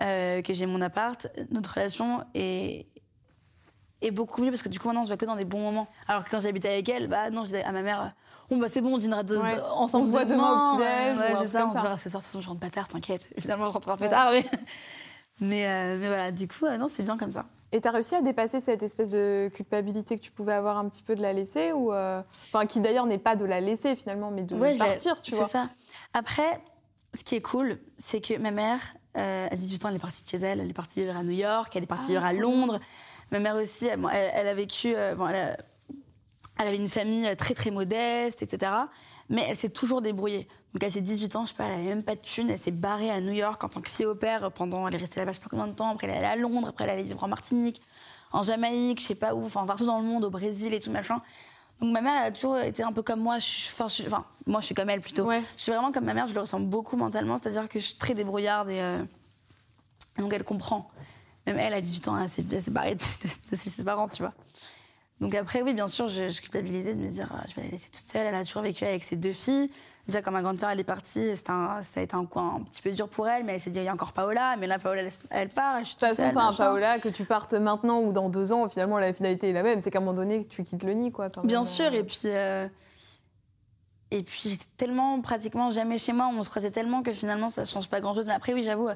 euh, 0.00 0.42
que 0.42 0.52
j'ai 0.52 0.66
mon 0.66 0.80
appart, 0.80 1.26
notre 1.50 1.74
relation 1.74 2.24
est 2.34 2.86
est 4.02 4.10
beaucoup 4.10 4.42
mieux 4.42 4.50
parce 4.50 4.60
que 4.60 4.68
du 4.68 4.78
coup 4.78 4.86
maintenant 4.88 5.00
on 5.02 5.04
se 5.04 5.08
voit 5.10 5.16
que 5.16 5.24
dans 5.24 5.36
des 5.36 5.44
bons 5.46 5.60
moments. 5.60 5.88
Alors 6.08 6.24
que 6.24 6.30
quand 6.30 6.40
j'habitais 6.40 6.68
avec 6.68 6.88
elle, 6.90 7.08
bah 7.08 7.30
non, 7.30 7.40
je 7.42 7.46
disais 7.46 7.64
à 7.64 7.72
ma 7.72 7.80
mère, 7.80 8.12
bon 8.50 8.58
bah 8.58 8.66
c'est 8.68 8.82
bon, 8.82 8.94
on 8.94 8.98
dînera 8.98 9.22
de- 9.22 9.36
Ouais. 9.38 9.56
ensemble. 9.74 10.02
On 10.04 10.06
se 10.06 10.10
voit 10.12 10.24
demain 10.26 10.52
au 10.52 10.76
petit-déj 10.76 10.86
Ouais, 10.86 11.12
ou 11.12 11.18
un 11.18 11.22
ouais, 11.22 11.28
c'est 11.30 11.34
truc 11.36 11.48
ça, 11.48 11.66
on 11.66 11.68
se 11.70 11.74
verra 11.82 11.96
ce 11.96 12.08
soir, 12.10 12.20
de 12.20 12.24
toute 12.24 12.32
façon 12.32 12.40
je 12.42 12.48
rentre 12.48 12.60
pas 12.60 12.70
tard, 12.70 12.88
t'inquiète. 12.88 13.22
Finalement 13.38 13.66
je 13.66 13.70
rentre 13.72 13.88
un 13.88 13.96
peu 13.96 14.08
tard, 14.08 14.30
mais 14.32 14.44
mais, 15.40 15.66
euh, 15.66 15.96
mais 15.98 16.06
voilà, 16.08 16.30
du 16.32 16.46
coup 16.48 16.66
euh, 16.66 16.76
non 16.76 16.88
c'est 16.88 17.02
bien 17.02 17.16
comme 17.16 17.30
ça. 17.30 17.46
Et 17.72 17.80
t'as 17.80 17.90
réussi 17.92 18.14
à 18.14 18.20
dépasser 18.20 18.60
cette 18.60 18.82
espèce 18.82 19.10
de 19.12 19.50
culpabilité 19.54 20.16
que 20.18 20.22
tu 20.22 20.30
pouvais 20.30 20.52
avoir 20.52 20.76
un 20.78 20.88
petit 20.88 21.02
peu 21.02 21.16
de 21.16 21.22
la 21.22 21.32
laisser 21.32 21.72
ou 21.72 21.92
euh, 21.92 22.22
enfin 22.52 22.66
qui 22.66 22.80
d'ailleurs 22.80 23.06
n'est 23.06 23.18
pas 23.18 23.34
de 23.36 23.44
la 23.46 23.60
laisser 23.60 23.96
finalement 23.96 24.30
mais 24.30 24.42
de 24.42 24.54
Ouais, 24.54 24.76
partir 24.76 25.20
tu 25.22 25.34
vois. 25.34 25.46
C'est 25.46 25.52
ça. 25.52 25.70
Après, 26.12 26.60
ce 27.14 27.24
qui 27.24 27.34
est 27.36 27.40
cool, 27.40 27.78
c'est 27.96 28.20
que 28.20 28.36
ma 28.38 28.50
mère, 28.52 28.80
euh, 29.16 29.48
à 29.50 29.56
18 29.56 29.84
ans, 29.84 29.88
elle 29.90 29.96
est 29.96 29.98
partie 29.98 30.24
de 30.24 30.28
chez 30.28 30.36
elle, 30.38 30.60
elle 30.60 30.70
est 30.70 30.74
partie 30.74 31.00
vivre 31.00 31.16
à 31.16 31.22
New 31.22 31.30
York, 31.32 31.74
elle 31.76 31.82
est 31.82 31.86
partie 31.86 32.06
Ah, 32.06 32.12
vivre 32.12 32.24
à 32.24 32.32
Londres. 32.32 32.80
Ma 33.30 33.38
mère 33.38 33.56
aussi, 33.56 33.86
elle, 33.86 34.00
bon, 34.00 34.08
elle- 34.08 34.30
elle 34.34 34.48
a 34.48 34.54
vécu, 34.54 34.94
euh, 34.94 35.14
bon, 35.14 35.28
elle, 35.28 35.36
a- 35.36 35.56
elle 36.58 36.68
avait 36.68 36.76
une 36.76 36.88
famille 36.88 37.26
euh, 37.26 37.34
très 37.34 37.54
très 37.54 37.70
modeste, 37.70 38.42
etc. 38.42 38.72
Mais 39.28 39.44
elle 39.48 39.56
s'est 39.56 39.70
toujours 39.70 40.02
débrouillée. 40.02 40.46
Donc 40.74 40.82
à 40.84 40.90
ses 40.90 41.00
18 41.00 41.34
ans, 41.36 41.44
je 41.46 41.50
sais 41.50 41.56
pas, 41.56 41.64
elle 41.66 41.74
avait 41.74 41.82
même 41.84 42.02
pas 42.02 42.14
de 42.16 42.20
thune, 42.20 42.50
elle 42.50 42.58
s'est 42.58 42.70
barrée 42.72 43.10
à 43.10 43.20
New 43.20 43.32
York 43.32 43.62
en 43.62 43.68
tant 43.68 43.80
que 43.80 43.88
fille 43.88 44.06
au 44.06 44.14
père 44.16 44.50
pendant, 44.52 44.86
elle 44.88 44.94
est 44.94 44.98
restée 44.98 45.20
là-bas 45.20 45.30
je 45.32 45.36
sais 45.38 45.42
pas 45.42 45.48
combien 45.50 45.68
de 45.68 45.72
temps, 45.72 45.90
après 45.90 46.08
elle 46.08 46.14
est 46.14 46.16
allée 46.18 46.26
à 46.26 46.36
Londres, 46.36 46.68
après 46.68 46.84
elle 46.84 46.90
est 46.90 46.92
allée 46.94 47.02
vivre 47.04 47.22
en 47.22 47.28
Martinique, 47.28 47.80
en 48.32 48.42
Jamaïque, 48.42 49.00
je 49.00 49.06
sais 49.06 49.14
pas 49.14 49.34
où, 49.34 49.44
enfin 49.46 49.64
partout 49.66 49.86
dans 49.86 49.98
le 50.00 50.04
monde, 50.04 50.24
au 50.24 50.30
Brésil 50.30 50.74
et 50.74 50.80
tout 50.80 50.90
machin. 50.90 51.22
Donc 51.80 51.92
ma 51.92 52.00
mère, 52.00 52.14
elle 52.20 52.28
a 52.28 52.32
toujours 52.32 52.58
été 52.58 52.82
un 52.82 52.92
peu 52.92 53.02
comme 53.02 53.20
moi. 53.20 53.38
Je 53.38 53.46
enfin, 53.72 53.88
je 53.88 53.94
suis- 53.94 54.06
enfin, 54.06 54.24
moi, 54.46 54.60
je 54.60 54.66
suis 54.66 54.74
comme 54.74 54.88
elle 54.90 55.00
plutôt. 55.00 55.24
Ouais. 55.24 55.42
Je 55.56 55.62
suis 55.62 55.72
vraiment 55.72 55.92
comme 55.92 56.04
ma 56.04 56.14
mère, 56.14 56.26
je 56.26 56.34
le 56.34 56.40
ressens 56.40 56.60
beaucoup 56.60 56.96
mentalement, 56.96 57.36
c'est-à-dire 57.38 57.68
que 57.68 57.78
je 57.78 57.86
suis 57.86 57.96
très 57.96 58.14
débrouillarde 58.14 58.68
et 58.70 58.80
euh, 58.80 59.02
donc 60.18 60.32
elle 60.32 60.44
comprend. 60.44 60.90
Même 61.46 61.58
elle, 61.58 61.74
à 61.74 61.80
18 61.80 62.08
ans, 62.08 62.18
elle 62.18 62.28
s'est 62.28 62.70
barrée 62.70 62.94
de, 62.94 63.00
de- 63.00 63.50
de 63.50 63.56
chez 63.56 63.70
ses 63.70 63.84
parents, 63.84 64.08
tu 64.08 64.22
vois. 64.22 64.32
Donc 65.20 65.34
après, 65.34 65.62
oui, 65.62 65.74
bien 65.74 65.88
sûr, 65.88 66.08
je, 66.08 66.28
je 66.28 66.40
culpabilisais 66.40 66.94
de 66.94 67.00
me 67.00 67.08
dire, 67.08 67.28
ah, 67.32 67.44
je 67.48 67.54
vais 67.56 67.62
la 67.62 67.68
laisser 67.68 67.90
toute 67.90 68.04
seule. 68.04 68.26
Elle 68.26 68.34
a 68.34 68.44
toujours 68.44 68.62
vécu 68.62 68.84
avec 68.84 69.02
ses 69.02 69.16
deux 69.16 69.32
filles. 69.32 69.70
Déjà, 70.06 70.20
quand 70.20 70.30
ma 70.32 70.42
grande 70.42 70.60
sœur, 70.60 70.68
elle 70.68 70.80
est 70.80 70.84
partie, 70.84 71.32
un- 71.48 71.82
ça 71.82 72.00
a 72.00 72.02
été 72.02 72.14
un 72.14 72.26
coin 72.26 72.56
un 72.56 72.60
petit 72.62 72.82
peu 72.82 72.90
dur 72.90 73.08
pour 73.08 73.26
elle, 73.26 73.42
mais 73.44 73.54
elle 73.54 73.60
s'est 73.60 73.70
dit, 73.70 73.78
il 73.78 73.84
y 73.84 73.88
a 73.88 73.92
encore 73.94 74.12
Paola, 74.12 74.54
mais 74.58 74.66
là, 74.66 74.78
Paola, 74.78 75.00
elle, 75.02 75.10
elle 75.30 75.48
part, 75.48 75.78
je 75.80 75.84
suis 75.84 75.94
De 75.96 76.00
toute 76.06 76.16
façon, 76.16 76.30
enfin. 76.36 76.64
Paola, 76.64 76.98
que 76.98 77.08
tu 77.08 77.24
partes 77.24 77.54
maintenant 77.54 78.00
ou 78.00 78.12
dans 78.12 78.28
deux 78.28 78.52
ans, 78.52 78.68
finalement, 78.68 78.98
la 78.98 79.14
finalité 79.14 79.48
est 79.48 79.52
la 79.54 79.62
même. 79.62 79.80
C'est 79.80 79.90
qu'à 79.90 79.98
un 79.98 80.02
moment 80.02 80.12
donné, 80.12 80.44
tu 80.44 80.62
quittes 80.62 80.82
le 80.82 80.92
nid, 80.92 81.10
quoi. 81.10 81.28
Bien 81.44 81.60
même. 81.60 81.64
sûr, 81.64 81.92
et 81.94 82.04
puis. 82.04 82.18
euh, 82.26 82.68
Et 84.10 84.22
puis 84.22 84.42
j'étais 84.50 84.66
tellement 84.76 85.20
pratiquement 85.22 85.70
jamais 85.70 85.98
chez 85.98 86.12
moi, 86.12 86.28
on 86.32 86.42
se 86.42 86.50
croisait 86.50 86.70
tellement 86.70 87.02
que 87.02 87.12
finalement 87.12 87.48
ça 87.48 87.64
change 87.64 87.88
pas 87.88 88.00
grand 88.00 88.14
chose. 88.14 88.26
Mais 88.26 88.34
après, 88.34 88.52
oui, 88.52 88.62
j'avoue, 88.62 88.88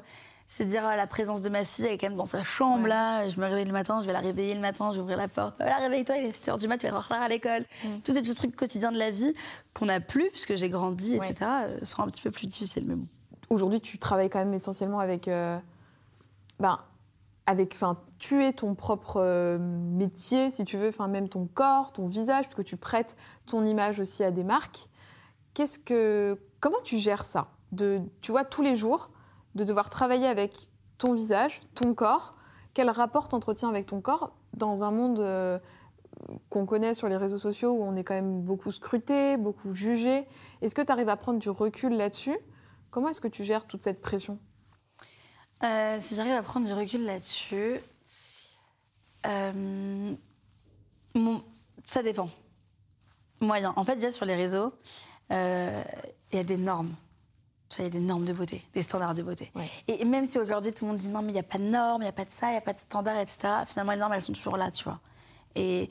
se 0.51 0.63
dire 0.63 0.83
ah, 0.83 0.95
la 0.95 1.05
présence 1.05 1.43
de 1.43 1.49
ma 1.49 1.63
fille, 1.63 1.85
elle 1.85 1.91
est 1.91 1.97
quand 1.99 2.07
même 2.07 2.17
dans 2.17 2.25
sa 2.25 2.41
chambre 2.41 2.83
Ouais. 2.83 2.89
là. 2.89 3.29
Je 3.29 3.39
me 3.39 3.45
réveille 3.45 3.65
le 3.65 3.71
matin, 3.71 3.99
je 4.01 4.07
vais 4.07 4.13
la 4.13 4.19
réveiller 4.19 4.55
le 4.55 4.59
matin, 4.59 4.89
je 4.89 4.95
vais 4.95 5.01
ouvrir 5.03 5.17
la 5.17 5.27
porte. 5.27 5.53
Voilà, 5.59 5.77
réveille-toi, 5.77 6.17
il 6.17 6.25
est 6.25 6.31
7h 6.45 6.57
du 6.57 6.67
mat, 6.67 6.79
tu 6.79 6.87
vas 6.87 6.89
être 6.89 6.97
en 6.97 7.01
retard 7.01 7.21
à 7.21 7.27
l'école. 7.27 7.65
Mm. 7.83 7.87
Tous 8.03 8.13
ces 8.13 8.21
petits 8.23 8.33
trucs 8.33 8.55
quotidiens 8.55 8.91
de 8.91 8.97
la 8.97 9.11
vie 9.11 9.33
qu'on 9.75 9.85
n'a 9.85 9.99
plus, 9.99 10.31
puisque 10.31 10.55
j'ai 10.55 10.69
grandi, 10.71 11.19
Ouais. 11.19 11.29
etc., 11.29 11.51
euh, 11.65 11.85
sont 11.85 12.01
un 12.01 12.07
petit 12.07 12.23
peu 12.23 12.31
plus 12.31 12.47
difficiles. 12.47 12.83
Mais 12.87 12.95
bon. 12.95 13.05
Aujourd'hui, 13.51 13.79
tu 13.79 13.99
travailles 13.99 14.29
quand 14.31 14.39
même 14.39 14.53
essentiellement 14.55 14.99
avec. 14.99 15.27
euh, 15.27 15.57
ben, 16.59 16.79
avec, 17.45 17.73
enfin, 17.73 17.97
tu 18.19 18.43
es 18.43 18.53
ton 18.53 18.73
propre 18.75 19.17
euh, 19.17 19.57
métier, 19.59 20.51
si 20.51 20.65
tu 20.65 20.77
veux, 20.77 20.89
enfin, 20.89 21.07
même 21.07 21.29
ton 21.29 21.47
corps, 21.47 21.91
ton 21.91 22.05
visage, 22.07 22.45
parce 22.45 22.55
que 22.55 22.61
tu 22.63 22.75
prêtes 22.77 23.15
ton 23.47 23.63
image 23.65 23.99
aussi 23.99 24.23
à 24.23 24.29
des 24.31 24.43
marques. 24.43 24.87
Qu'est-ce 25.55 25.79
que, 25.79 26.37
comment 26.59 26.77
tu 26.83 26.97
gères 26.97 27.23
ça? 27.23 27.47
De, 27.71 28.01
Tu 28.21 28.31
vois, 28.31 28.45
tous 28.45 28.61
les 28.61 28.75
jours, 28.75 29.09
de 29.55 29.63
devoir 29.63 29.89
travailler 29.89 30.27
avec 30.27 30.69
ton 30.97 31.13
visage, 31.13 31.61
ton 31.75 31.93
corps. 31.93 32.35
Quel 32.73 32.89
rapport 32.89 33.27
t'entretiens 33.27 33.69
avec 33.69 33.87
ton 33.87 34.01
corps 34.01 34.35
dans 34.53 34.83
un 34.83 34.91
monde 34.91 35.19
euh, 35.19 35.59
qu'on 36.49 36.65
connaît 36.65 36.93
sur 36.93 37.07
les 37.07 37.17
réseaux 37.17 37.39
sociaux 37.39 37.71
où 37.71 37.83
on 37.83 37.95
est 37.95 38.03
quand 38.03 38.13
même 38.13 38.41
beaucoup 38.41 38.71
scruté, 38.71 39.37
beaucoup 39.37 39.73
jugé? 39.73 40.27
Est-ce 40.61 40.75
que 40.75 40.81
tu 40.81 40.91
arrives 40.91 41.09
à 41.09 41.17
prendre 41.17 41.39
du 41.39 41.49
recul 41.49 41.95
là-dessus? 41.95 42.37
Comment 42.91 43.09
est-ce 43.09 43.21
que 43.21 43.27
tu 43.27 43.43
gères 43.43 43.65
toute 43.65 43.83
cette 43.83 44.01
pression? 44.01 44.39
Euh, 45.63 45.97
si 45.99 46.15
j'arrive 46.15 46.33
à 46.33 46.43
prendre 46.43 46.65
du 46.67 46.73
recul 46.73 47.03
là-dessus, 47.05 47.79
euh, 49.25 50.15
ça 51.83 52.03
dépend. 52.03 52.29
Moyen. 53.41 53.73
En 53.75 53.83
fait, 53.83 53.95
déjà 53.95 54.11
sur 54.11 54.25
les 54.25 54.35
réseaux, 54.35 54.73
il 55.29 55.35
y 56.33 56.37
a 56.37 56.43
des 56.43 56.57
normes. 56.57 56.93
Il 57.77 57.83
y 57.83 57.87
a 57.87 57.89
des 57.89 57.99
normes 57.99 58.25
de 58.25 58.33
beauté, 58.33 58.63
des 58.73 58.81
standards 58.81 59.13
de 59.13 59.21
beauté. 59.21 59.51
Ouais. 59.55 59.69
Et 59.87 60.03
même 60.03 60.25
si 60.25 60.39
aujourd'hui 60.39 60.73
tout 60.73 60.85
le 60.85 60.91
monde 60.91 60.99
dit 60.99 61.09
non, 61.09 61.21
mais 61.21 61.31
il 61.31 61.33
n'y 61.33 61.39
a 61.39 61.43
pas 61.43 61.59
de 61.59 61.63
normes, 61.63 62.01
il 62.01 62.05
n'y 62.05 62.09
a 62.09 62.13
pas 62.13 62.25
de 62.25 62.31
ça, 62.31 62.47
il 62.47 62.51
n'y 62.51 62.57
a 62.57 62.61
pas 62.61 62.73
de 62.73 62.79
standards, 62.79 63.19
etc., 63.19 63.37
finalement, 63.67 63.93
les 63.93 63.99
normes, 63.99 64.13
elles 64.13 64.21
sont 64.21 64.33
toujours 64.33 64.57
là, 64.57 64.71
tu 64.71 64.83
vois. 64.83 64.99
Et, 65.55 65.89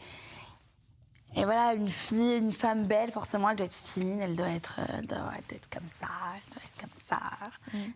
et 1.36 1.44
voilà, 1.44 1.74
une 1.74 1.88
fille, 1.88 2.38
une 2.38 2.52
femme 2.52 2.84
belle, 2.86 3.12
forcément, 3.12 3.48
elle 3.50 3.56
doit 3.56 3.66
être 3.66 3.74
fine, 3.74 4.20
elle 4.20 4.34
doit 4.34 4.48
être, 4.48 4.80
euh, 4.80 4.98
elle 4.98 5.06
doit 5.06 5.32
être 5.50 5.70
comme 5.70 5.86
ça, 5.86 6.08
elle 6.34 6.52
doit 6.52 6.62
être 6.64 6.80
comme 6.80 6.90
ça, 6.94 7.20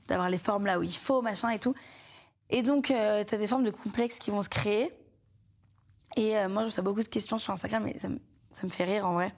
d'avoir 0.06 0.30
les 0.30 0.38
formes 0.38 0.66
là 0.66 0.78
où 0.78 0.82
il 0.82 0.96
faut, 0.96 1.20
machin 1.20 1.50
et 1.50 1.58
tout. 1.58 1.74
Et 2.50 2.62
donc, 2.62 2.86
tu 2.86 2.94
as 2.94 3.24
des 3.24 3.46
formes 3.46 3.64
de 3.64 3.70
complexes 3.70 4.18
qui 4.18 4.30
vont 4.30 4.42
se 4.42 4.48
créer. 4.48 4.90
Et 6.16 6.36
euh, 6.38 6.48
moi, 6.48 6.62
je 6.62 6.66
reçois 6.66 6.84
beaucoup 6.84 7.02
de 7.02 7.08
questions 7.08 7.38
sur 7.38 7.52
Instagram, 7.52 7.86
et 7.88 7.98
ça 7.98 8.08
me, 8.08 8.20
ça 8.52 8.66
me 8.66 8.70
fait 8.70 8.84
rire 8.84 9.08
en 9.08 9.14
vrai. 9.14 9.34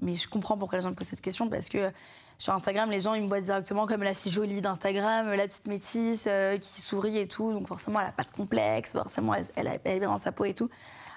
Mais 0.00 0.14
je 0.14 0.28
comprends 0.28 0.56
pourquoi 0.58 0.78
les 0.78 0.82
gens 0.82 0.90
me 0.90 0.94
posent 0.94 1.08
cette 1.08 1.20
question, 1.20 1.48
parce 1.48 1.68
que 1.68 1.78
euh, 1.78 1.90
sur 2.38 2.52
Instagram, 2.52 2.90
les 2.90 3.00
gens, 3.00 3.14
ils 3.14 3.22
me 3.22 3.28
voient 3.28 3.40
directement 3.40 3.86
comme 3.86 4.02
la 4.02 4.14
fille 4.14 4.32
jolie 4.32 4.60
d'Instagram, 4.60 5.30
la 5.30 5.44
petite 5.44 5.66
métisse 5.66 6.24
euh, 6.26 6.58
qui 6.58 6.80
sourit 6.80 7.18
et 7.18 7.28
tout. 7.28 7.52
Donc 7.52 7.68
forcément, 7.68 8.00
elle 8.00 8.06
n'a 8.06 8.12
pas 8.12 8.24
de 8.24 8.30
complexe, 8.30 8.92
forcément, 8.92 9.34
elle, 9.34 9.66
est 9.66 9.98
bien 10.00 10.08
dans 10.08 10.18
sa 10.18 10.32
peau 10.32 10.44
et 10.44 10.54
tout. 10.54 10.68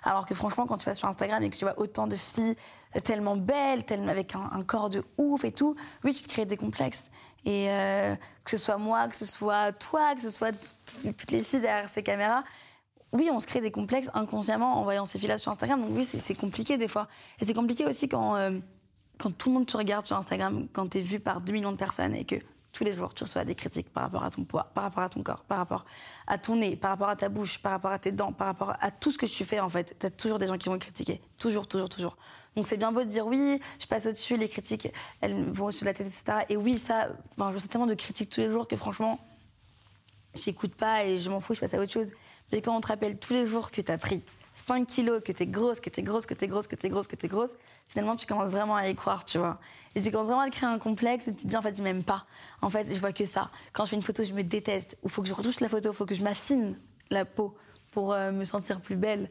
Alors 0.03 0.25
que 0.25 0.35
franchement, 0.35 0.67
quand 0.67 0.77
tu 0.77 0.85
vas 0.85 0.93
sur 0.93 1.07
Instagram 1.07 1.41
et 1.43 1.49
que 1.49 1.55
tu 1.55 1.65
vois 1.65 1.77
autant 1.79 2.07
de 2.07 2.15
filles 2.15 2.55
euh, 2.95 2.99
tellement 2.99 3.35
belles, 3.35 3.83
tellement 3.83 4.09
avec 4.09 4.35
un, 4.35 4.63
corps 4.63 4.89
de 4.89 5.03
ouf 5.17 5.43
et 5.43 5.51
tout, 5.51 5.75
oui, 6.03 6.13
tu 6.13 6.23
te 6.23 6.29
crées 6.29 6.45
des 6.45 6.57
complexes. 6.57 7.09
Et 7.45 7.65
euh, 7.69 8.15
que 8.43 8.51
ce 8.51 8.57
soit 8.57 8.77
moi, 8.77 9.07
que 9.07 9.15
ce 9.15 9.25
soit 9.25 9.71
toi, 9.71 10.13
que 10.15 10.21
ce 10.21 10.29
soit 10.29 10.51
toutes 11.03 11.31
les 11.31 11.41
filles 11.41 11.61
derrière 11.61 11.89
ces 11.89 12.03
caméras, 12.03 12.43
oui, 13.13 13.29
on 13.31 13.39
se 13.39 13.47
crée 13.47 13.61
des 13.61 13.71
complexes 13.71 14.09
inconsciemment 14.13 14.79
en 14.79 14.83
voyant 14.83 15.05
ces 15.05 15.17
filles-là 15.17 15.37
sur 15.37 15.51
Instagram. 15.51 15.81
Donc 15.81 15.91
oui, 15.93 16.05
c'est 16.05 16.35
compliqué 16.35 16.77
des 16.77 16.87
fois. 16.87 17.07
Et 17.39 17.45
c'est 17.45 17.53
compliqué 17.53 17.85
aussi 17.85 18.09
quand, 18.09 18.35
euh, 18.35 18.59
quand 19.17 19.31
tout 19.31 19.49
le 19.49 19.55
monde 19.55 19.65
te 19.65 19.77
regarde 19.77 20.05
sur 20.05 20.17
Instagram, 20.17 20.67
quand 20.73 20.89
tu 20.89 20.99
es 20.99 21.01
vu 21.01 21.19
par 21.19 21.41
2 21.41 21.53
millions 21.53 21.71
de 21.71 21.77
personnes 21.77 22.15
et 22.15 22.25
que 22.25 22.35
tous 22.71 22.83
les 22.83 22.93
jours 22.93 23.13
tu 23.13 23.23
reçois 23.23 23.43
des 23.43 23.55
critiques 23.55 23.89
par 23.91 24.03
rapport 24.03 24.23
à 24.23 24.29
ton 24.29 24.43
poids, 24.43 24.71
par 24.75 24.83
rapport 24.83 25.03
à 25.03 25.09
ton 25.09 25.23
corps, 25.23 25.43
par 25.43 25.57
rapport 25.57 25.85
à 26.27 26.37
ton 26.37 26.57
nez, 26.57 26.75
par 26.75 26.91
rapport 26.91 27.09
à 27.09 27.15
ta 27.15 27.29
bouche, 27.29 27.59
par 27.59 27.71
rapport 27.71 27.91
à 27.91 27.99
tes 27.99 28.11
dents, 28.11 28.31
par 28.31 28.47
rapport 28.47 28.73
à 28.79 28.91
tout 28.91 29.11
ce 29.11 29.17
que 29.17 29.25
tu 29.25 29.43
fais 29.45 29.59
en 29.59 29.69
fait. 29.69 29.95
Tu 29.99 30.05
as 30.05 30.11
toujours 30.11 30.37
des 30.37 30.47
gens 30.47 30.57
qui 30.57 30.69
vont 30.69 30.77
critiquer. 30.77 31.21
Toujours, 31.37 31.67
toujours, 31.67 31.89
toujours. 31.89 32.17
Donc 32.55 32.67
c'est 32.67 32.77
bien 32.77 32.91
beau 32.91 33.01
de 33.01 33.09
dire 33.09 33.25
oui, 33.25 33.59
je 33.79 33.87
passe 33.87 34.05
au-dessus, 34.05 34.37
les 34.37 34.49
critiques, 34.49 34.89
elles 35.21 35.49
vont 35.51 35.65
au-dessus 35.65 35.81
de 35.81 35.85
la 35.85 35.93
tête, 35.93 36.07
etc. 36.07 36.45
Et 36.49 36.57
oui, 36.57 36.77
ça, 36.77 37.09
enfin, 37.31 37.49
je 37.49 37.55
reçois 37.55 37.69
tellement 37.69 37.87
de 37.87 37.93
critiques 37.93 38.29
tous 38.29 38.41
les 38.41 38.49
jours 38.49 38.67
que 38.67 38.75
franchement, 38.75 39.19
j'écoute 40.35 40.75
pas 40.75 41.05
et 41.05 41.17
je 41.17 41.29
m'en 41.29 41.39
fous, 41.39 41.55
je 41.55 41.59
passe 41.59 41.73
à 41.73 41.79
autre 41.79 41.91
chose. 41.91 42.11
Mais 42.51 42.61
quand 42.61 42.75
on 42.75 42.81
te 42.81 42.87
rappelle 42.87 43.19
tous 43.19 43.33
les 43.33 43.45
jours 43.45 43.71
que 43.71 43.81
tu 43.81 43.91
as 43.91 43.97
pris 43.97 44.23
5 44.57 44.87
kilos, 44.87 45.21
que 45.23 45.31
tu 45.31 45.43
es 45.43 45.45
grosse, 45.47 45.79
que 45.79 45.89
tu 45.89 45.99
es 45.99 46.03
grosse, 46.03 46.25
que 46.25 46.33
tu 46.33 46.45
es 46.45 46.47
grosse, 46.47 46.65
que 46.67 46.75
tu 46.75 46.87
es 46.87 46.89
grosse, 46.89 47.05
que 47.07 47.15
tu 47.15 47.27
es 47.27 47.29
grosse, 47.29 47.51
finalement, 47.87 48.15
tu 48.15 48.25
commences 48.25 48.49
vraiment 48.51 48.75
à 48.75 48.87
y 48.89 48.95
croire, 48.95 49.23
tu 49.23 49.37
vois. 49.37 49.59
Et 49.93 50.01
tu 50.01 50.09
commences 50.11 50.25
vraiment 50.27 50.41
à 50.41 50.49
te 50.49 50.55
créer 50.55 50.67
un 50.67 50.79
complexe 50.79 51.27
où 51.27 51.31
tu 51.31 51.43
te 51.43 51.47
dis, 51.47 51.55
en 51.55 51.61
fait, 51.61 51.73
tu 51.73 51.83
m'aimes 51.83 52.03
pas. 52.03 52.25
En 52.61 52.69
fait, 52.71 52.91
je 52.91 52.99
vois 52.99 53.13
que 53.13 53.25
ça. 53.25 53.51
Quand 53.71 53.85
je 53.85 53.91
fais 53.91 53.95
une 53.95 54.01
photo, 54.01 54.23
je 54.23 54.33
me 54.33 54.43
déteste. 54.43 54.97
Ou 55.03 55.09
faut 55.09 55.21
que 55.21 55.27
je 55.27 55.33
retouche 55.33 55.59
la 55.59 55.69
photo, 55.69 55.93
faut 55.93 56.05
que 56.07 56.15
je 56.15 56.23
m'affine 56.23 56.77
la 57.11 57.23
peau 57.23 57.55
pour 57.91 58.13
euh, 58.13 58.31
me 58.31 58.43
sentir 58.45 58.81
plus 58.81 58.95
belle. 58.95 59.29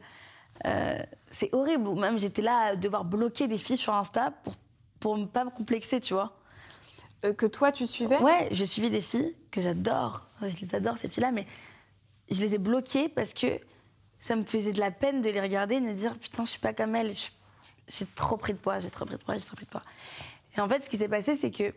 Euh, 0.65 0.97
c'est 1.29 1.53
horrible. 1.53 1.87
Ou 1.87 1.95
même, 1.95 2.17
j'étais 2.17 2.41
là 2.41 2.57
à 2.69 2.75
devoir 2.77 3.03
bloquer 3.03 3.47
des 3.47 3.57
filles 3.57 3.77
sur 3.77 3.93
Insta 3.93 4.31
pour, 4.31 4.53
pour 5.01 5.17
ne 5.17 5.25
pas 5.25 5.43
me 5.43 5.49
complexer, 5.51 5.99
tu 5.99 6.13
vois. 6.13 6.37
Euh, 7.25 7.33
Que 7.33 7.45
toi, 7.47 7.73
tu 7.73 7.85
suivais? 7.85 8.21
Ouais, 8.21 8.47
je 8.51 8.63
suivis 8.63 8.89
des 8.89 9.01
filles 9.01 9.35
que 9.51 9.61
j'adore. 9.61 10.27
Je 10.41 10.57
les 10.65 10.73
adore, 10.73 10.97
ces 10.97 11.09
filles-là, 11.09 11.31
mais 11.31 11.45
je 12.31 12.39
les 12.41 12.55
ai 12.55 12.57
bloquées 12.57 13.09
parce 13.09 13.33
que 13.33 13.59
ça 14.19 14.35
me 14.35 14.43
faisait 14.43 14.71
de 14.73 14.79
la 14.79 14.91
peine 14.91 15.21
de 15.21 15.29
les 15.29 15.41
regarder 15.41 15.75
et 15.75 15.81
de 15.81 15.85
me 15.85 15.93
dire 15.93 16.17
putain, 16.17 16.45
je 16.45 16.51
suis 16.51 16.59
pas 16.59 16.73
comme 16.73 16.95
elles. 16.95 17.13
Je- 17.13 17.29
J'ai 17.89 18.05
trop 18.05 18.35
pris 18.35 18.51
de 18.53 18.57
poids, 18.57 18.79
j'ai 18.79 18.89
trop 18.89 19.05
pris 19.05 19.15
de 19.15 19.23
poids, 19.23 19.35
j'ai 19.37 19.45
trop 19.45 19.55
pris 19.55 19.65
de 19.65 19.69
poids. 19.71 19.83
Et 20.55 20.59
en 20.59 20.67
fait, 20.67 20.83
ce 20.83 20.89
qui 20.89 20.97
s'est 20.97 21.07
passé, 21.07 21.37
c'est 21.37 21.51
que 21.51 21.73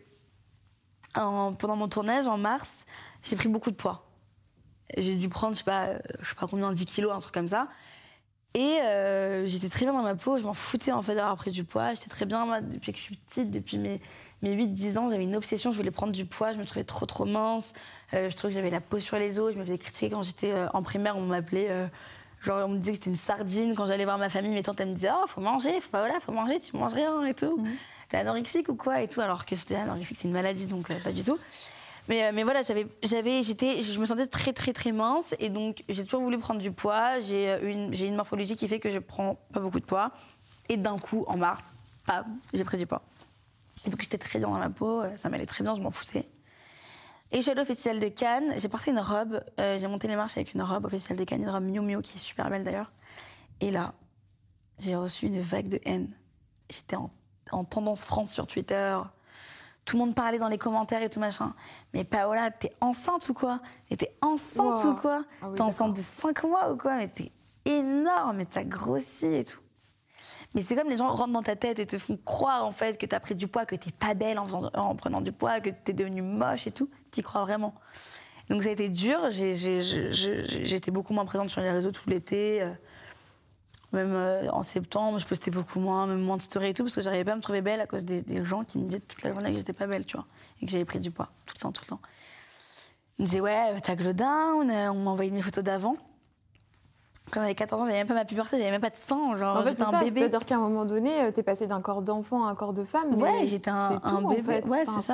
en- 1.15 1.53
pendant 1.53 1.75
mon 1.75 1.87
tournage, 1.87 2.27
en 2.27 2.37
mars, 2.37 2.69
j'ai 3.23 3.35
pris 3.35 3.47
beaucoup 3.49 3.71
de 3.71 3.75
poids. 3.75 4.07
J'ai 4.97 5.15
dû 5.15 5.29
prendre, 5.29 5.53
je 5.53 5.59
sais 5.59 5.63
pas, 5.63 5.85
euh, 5.87 5.99
sais 6.21 6.35
pas 6.35 6.47
combien, 6.47 6.71
10 6.73 6.85
kilos, 6.85 7.13
un 7.13 7.19
truc 7.19 7.33
comme 7.33 7.47
ça. 7.47 7.69
Et 8.53 8.79
euh, 8.81 9.45
j'étais 9.47 9.69
très 9.69 9.85
bien 9.85 9.93
dans 9.93 10.01
ma 10.03 10.15
peau, 10.15 10.37
je 10.37 10.43
m'en 10.43 10.53
foutais 10.53 10.91
en 10.91 11.01
fait 11.01 11.15
d'avoir 11.15 11.37
pris 11.37 11.51
du 11.51 11.63
poids. 11.63 11.93
J'étais 11.93 12.09
très 12.09 12.25
bien 12.25 12.45
moi, 12.45 12.59
depuis 12.59 12.91
que 12.91 12.97
je 12.97 13.03
suis 13.03 13.15
petite, 13.15 13.49
depuis 13.51 13.77
mes, 13.77 14.01
mes 14.41 14.53
8-10 14.53 14.97
ans, 14.97 15.09
j'avais 15.09 15.23
une 15.23 15.35
obsession, 15.37 15.71
je 15.71 15.77
voulais 15.77 15.91
prendre 15.91 16.11
du 16.11 16.25
poids, 16.25 16.51
je 16.51 16.57
me 16.57 16.65
trouvais 16.65 16.83
trop 16.83 17.05
trop 17.05 17.23
mince. 17.25 17.71
Euh, 18.13 18.29
je 18.29 18.35
trouvais 18.35 18.51
que 18.51 18.55
j'avais 18.59 18.69
la 18.69 18.81
peau 18.81 18.99
sur 18.99 19.17
les 19.17 19.39
os, 19.39 19.53
je 19.53 19.57
me 19.59 19.63
faisais 19.63 19.77
critiquer 19.77 20.09
quand 20.09 20.23
j'étais 20.23 20.53
en 20.73 20.83
primaire, 20.83 21.15
on 21.17 21.21
m'appelait. 21.25 21.69
Genre, 22.41 22.65
on 22.65 22.69
me 22.69 22.77
disait 22.77 22.91
que 22.91 22.95
j'étais 22.97 23.09
une 23.09 23.15
sardine. 23.15 23.75
Quand 23.75 23.85
j'allais 23.85 24.05
voir 24.05 24.17
ma 24.17 24.29
famille, 24.29 24.53
mes 24.53 24.63
tantes, 24.63 24.79
elles 24.79 24.89
me 24.89 24.95
disaient 24.95 25.11
Oh, 25.13 25.25
faut 25.27 25.41
manger, 25.41 25.79
faut 25.79 25.89
pas, 25.89 25.99
voilà, 25.99 26.19
faut 26.19 26.31
manger, 26.31 26.59
tu 26.59 26.75
manges 26.75 26.93
rien 26.93 27.23
et 27.25 27.33
tout. 27.33 27.63
T'es 28.09 28.17
anorexique 28.17 28.67
ou 28.69 28.75
quoi 28.75 29.01
et 29.01 29.07
tout. 29.07 29.21
Alors 29.21 29.45
que 29.45 29.55
c'était 29.55 29.75
anorexique, 29.75 30.17
c'est 30.19 30.27
une 30.27 30.33
maladie, 30.33 30.67
donc 30.67 30.89
euh, 30.91 30.99
pas 30.99 31.11
du 31.11 31.23
tout. 31.23 31.39
Mais, 32.09 32.25
euh, 32.25 32.31
mais 32.33 32.43
voilà, 32.43 32.63
j'avais, 32.63 32.87
j'avais, 33.03 33.43
j'étais, 33.43 33.81
je 33.81 33.99
me 33.99 34.05
sentais 34.05 34.27
très, 34.27 34.53
très, 34.53 34.73
très 34.73 34.91
mince. 34.91 35.35
Et 35.39 35.49
donc, 35.49 35.83
j'ai 35.87 36.03
toujours 36.03 36.21
voulu 36.21 36.37
prendre 36.39 36.59
du 36.59 36.71
poids. 36.71 37.19
J'ai 37.21 37.49
euh, 37.49 37.71
une, 37.71 37.93
j'ai 37.93 38.07
une 38.07 38.15
morphologie 38.15 38.55
qui 38.55 38.67
fait 38.67 38.79
que 38.79 38.89
je 38.89 38.99
prends 38.99 39.39
pas 39.53 39.59
beaucoup 39.59 39.79
de 39.79 39.85
poids. 39.85 40.11
Et 40.67 40.77
d'un 40.77 40.97
coup, 40.97 41.23
en 41.27 41.37
mars, 41.37 41.73
bam, 42.07 42.25
j'ai 42.53 42.63
pris 42.63 42.77
du 42.77 42.87
poids. 42.87 43.01
Et 43.85 43.89
donc, 43.89 44.01
j'étais 44.01 44.17
très 44.17 44.39
bien 44.39 44.49
dans 44.49 44.57
ma 44.57 44.69
peau. 44.69 45.03
Ça 45.15 45.29
m'allait 45.29 45.45
très 45.45 45.63
bien, 45.63 45.75
je 45.75 45.81
m'en 45.81 45.91
foutais. 45.91 46.27
Et 47.31 47.37
je 47.37 47.41
suis 47.43 47.51
allée 47.51 47.61
au 47.61 47.65
Festival 47.65 47.99
de 47.99 48.07
Cannes. 48.09 48.53
J'ai 48.57 48.67
porté 48.67 48.91
une 48.91 48.99
robe. 48.99 49.41
euh, 49.59 49.77
j'ai 49.79 49.87
monté 49.87 50.07
les 50.07 50.15
marches 50.15 50.35
avec 50.37 50.53
une 50.53 50.61
robe 50.61 50.85
au 50.85 50.89
Festival 50.89 51.17
de 51.17 51.23
Cannes, 51.23 51.41
une 51.43 51.49
robe 51.49 51.63
Miu 51.63 51.79
Miu 51.81 52.01
qui 52.01 52.15
est 52.17 52.19
super 52.19 52.49
belle 52.49 52.63
d'ailleurs. 52.63 52.91
Et 53.61 53.71
là, 53.71 53.93
j'ai 54.79 54.95
reçu 54.95 55.27
une 55.27 55.39
vague 55.41 55.67
de 55.69 55.79
haine. 55.85 56.09
J'étais 56.69 56.95
en, 56.97 57.09
en 57.51 57.63
tendance 57.63 58.03
France 58.03 58.31
sur 58.31 58.47
Twitter. 58.47 58.99
Tout 59.85 59.97
le 59.97 60.03
monde 60.05 60.15
parlait 60.15 60.39
dans 60.39 60.47
les 60.49 60.57
commentaires 60.57 61.01
et 61.01 61.09
tout 61.09 61.19
machin. 61.19 61.53
Mais 61.93 62.03
Paola, 62.03 62.51
t'es 62.51 62.71
enceinte 62.81 63.27
ou 63.29 63.33
quoi? 63.33 63.61
Mais 63.89 63.97
t'es 63.97 64.15
enceinte 64.21 64.83
Wow. 64.83 64.91
ou 64.91 64.95
quoi? 64.95 65.23
Ah 65.41 65.49
oui, 65.49 65.55
T'es 65.55 65.61
enceinte 65.61 65.95
de 65.95 66.01
5 66.01 66.43
mois 66.43 66.71
ou 66.71 66.77
quoi? 66.77 66.97
Mais 66.97 67.07
t'es 67.07 67.31
énorme, 67.65 68.37
mais 68.37 68.45
t'as 68.45 68.63
grossi 68.63 69.25
et 69.27 69.43
tout. 69.43 69.59
Mais 70.53 70.61
c'est 70.61 70.75
comme 70.75 70.89
les 70.89 70.97
gens 70.97 71.07
rentrent 71.13 71.31
dans 71.33 71.41
ta 71.43 71.55
tête 71.55 71.79
et 71.79 71.85
te 71.87 71.97
font 71.97 72.17
croire 72.17 72.65
en 72.65 72.71
fait 72.73 72.97
que 72.97 73.05
t'as 73.05 73.19
pris 73.21 73.35
du 73.35 73.47
poids, 73.47 73.65
que 73.65 73.75
t'es 73.75 73.91
pas 73.91 74.13
belle 74.13 74.37
en, 74.37 74.45
faisant- 74.45 74.69
en 74.75 74.95
prenant 74.95 75.21
du 75.21 75.31
poids, 75.31 75.61
que 75.61 75.69
t'es 75.69 75.93
devenue 75.93 76.21
moche 76.21 76.67
et 76.67 76.71
tout. 76.71 76.89
T'y 77.11 77.21
crois 77.23 77.41
vraiment. 77.41 77.73
Donc 78.49 78.63
ça 78.63 78.69
a 78.69 78.71
été 78.71 78.89
dur. 78.89 79.19
J'étais 79.31 80.91
beaucoup 80.91 81.13
moins 81.13 81.25
présente 81.25 81.49
sur 81.49 81.61
les 81.61 81.71
réseaux 81.71 81.91
tout 81.91 82.09
l'été. 82.09 82.61
euh, 82.61 82.71
Même 83.93 84.13
euh, 84.13 84.49
en 84.51 84.63
septembre, 84.63 85.19
je 85.19 85.25
postais 85.25 85.51
beaucoup 85.51 85.79
moins, 85.79 86.07
même 86.07 86.21
moins 86.21 86.37
de 86.37 86.41
stories 86.41 86.69
et 86.69 86.73
tout, 86.73 86.83
parce 86.83 86.95
que 86.95 87.01
j'arrivais 87.01 87.25
pas 87.25 87.33
à 87.33 87.35
me 87.35 87.41
trouver 87.41 87.61
belle 87.61 87.81
à 87.81 87.85
cause 87.87 88.05
des, 88.05 88.21
des 88.21 88.43
gens 88.43 88.63
qui 88.63 88.77
me 88.77 88.85
disaient 88.85 89.01
toute 89.01 89.21
la 89.23 89.31
journée 89.33 89.51
que 89.51 89.57
j'étais 89.57 89.73
pas 89.73 89.87
belle, 89.87 90.05
tu 90.05 90.15
vois, 90.17 90.25
et 90.61 90.65
que 90.65 90.71
j'avais 90.71 90.85
pris 90.85 90.99
du 91.01 91.11
poids, 91.11 91.29
tout 91.45 91.55
le 91.57 91.61
temps, 91.61 91.71
tout 91.73 91.81
le 91.83 91.89
temps. 91.89 92.01
Ils 93.19 93.23
me 93.23 93.27
disaient, 93.27 93.41
ouais, 93.41 93.79
t'as 93.81 93.95
down, 93.95 94.69
euh, 94.71 94.91
on 94.91 94.95
m'a 95.03 95.11
envoyé 95.11 95.31
mes 95.31 95.41
photos 95.41 95.63
d'avant. 95.63 95.97
Quand 97.31 97.41
j'avais 97.41 97.55
14 97.55 97.81
ans, 97.81 97.85
j'avais 97.85 97.97
même 97.99 98.07
pas 98.07 98.13
ma 98.13 98.25
puberté, 98.25 98.57
j'avais 98.57 98.71
même 98.71 98.81
pas 98.81 98.89
de 98.89 98.97
sang, 98.97 99.35
genre 99.35 99.57
En 99.57 99.63
fait, 99.63 99.69
j'étais 99.71 99.83
un 99.83 99.91
ça. 99.91 99.99
bébé. 99.99 100.21
C'est-à-dire 100.21 100.45
qu'à 100.45 100.55
un 100.55 100.59
moment 100.59 100.85
donné, 100.85 101.21
euh, 101.23 101.31
t'es 101.31 101.43
passé 101.43 101.67
d'un 101.67 101.81
corps 101.81 102.01
d'enfant 102.01 102.45
à 102.45 102.49
un 102.49 102.55
corps 102.55 102.73
de 102.73 102.83
femme. 102.83 103.13
Ouais, 103.21 103.45
j'étais 103.45 103.69
un- 103.69 103.89
c'est 103.89 103.95
un 104.07 104.19
tout, 104.19 104.25
en 104.25 104.29
bébé. 104.29 104.41
fait. 104.41 104.65
Ouais, 104.65 104.85
c'est 104.85 105.01
ça. 105.01 105.13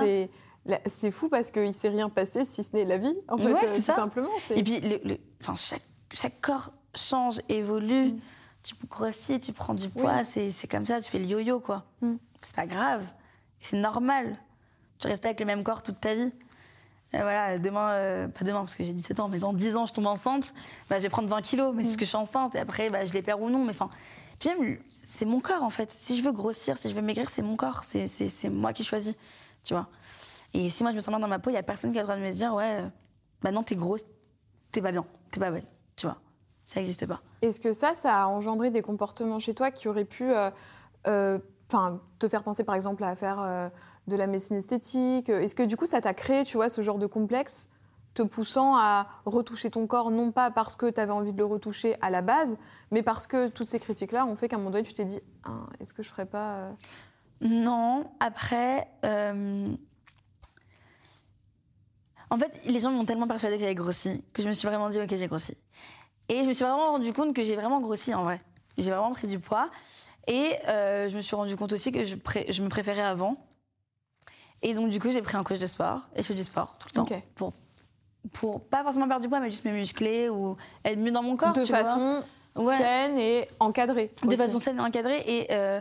C'est 0.67 0.81
c'est 0.89 1.11
fou 1.11 1.29
parce 1.29 1.51
qu'il 1.51 1.73
s'est 1.73 1.89
rien 1.89 2.09
passé 2.09 2.43
si 2.45 2.63
ce 2.63 2.69
n'est 2.73 2.85
la 2.85 2.97
vie, 2.97 3.15
en 3.29 3.37
fait, 3.37 3.45
Ouais, 3.53 3.63
euh, 3.63 3.67
c'est 3.67 3.81
ça. 3.81 3.95
simplement. 3.95 4.29
c'est- 4.47 4.57
Et 4.57 4.63
puis, 4.63 4.79
le, 4.81 4.99
le- 5.03 5.17
enfin, 5.41 5.55
chaque, 5.55 5.81
chaque 6.13 6.41
corps 6.41 6.71
change, 6.95 7.39
évolue. 7.49 8.11
Mm. 8.13 8.19
Tu 8.63 8.75
grossis, 8.89 9.39
tu 9.39 9.53
prends 9.53 9.73
du 9.73 9.87
poids, 9.87 10.25
c'est 10.25 10.51
c'est 10.51 10.67
comme 10.67 10.85
ça, 10.85 10.99
tu 11.01 11.09
fais 11.09 11.19
le 11.19 11.25
yo-yo, 11.25 11.59
quoi. 11.61 11.85
Mm. 12.01 12.15
C'est 12.43 12.55
pas 12.55 12.65
grave, 12.65 13.03
c'est 13.61 13.77
normal. 13.77 14.37
Tu 14.99 15.07
restes 15.07 15.21
pas 15.23 15.29
avec 15.29 15.39
le 15.39 15.45
même 15.45 15.63
corps 15.63 15.83
toute 15.83 16.01
ta 16.01 16.13
vie. 16.15 16.33
Et 17.13 17.19
voilà, 17.21 17.57
demain, 17.59 17.89
euh, 17.91 18.27
pas 18.27 18.43
demain 18.43 18.59
parce 18.59 18.75
que 18.75 18.83
j'ai 18.83 18.91
17 18.93 19.21
ans, 19.21 19.29
mais 19.29 19.39
dans 19.39 19.53
10 19.53 19.77
ans, 19.77 19.85
je 19.85 19.93
tombe 19.93 20.07
enceinte, 20.07 20.53
bah, 20.89 20.97
je 20.97 21.03
vais 21.03 21.09
prendre 21.09 21.29
20 21.29 21.41
kilos, 21.41 21.73
mais 21.73 21.83
c'est 21.83 21.89
Mm. 21.89 21.91
ce 21.93 21.97
que 21.97 22.03
je 22.05 22.09
suis 22.09 22.17
enceinte, 22.17 22.55
et 22.55 22.59
après, 22.59 22.89
bah, 22.89 23.05
je 23.05 23.13
les 23.13 23.21
perds 23.21 23.41
ou 23.41 23.49
non, 23.49 23.63
mais 23.63 23.69
enfin. 23.69 23.89
Puis 24.39 24.49
même, 24.49 24.77
c'est 24.91 25.25
mon 25.25 25.39
corps, 25.39 25.63
en 25.63 25.69
fait. 25.69 25.89
Si 25.89 26.17
je 26.17 26.23
veux 26.23 26.33
grossir, 26.33 26.77
si 26.77 26.89
je 26.89 26.95
veux 26.95 27.01
maigrir, 27.01 27.29
c'est 27.29 27.41
mon 27.43 27.55
corps, 27.55 27.83
c'est 27.85 28.07
c'est- 28.07 28.27
c'est 28.27 28.49
moi 28.49 28.73
qui 28.73 28.83
choisis, 28.83 29.15
tu 29.63 29.73
vois. 29.73 29.87
Et 30.53 30.69
si 30.69 30.83
moi, 30.83 30.91
je 30.91 30.95
me 30.95 31.01
sens 31.01 31.09
bien 31.09 31.19
dans 31.19 31.27
ma 31.27 31.39
peau, 31.39 31.49
il 31.49 31.53
y 31.53 31.57
a 31.57 31.63
personne 31.63 31.91
qui 31.91 31.99
a 31.99 32.01
le 32.01 32.07
droit 32.07 32.17
de 32.17 32.21
me 32.23 32.31
dire, 32.31 32.53
ouais, 32.53 32.81
euh, 32.81 32.87
bah 33.41 33.51
non, 33.51 33.63
t'es 33.63 33.75
grosse, 33.75 34.03
t'es 34.71 34.81
pas 34.81 34.91
bien, 34.91 35.05
t'es 35.31 35.39
pas 35.39 35.51
bonne, 35.51 35.65
tu 35.95 36.05
vois. 36.07 36.17
Ça 36.65 36.79
n'existe 36.79 37.05
pas. 37.05 37.21
Est-ce 37.41 37.59
que 37.59 37.71
ça, 37.73 37.93
ça 37.93 38.23
a 38.23 38.25
engendré 38.27 38.71
des 38.71 38.81
comportements 38.81 39.39
chez 39.39 39.53
toi 39.53 39.71
qui 39.71 39.87
auraient 39.87 40.05
pu 40.05 40.31
euh, 40.33 40.49
euh, 41.07 41.39
te 42.19 42.27
faire 42.27 42.43
penser, 42.43 42.63
par 42.63 42.75
exemple, 42.75 43.03
à 43.03 43.15
faire 43.15 43.39
euh, 43.39 43.69
de 44.07 44.15
la 44.15 44.27
médecine 44.27 44.57
esthétique 44.57 45.29
Est-ce 45.29 45.55
que 45.55 45.63
du 45.63 45.77
coup, 45.77 45.85
ça 45.85 46.01
t'a 46.01 46.13
créé, 46.13 46.43
tu 46.43 46.57
vois, 46.57 46.69
ce 46.69 46.81
genre 46.81 46.97
de 46.97 47.07
complexe 47.07 47.69
te 48.13 48.23
poussant 48.23 48.75
à 48.75 49.07
retoucher 49.25 49.69
ton 49.69 49.85
corps, 49.85 50.09
non 50.09 50.31
pas 50.31 50.49
parce 50.49 50.75
que 50.75 50.89
tu 50.89 50.99
avais 50.99 51.11
envie 51.11 51.33
de 51.33 51.37
le 51.37 51.45
retoucher 51.45 51.95
à 52.01 52.09
la 52.09 52.23
base, 52.23 52.57
mais 52.89 53.03
parce 53.03 53.27
que 53.27 53.47
toutes 53.47 53.67
ces 53.67 53.79
critiques-là 53.79 54.25
ont 54.25 54.35
fait 54.35 54.47
qu'à 54.47 54.55
un 54.55 54.59
moment 54.59 54.71
donné, 54.71 54.83
tu 54.83 54.93
t'es 54.93 55.05
dit 55.05 55.21
Ah, 55.43 55.67
est-ce 55.79 55.93
que 55.93 56.01
je 56.01 56.09
ferais 56.09 56.25
pas. 56.25 56.71
Non, 57.41 58.09
après. 58.19 58.87
euh, 59.05 59.67
En 62.29 62.37
fait, 62.37 62.51
les 62.65 62.79
gens 62.79 62.91
m'ont 62.91 63.05
tellement 63.05 63.27
persuadé 63.27 63.55
que 63.55 63.61
j'avais 63.61 63.75
grossi 63.75 64.23
que 64.33 64.41
je 64.41 64.47
me 64.47 64.53
suis 64.53 64.67
vraiment 64.67 64.89
dit, 64.89 64.99
ok, 64.99 65.07
j'ai 65.15 65.27
grossi. 65.27 65.55
Et 66.29 66.43
je 66.43 66.47
me 66.47 66.53
suis 66.53 66.63
vraiment 66.65 66.91
rendu 66.91 67.13
compte 67.13 67.33
que 67.33 67.43
j'ai 67.43 67.55
vraiment 67.55 67.79
grossi 67.79 68.13
en 68.13 68.23
vrai. 68.23 68.41
J'ai 68.77 68.91
vraiment 68.91 69.11
pris 69.11 69.27
du 69.27 69.39
poids. 69.39 69.69
Et 70.27 70.51
euh, 70.67 71.07
je 71.07 71.15
me 71.15 71.21
suis 71.21 71.35
rendu 71.37 71.55
compte 71.55 71.71
aussi 71.71 71.91
que 71.91 72.03
je, 72.03 72.15
pré- 72.15 72.47
je 72.49 72.61
me 72.61 72.67
préférais 72.69 73.01
avant. 73.01 73.37
Et 74.61 74.73
donc, 74.73 74.89
du 74.89 74.99
coup, 74.99 75.09
j'ai 75.11 75.21
pris 75.21 75.37
un 75.37 75.43
coach 75.43 75.59
de 75.59 75.67
sport 75.67 76.07
et 76.15 76.21
je 76.21 76.27
fais 76.27 76.33
du 76.33 76.43
sport 76.43 76.77
tout 76.77 76.87
le 76.91 76.95
temps. 76.95 77.05
Pour, 77.35 77.53
pour 78.33 78.61
pas 78.67 78.83
forcément 78.83 79.07
perdre 79.07 79.21
du 79.21 79.29
poids, 79.29 79.39
mais 79.39 79.49
juste 79.51 79.63
me 79.63 79.71
muscler 79.71 80.27
ou 80.29 80.57
être 80.83 80.97
mieux 80.99 81.11
dans 81.11 81.23
mon 81.23 81.37
corps. 81.37 81.53
de 81.53 81.61
tu 81.63 81.67
vois. 81.71 81.85
façon 81.85 82.23
Ouais. 82.57 82.77
saine 82.77 83.17
et 83.19 83.47
encadrée. 83.59 84.11
de 84.23 84.27
aussi. 84.27 84.37
façon 84.37 84.59
saine 84.59 84.77
et 84.77 84.81
encadrée 84.81 85.23
et 85.27 85.47
euh, 85.51 85.79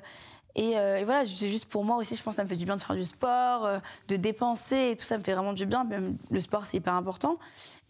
et, 0.57 0.79
euh, 0.79 0.99
et 0.99 1.05
voilà 1.05 1.25
c'est 1.27 1.49
juste 1.49 1.67
pour 1.67 1.85
moi 1.85 1.97
aussi 1.97 2.17
je 2.17 2.23
pense 2.23 2.33
que 2.33 2.37
ça 2.37 2.45
me 2.45 2.49
fait 2.49 2.57
du 2.57 2.65
bien 2.65 2.77
de 2.77 2.81
faire 2.81 2.97
du 2.97 3.05
sport 3.05 3.65
euh, 3.67 3.79
de 4.09 4.17
dépenser 4.17 4.91
et 4.91 4.97
tout 4.97 5.05
ça 5.05 5.19
me 5.19 5.23
fait 5.23 5.35
vraiment 5.35 5.53
du 5.53 5.67
bien. 5.67 5.85
Même 5.85 6.17
le 6.31 6.41
sport 6.41 6.67
c'est 6.67 6.79
hyper 6.79 6.95
important. 6.95 7.39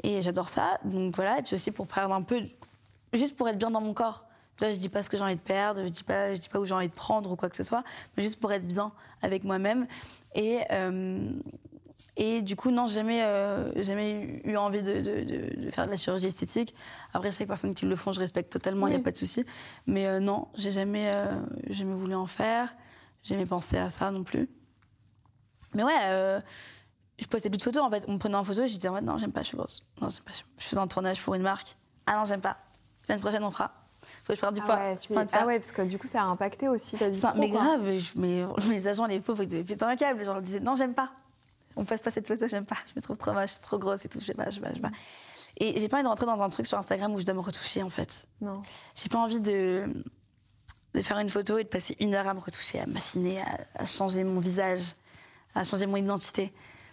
Et 0.02 0.20
j'adore 0.20 0.48
ça. 0.48 0.78
Donc 0.84 1.14
voilà 1.16 1.38
et 1.38 1.42
puis 1.42 1.54
aussi 1.54 1.70
pour 1.70 1.86
perdre 1.86 2.14
un 2.14 2.22
peu 2.22 2.42
juste 3.14 3.36
pour 3.36 3.48
être 3.48 3.58
bien 3.58 3.70
dans 3.70 3.80
mon 3.80 3.94
corps. 3.94 4.26
Là, 4.60 4.72
je 4.72 4.78
dis 4.78 4.88
pas 4.88 5.02
ce 5.02 5.10
que 5.10 5.16
j'ai 5.18 5.22
envie 5.22 5.36
de 5.36 5.40
perdre, 5.40 5.82
je 5.84 5.88
dis 5.88 6.02
pas, 6.02 6.34
je 6.34 6.40
dis 6.40 6.48
pas 6.48 6.58
où 6.58 6.64
j'ai 6.64 6.72
envie 6.72 6.88
de 6.88 6.94
prendre 6.94 7.30
ou 7.30 7.36
quoi 7.36 7.50
que 7.50 7.56
ce 7.56 7.62
soit, 7.62 7.84
mais 8.16 8.22
juste 8.22 8.40
pour 8.40 8.50
être 8.52 8.66
bien 8.66 8.90
avec 9.20 9.44
moi-même. 9.44 9.86
Et, 10.34 10.60
euh, 10.70 11.30
et 12.16 12.42
du 12.42 12.56
coup, 12.56 12.70
non, 12.70 12.86
jamais, 12.86 13.22
euh, 13.22 13.70
jamais 13.82 14.40
eu 14.44 14.56
envie 14.56 14.82
de, 14.82 15.00
de- 15.00 15.24
de- 15.24 15.60
de 15.66 15.70
faire 15.70 15.84
de 15.86 15.90
la 15.90 15.96
chirurgie 15.96 16.26
esthétique. 16.26 16.74
Après, 17.12 17.30
chaque 17.32 17.46
personne 17.48 17.74
qui 17.74 17.86
le 17.86 17.96
font, 17.96 18.12
je 18.12 18.20
respecte 18.20 18.50
totalement, 18.52 18.86
il 18.86 18.90
n'y 18.90 18.96
Oui. 18.96 19.00
a 19.02 19.04
pas 19.04 19.10
de 19.12 19.16
souci. 19.16 19.44
Mais 19.86 20.06
euh, 20.06 20.18
non, 20.20 20.48
j'ai 20.54 20.70
jamais, 20.72 21.08
euh, 21.10 21.38
jamais 21.68 21.94
voulu 21.94 22.14
en 22.14 22.26
faire, 22.26 22.74
jamais 23.22 23.44
pensé 23.46 23.76
à 23.78 23.90
ça 23.90 24.10
non 24.10 24.24
plus. 24.24 24.48
Mais 25.74 25.82
ouais, 25.84 25.98
euh, 26.04 26.40
je 27.18 27.26
postais 27.26 27.50
plus 27.50 27.58
de 27.58 27.62
photos 27.62 27.82
en 27.82 27.90
fait. 27.90 28.04
On 28.08 28.12
me 28.14 28.18
prenait 28.18 28.36
en 28.36 28.44
photo 28.44 28.62
et 28.62 28.68
je 28.68 28.74
disais 28.74 28.88
en 28.88 28.92
mode, 28.92 29.04
non, 29.04 29.18
j'aime 29.18 29.32
pas, 29.32 29.42
je 29.42 29.48
suis 29.48 29.56
grosse. 29.56 29.86
Non, 30.00 30.08
j'aime 30.08 30.22
pas. 30.24 30.32
Je 30.58 30.64
faisais 30.64 30.80
un 30.80 30.86
tournage 30.86 31.20
pour 31.22 31.34
une 31.34 31.42
marque. 31.42 31.76
Ah 32.06 32.16
non, 32.16 32.24
j'aime 32.24 32.40
pas. 32.40 32.56
Semaine 33.06 33.20
prochaine, 33.20 33.44
on 33.44 33.50
fera. 33.50 33.72
Faut 34.24 34.32
que 34.32 34.36
je 34.36 34.40
perde 34.40 34.54
du 34.54 34.62
Ah 34.68 34.76
ouais, 34.76 34.98
Je 35.02 35.08
du 35.08 35.14
ah 35.18 35.24
poids. 35.26 35.46
ouais, 35.46 35.58
parce 35.58 35.72
que 35.72 35.82
du 35.82 35.98
coup, 35.98 36.06
ça 36.06 36.22
a 36.22 36.24
impacté 36.26 36.68
aussi 36.68 36.96
ta 36.96 37.08
vie. 37.08 37.20
Mais 37.36 37.48
grave, 37.50 37.90
je- 37.96 38.18
mes, 38.18 38.46
mes 38.68 38.86
agents, 38.86 39.06
les 39.06 39.20
pauvres, 39.20 39.42
ils 39.42 39.48
devaient 39.48 39.64
péter 39.64 39.84
un 39.84 39.96
câble. 39.96 40.24
Genre, 40.24 40.36
ils 40.38 40.42
disaient 40.44 40.60
non, 40.60 40.76
j'aime 40.76 40.94
pas. 40.94 41.10
On 41.76 41.84
passe 41.84 42.02
pas 42.02 42.10
cette 42.10 42.26
photo, 42.26 42.48
j'aime 42.48 42.64
pas. 42.64 42.78
Je 42.86 42.92
me 42.96 43.00
trouve 43.02 43.16
trop 43.18 43.32
moche, 43.32 43.60
trop 43.60 43.78
grosse 43.78 44.04
et 44.04 44.08
tout. 44.08 44.18
Je 44.20 44.26
sais 44.26 44.34
pas, 44.34 44.50
je 44.50 44.56
sais 44.56 44.60
pas, 44.60 44.70
je 44.70 44.74
sais 44.74 44.80
pas. 44.80 44.90
Et 45.58 45.78
j'ai 45.78 45.88
pas 45.88 45.96
envie 45.96 46.04
de 46.04 46.08
rentrer 46.08 46.26
dans 46.26 46.40
un 46.42 46.48
truc 46.48 46.66
sur 46.66 46.78
Instagram 46.78 47.14
où 47.14 47.20
je 47.20 47.24
dois 47.24 47.34
me 47.34 47.40
retoucher 47.40 47.82
en 47.82 47.90
fait. 47.90 48.26
Non. 48.40 48.62
J'ai 48.94 49.08
pas 49.08 49.18
envie 49.18 49.40
de, 49.40 49.86
de 50.94 51.02
faire 51.02 51.18
une 51.18 51.30
photo 51.30 51.58
et 51.58 51.64
de 51.64 51.68
passer 51.68 51.96
une 52.00 52.14
heure 52.14 52.26
à 52.26 52.34
me 52.34 52.40
retoucher, 52.40 52.80
à 52.80 52.86
m'affiner, 52.86 53.40
à, 53.40 53.58
à 53.74 53.86
changer 53.86 54.24
mon 54.24 54.40
visage, 54.40 54.94
à 55.54 55.64
changer 55.64 55.86
mon 55.86 55.96
identité. 55.96 56.52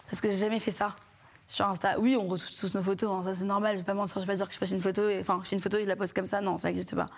Parce 0.10 0.22
que 0.22 0.30
j'ai 0.30 0.38
jamais 0.38 0.60
fait 0.60 0.72
ça. 0.72 0.96
Sur 1.46 1.68
Insta, 1.68 2.00
oui, 2.00 2.16
on 2.20 2.26
retouche 2.26 2.56
tous 2.56 2.74
nos 2.74 2.82
photos, 2.82 3.12
hein, 3.12 3.22
ça 3.24 3.36
c'est 3.36 3.44
normal, 3.44 3.76
je 3.76 3.80
vais 3.80 3.86
pas 3.86 3.94
mentir, 3.94 4.16
je 4.16 4.22
vais 4.22 4.32
pas 4.32 4.38
dire 4.38 4.48
que 4.48 4.54
je 4.54 4.60
passe 4.60 4.72
une 4.72 4.80
photo, 4.80 5.10
et, 5.10 5.20
enfin, 5.20 5.42
je 5.44 5.50
fais 5.50 5.56
une 5.58 5.62
photo 5.62 5.78
et 5.78 5.84
je 5.84 5.88
la 5.90 5.98
pose 5.98 6.14
comme 6.14 6.26
ça, 6.26 6.40
non, 6.40 6.58
ça 6.58 6.70
n'existe 6.70 6.96
pas. 6.96 7.10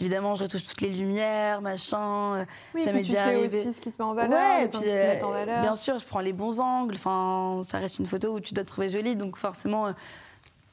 Évidemment, 0.00 0.34
je 0.34 0.42
retouche 0.42 0.62
toutes 0.64 0.82
les 0.82 0.90
lumières, 0.90 1.62
machin, 1.62 2.34
euh, 2.36 2.44
Oui, 2.74 2.84
ça 2.84 2.92
m'est 2.92 3.00
tu 3.00 3.08
déjà 3.08 3.24
sais 3.24 3.34
arrivé. 3.36 3.60
aussi 3.60 3.72
ce 3.72 3.80
qui 3.80 3.90
te 3.90 3.96
met 4.02 4.06
en 4.06 4.12
valeur, 4.14 4.58
Ouais, 4.60 4.68
puis, 4.68 4.80
euh, 4.84 5.08
mettent 5.14 5.24
en 5.24 5.30
valeur. 5.30 5.62
bien 5.62 5.74
sûr, 5.74 5.98
je 5.98 6.04
prends 6.06 6.20
les 6.20 6.34
bons 6.34 6.60
angles. 6.60 6.94
Enfin, 6.96 7.62
ça 7.64 7.78
reste 7.78 7.98
une 7.98 8.04
photo 8.06 8.34
où 8.34 8.40
tu 8.40 8.52
dois 8.52 8.64
te 8.64 8.68
trouver 8.68 8.90
jolie, 8.90 9.16
donc 9.16 9.36
forcément, 9.38 9.86
euh, 9.86 9.92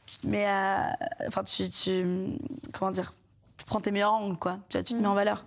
tu 0.08 0.18
te 0.18 0.28
mets 0.28 0.46
à, 0.46 0.98
enfin, 1.28 1.44
tu, 1.46 1.70
tu- 1.70 2.38
comment 2.74 2.92
dire, 2.92 3.14
tu 3.58 3.64
prends 3.66 3.80
tes 3.80 3.92
meilleurs 3.92 4.12
angles, 4.12 4.38
quoi. 4.38 4.58
Tu, 4.68 4.78
vois, 4.78 4.84
tu 4.84 4.94
te 4.94 4.98
Mm. 5.00 5.02
mets 5.04 5.08
en 5.08 5.14
valeur. 5.14 5.46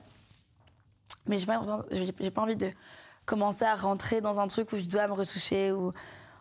Mais 1.27 1.37
j'ai 1.39 1.47
pas, 1.47 1.61
j'ai 2.21 2.31
pas 2.31 2.43
envie 2.43 2.57
de 2.57 2.71
commencer 3.27 3.65
à 3.65 3.75
rentrer 3.75 4.21
dans 4.23 4.41
un 4.41 4.47
truc 4.47 4.73
où 4.73 4.77
je 4.79 4.85
dois 4.85 5.07
me 5.09 5.13
retoucher 5.13 5.73
ou, 5.73 5.93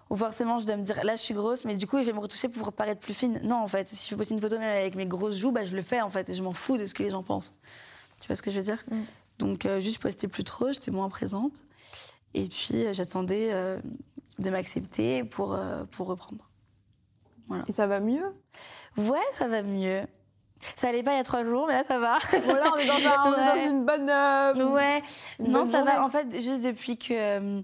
ou 0.09 0.15
forcément 0.17 0.59
je 0.59 0.65
dois 0.65 0.75
me 0.77 0.83
dire 0.83 1.03
là 1.03 1.15
je 1.15 1.21
suis 1.21 1.33
grosse, 1.33 1.65
mais 1.65 1.75
du 1.75 1.87
coup 1.87 1.97
je 1.99 2.03
vais 2.03 2.13
me 2.13 2.19
retoucher 2.19 2.47
pour 2.49 2.71
paraître 2.73 3.01
plus 3.01 3.13
fine. 3.13 3.39
Non, 3.43 3.57
en 3.57 3.67
fait, 3.67 3.87
si 3.87 4.07
je 4.07 4.11
veux 4.13 4.17
poster 4.17 4.33
une 4.35 4.41
photo 4.41 4.59
même 4.59 4.77
avec 4.77 4.95
mes 4.95 5.05
grosses 5.07 5.37
joues, 5.37 5.51
bah, 5.51 5.65
je 5.65 5.75
le 5.75 5.81
fais 5.81 6.01
en 6.01 6.09
fait 6.09 6.29
et 6.29 6.33
je 6.33 6.43
m'en 6.43 6.53
fous 6.53 6.77
de 6.77 6.85
ce 6.85 6.93
que 6.93 7.03
les 7.03 7.09
gens 7.09 7.23
pensent. 7.23 7.53
Tu 8.21 8.27
vois 8.27 8.35
ce 8.35 8.41
que 8.41 8.51
je 8.51 8.57
veux 8.57 8.63
dire? 8.63 8.83
Mm. 8.91 9.01
Donc 9.39 9.65
euh, 9.65 9.79
juste 9.79 9.99
poster 10.01 10.27
plus 10.27 10.43
trop, 10.43 10.71
j'étais 10.71 10.91
moins 10.91 11.09
présente. 11.09 11.63
Et 12.33 12.47
puis 12.47 12.85
euh, 12.85 12.93
j'attendais 12.93 13.49
euh, 13.53 13.79
de 14.39 14.49
m'accepter 14.49 15.23
pour, 15.23 15.57
pour 15.91 16.07
reprendre. 16.07 16.49
Et 17.67 17.71
ça 17.71 17.85
va 17.87 17.99
mieux? 17.99 18.33
Ouais, 18.97 19.19
ça 19.33 19.47
va 19.47 19.61
mieux. 19.61 20.01
Ça 20.77 20.87
allait 20.89 21.03
pas 21.03 21.13
il 21.13 21.17
y 21.17 21.19
a 21.19 21.23
trois 21.23 21.43
jours, 21.43 21.67
mais 21.67 21.73
là 21.73 21.83
ça 21.87 21.99
va. 21.99 22.17
Voilà, 22.43 22.71
on 22.73 22.77
est 22.77 22.87
dans, 22.87 22.93
un- 22.93 23.23
on 23.25 23.33
est 23.33 23.37
Ouais. 23.53 23.63
dans 23.65 23.69
une 23.69 23.85
bonne. 23.85 24.71
Ouais. 24.73 25.03
une 25.39 25.51
Non, 25.51 25.61
bonne 25.63 25.71
ça 25.71 25.83
va. 25.83 26.03
En 26.03 26.09
fait, 26.09 26.31
juste 26.41 26.63
depuis 26.63 26.97
que. 26.97 27.61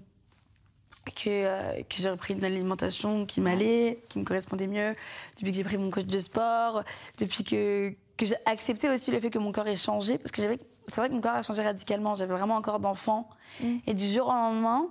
Que, 1.06 1.28
euh, 1.28 1.74
que 1.82 1.96
j'ai 1.96 2.10
repris 2.10 2.34
une 2.34 2.44
alimentation 2.44 3.26
qui 3.26 3.40
m'allait, 3.40 4.02
qui 4.08 4.18
me 4.18 4.24
correspondait 4.24 4.66
mieux, 4.68 4.94
depuis 5.36 5.50
que 5.50 5.56
j'ai 5.56 5.64
pris 5.64 5.78
mon 5.78 5.90
coach 5.90 6.06
de 6.06 6.18
sport, 6.18 6.82
depuis 7.18 7.44
que, 7.44 7.90
que 8.16 8.26
j'ai 8.26 8.36
accepté 8.46 8.88
aussi 8.88 9.10
le 9.10 9.20
fait 9.20 9.30
que 9.30 9.38
mon 9.38 9.52
corps 9.52 9.66
ait 9.68 9.76
changé, 9.76 10.18
parce 10.18 10.30
que 10.30 10.42
j'avais, 10.42 10.58
c'est 10.86 10.96
vrai 11.00 11.08
que 11.08 11.14
mon 11.14 11.20
corps 11.20 11.32
a 11.32 11.42
changé 11.42 11.62
radicalement, 11.62 12.14
j'avais 12.14 12.34
vraiment 12.34 12.56
un 12.56 12.62
corps 12.62 12.80
d'enfant, 12.80 13.28
Mm. 13.60 13.76
et 13.86 13.92
du 13.94 14.06
jour 14.06 14.28
au 14.28 14.32
lendemain, 14.32 14.86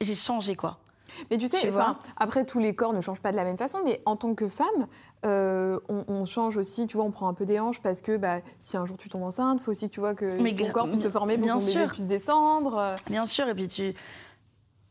j'ai 0.00 0.14
changé 0.14 0.56
quoi. 0.56 0.78
Mais 1.30 1.38
tu 1.38 1.46
sais, 1.46 1.58
Tu 1.60 1.68
enfin, 1.68 1.72
vois? 1.72 1.98
après, 2.16 2.44
tous 2.44 2.58
les 2.58 2.74
corps 2.74 2.92
ne 2.92 3.00
changent 3.00 3.20
pas 3.20 3.30
de 3.30 3.36
la 3.36 3.44
même 3.44 3.56
façon, 3.56 3.78
mais 3.84 4.02
en 4.04 4.16
tant 4.16 4.34
que 4.34 4.48
femme, 4.48 4.88
euh, 5.24 5.78
on, 5.88 6.04
on 6.08 6.24
change 6.24 6.56
aussi, 6.56 6.86
tu 6.88 6.96
vois, 6.96 7.06
on 7.06 7.12
prend 7.12 7.28
un 7.28 7.34
peu 7.34 7.46
des 7.46 7.60
hanches 7.60 7.80
parce 7.80 8.02
que 8.02 8.16
bah, 8.16 8.40
si 8.58 8.76
un 8.76 8.84
jour 8.84 8.96
tu 8.96 9.08
tombes 9.08 9.22
enceinte, 9.22 9.58
il 9.60 9.62
faut 9.64 9.70
aussi 9.70 9.88
que 9.88 9.94
tu 9.94 10.00
vois 10.00 10.14
que 10.14 10.38
Mais 10.40 10.54
ton 10.54 10.68
corps 10.70 10.88
puisse 10.88 11.02
se 11.02 11.08
former 11.10 11.36
pour 11.36 11.44
bien 11.44 11.56
bébé 11.58 11.70
sûr. 11.70 11.86
puisse 11.86 12.06
descendre. 12.06 12.96
Bien 13.08 13.24
sûr, 13.26 13.48
et 13.48 13.54
puis 13.54 13.68
tu, 13.68 13.94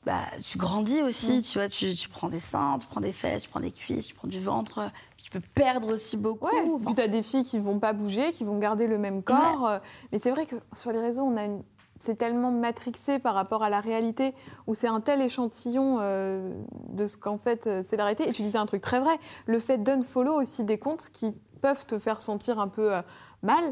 bah, 0.05 0.21
tu 0.43 0.57
grandis 0.57 1.01
aussi, 1.01 1.37
Mm. 1.37 1.41
tu 1.41 1.57
vois, 1.59 1.67
tu, 1.69 1.93
tu 1.95 2.09
prends 2.09 2.29
des 2.29 2.39
seins, 2.39 2.77
tu 2.79 2.87
prends 2.87 3.01
des 3.01 3.11
fesses, 3.11 3.43
tu 3.43 3.49
prends 3.49 3.59
des 3.59 3.71
cuisses, 3.71 4.07
tu 4.07 4.13
prends 4.15 4.27
du 4.27 4.39
ventre, 4.39 4.89
tu 5.17 5.31
peux 5.31 5.39
perdre 5.55 5.93
aussi 5.93 6.17
beaucoup. 6.17 6.47
Ouais, 6.47 6.69
puis 6.85 6.95
tu 6.95 7.01
as 7.01 7.07
des 7.07 7.23
filles 7.23 7.43
qui 7.45 7.59
vont 7.59 7.79
pas 7.79 7.93
bouger, 7.93 8.31
qui 8.31 8.43
vont 8.43 8.57
garder 8.59 8.87
le 8.87 8.97
même 8.97 9.23
corps. 9.23 9.67
euh, 9.67 9.79
Mais 10.11 10.19
c'est 10.19 10.31
vrai 10.31 10.45
que 10.45 10.55
sur 10.73 10.91
les 10.91 10.99
réseaux, 10.99 11.23
on 11.23 11.37
a 11.37 11.45
une... 11.45 11.63
c'est 11.99 12.15
tellement 12.15 12.51
matrixé 12.51 13.17
par 13.19 13.33
rapport 13.33 13.63
à 13.63 13.69
la 13.69 13.79
réalité, 13.79 14.35
où 14.67 14.73
c'est 14.73 14.87
un 14.89 14.99
tel 14.99 15.21
échantillon 15.21 15.99
euh, 16.01 16.53
de 16.89 17.07
ce 17.07 17.15
qu'en 17.17 17.37
fait 17.37 17.65
euh, 17.67 17.81
c'est 17.87 17.95
la 17.95 18.03
réalité. 18.03 18.27
Et 18.27 18.31
tu 18.33 18.41
disais 18.41 18.57
un 18.57 18.65
truc 18.65 18.81
très 18.81 18.99
vrai, 18.99 19.17
le 19.45 19.57
fait 19.59 19.77
d'unfollow 19.81 20.33
aussi 20.41 20.63
des 20.65 20.77
comptes 20.77 21.07
qui 21.13 21.33
peuvent 21.61 21.85
te 21.85 21.97
faire 21.97 22.19
sentir 22.19 22.59
un 22.59 22.67
peu 22.67 22.93
euh, 22.93 23.01
mal, 23.41 23.63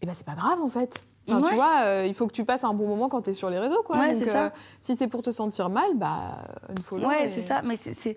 et 0.00 0.06
ben 0.06 0.14
c'est 0.14 0.24
pas 0.26 0.34
grave 0.34 0.62
en 0.62 0.68
fait. 0.70 0.98
Enfin, 1.28 1.38
Tu 1.40 1.44
Ouais. 1.48 1.54
vois, 1.54 1.80
euh, 1.82 2.04
il 2.06 2.14
faut 2.14 2.26
que 2.26 2.32
tu 2.32 2.44
passes 2.44 2.62
un 2.64 2.72
bon 2.74 2.86
moment 2.86 3.08
quand 3.08 3.22
tu 3.22 3.30
es 3.30 3.32
sur 3.32 3.50
les 3.50 3.58
réseaux. 3.58 3.82
Quoi. 3.82 3.98
Ouais, 3.98 4.12
Donc, 4.14 4.22
c'est 4.24 4.30
ça. 4.30 4.44
euh, 4.46 4.50
si 4.80 4.96
c'est 4.96 5.08
pour 5.08 5.22
te 5.22 5.30
sentir 5.30 5.68
mal, 5.70 5.90
bah 5.96 6.38
unfollow. 6.78 7.08
Ouais, 7.08 7.24
et- 7.24 7.28
c'est 7.28 7.40
ça. 7.42 7.62
Mais 7.62 7.76
c'est-. 7.76 8.16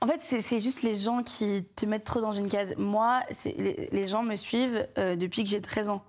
En 0.00 0.06
fait, 0.06 0.20
c'est 0.20 0.60
juste 0.60 0.82
les 0.82 0.94
gens 0.94 1.24
qui 1.24 1.64
te 1.74 1.84
mettent 1.84 2.04
trop 2.04 2.20
dans 2.20 2.30
une 2.32 2.48
case. 2.48 2.74
Moi, 2.78 3.20
les, 3.44 3.88
les 3.90 4.06
gens 4.06 4.22
me 4.22 4.36
suivent 4.36 4.86
euh, 4.96 5.16
depuis 5.16 5.42
que 5.42 5.50
j'ai 5.50 5.60
13 5.60 5.88
ans. 5.88 6.02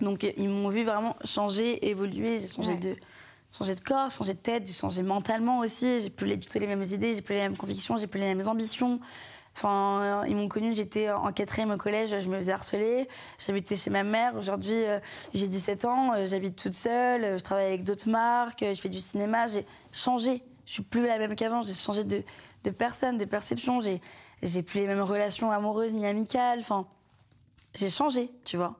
Donc, 0.00 0.24
ils 0.36 0.48
m'ont 0.48 0.68
vu 0.68 0.84
vraiment 0.84 1.14
changer, 1.24 1.88
évoluer. 1.88 2.38
J'ai 2.38 2.48
changé, 2.48 2.72
Ouais. 2.72 2.78
de, 2.78 2.96
changé 3.56 3.74
de 3.76 3.80
corps, 3.80 4.10
changé 4.10 4.34
de 4.34 4.38
tête, 4.38 4.66
j'ai 4.66 4.72
changé 4.72 5.02
mentalement 5.02 5.60
aussi. 5.60 6.00
J'ai 6.00 6.10
plus 6.10 6.26
les- 6.26 6.36
du 6.36 6.46
tout 6.48 6.58
les 6.58 6.66
mêmes 6.66 6.82
idées, 6.84 7.14
j'ai 7.14 7.22
plus 7.22 7.34
les 7.36 7.42
mêmes 7.42 7.56
convictions, 7.56 7.96
j'ai 7.96 8.06
plus 8.08 8.20
les 8.20 8.34
mêmes 8.34 8.46
ambitions. 8.48 9.00
Enfin, 9.58 10.00
euh, 10.02 10.24
ils 10.28 10.36
m'ont 10.36 10.46
connue, 10.46 10.72
j'étais 10.72 11.10
en 11.10 11.32
quatrième 11.32 11.72
au 11.72 11.76
collège, 11.76 12.16
je 12.16 12.28
me 12.28 12.36
faisais 12.36 12.52
harceler. 12.52 13.08
J'habitais 13.44 13.74
chez 13.74 13.90
ma 13.90 14.04
mère. 14.04 14.36
Aujourd'hui, 14.36 14.84
euh, 14.84 15.00
j'ai 15.34 15.48
17 15.48 15.84
ans, 15.84 16.14
euh, 16.14 16.26
j'habite 16.26 16.54
toute 16.54 16.74
seule, 16.74 17.36
je 17.36 17.42
travaille 17.42 17.66
avec 17.66 17.82
d'autres 17.82 18.08
marques, 18.08 18.60
je 18.64 18.80
fais 18.80 18.88
du 18.88 19.00
cinéma. 19.00 19.48
J'ai 19.48 19.66
changé. 19.90 20.44
Je 20.64 20.74
suis 20.74 20.84
plus 20.84 21.04
la 21.04 21.18
même 21.18 21.34
qu'avant. 21.34 21.62
J'ai 21.62 21.74
changé 21.74 22.04
de, 22.04 22.22
personne, 22.70 23.18
de 23.18 23.24
perception. 23.24 23.80
J'ai, 23.80 24.00
plus 24.62 24.78
les 24.78 24.86
mêmes 24.86 25.02
relations 25.02 25.50
amoureuses 25.50 25.92
ni 25.92 26.06
amicales. 26.06 26.60
Enfin, 26.60 26.86
j'ai 27.74 27.90
changé, 27.90 28.30
tu 28.44 28.56
vois. 28.56 28.76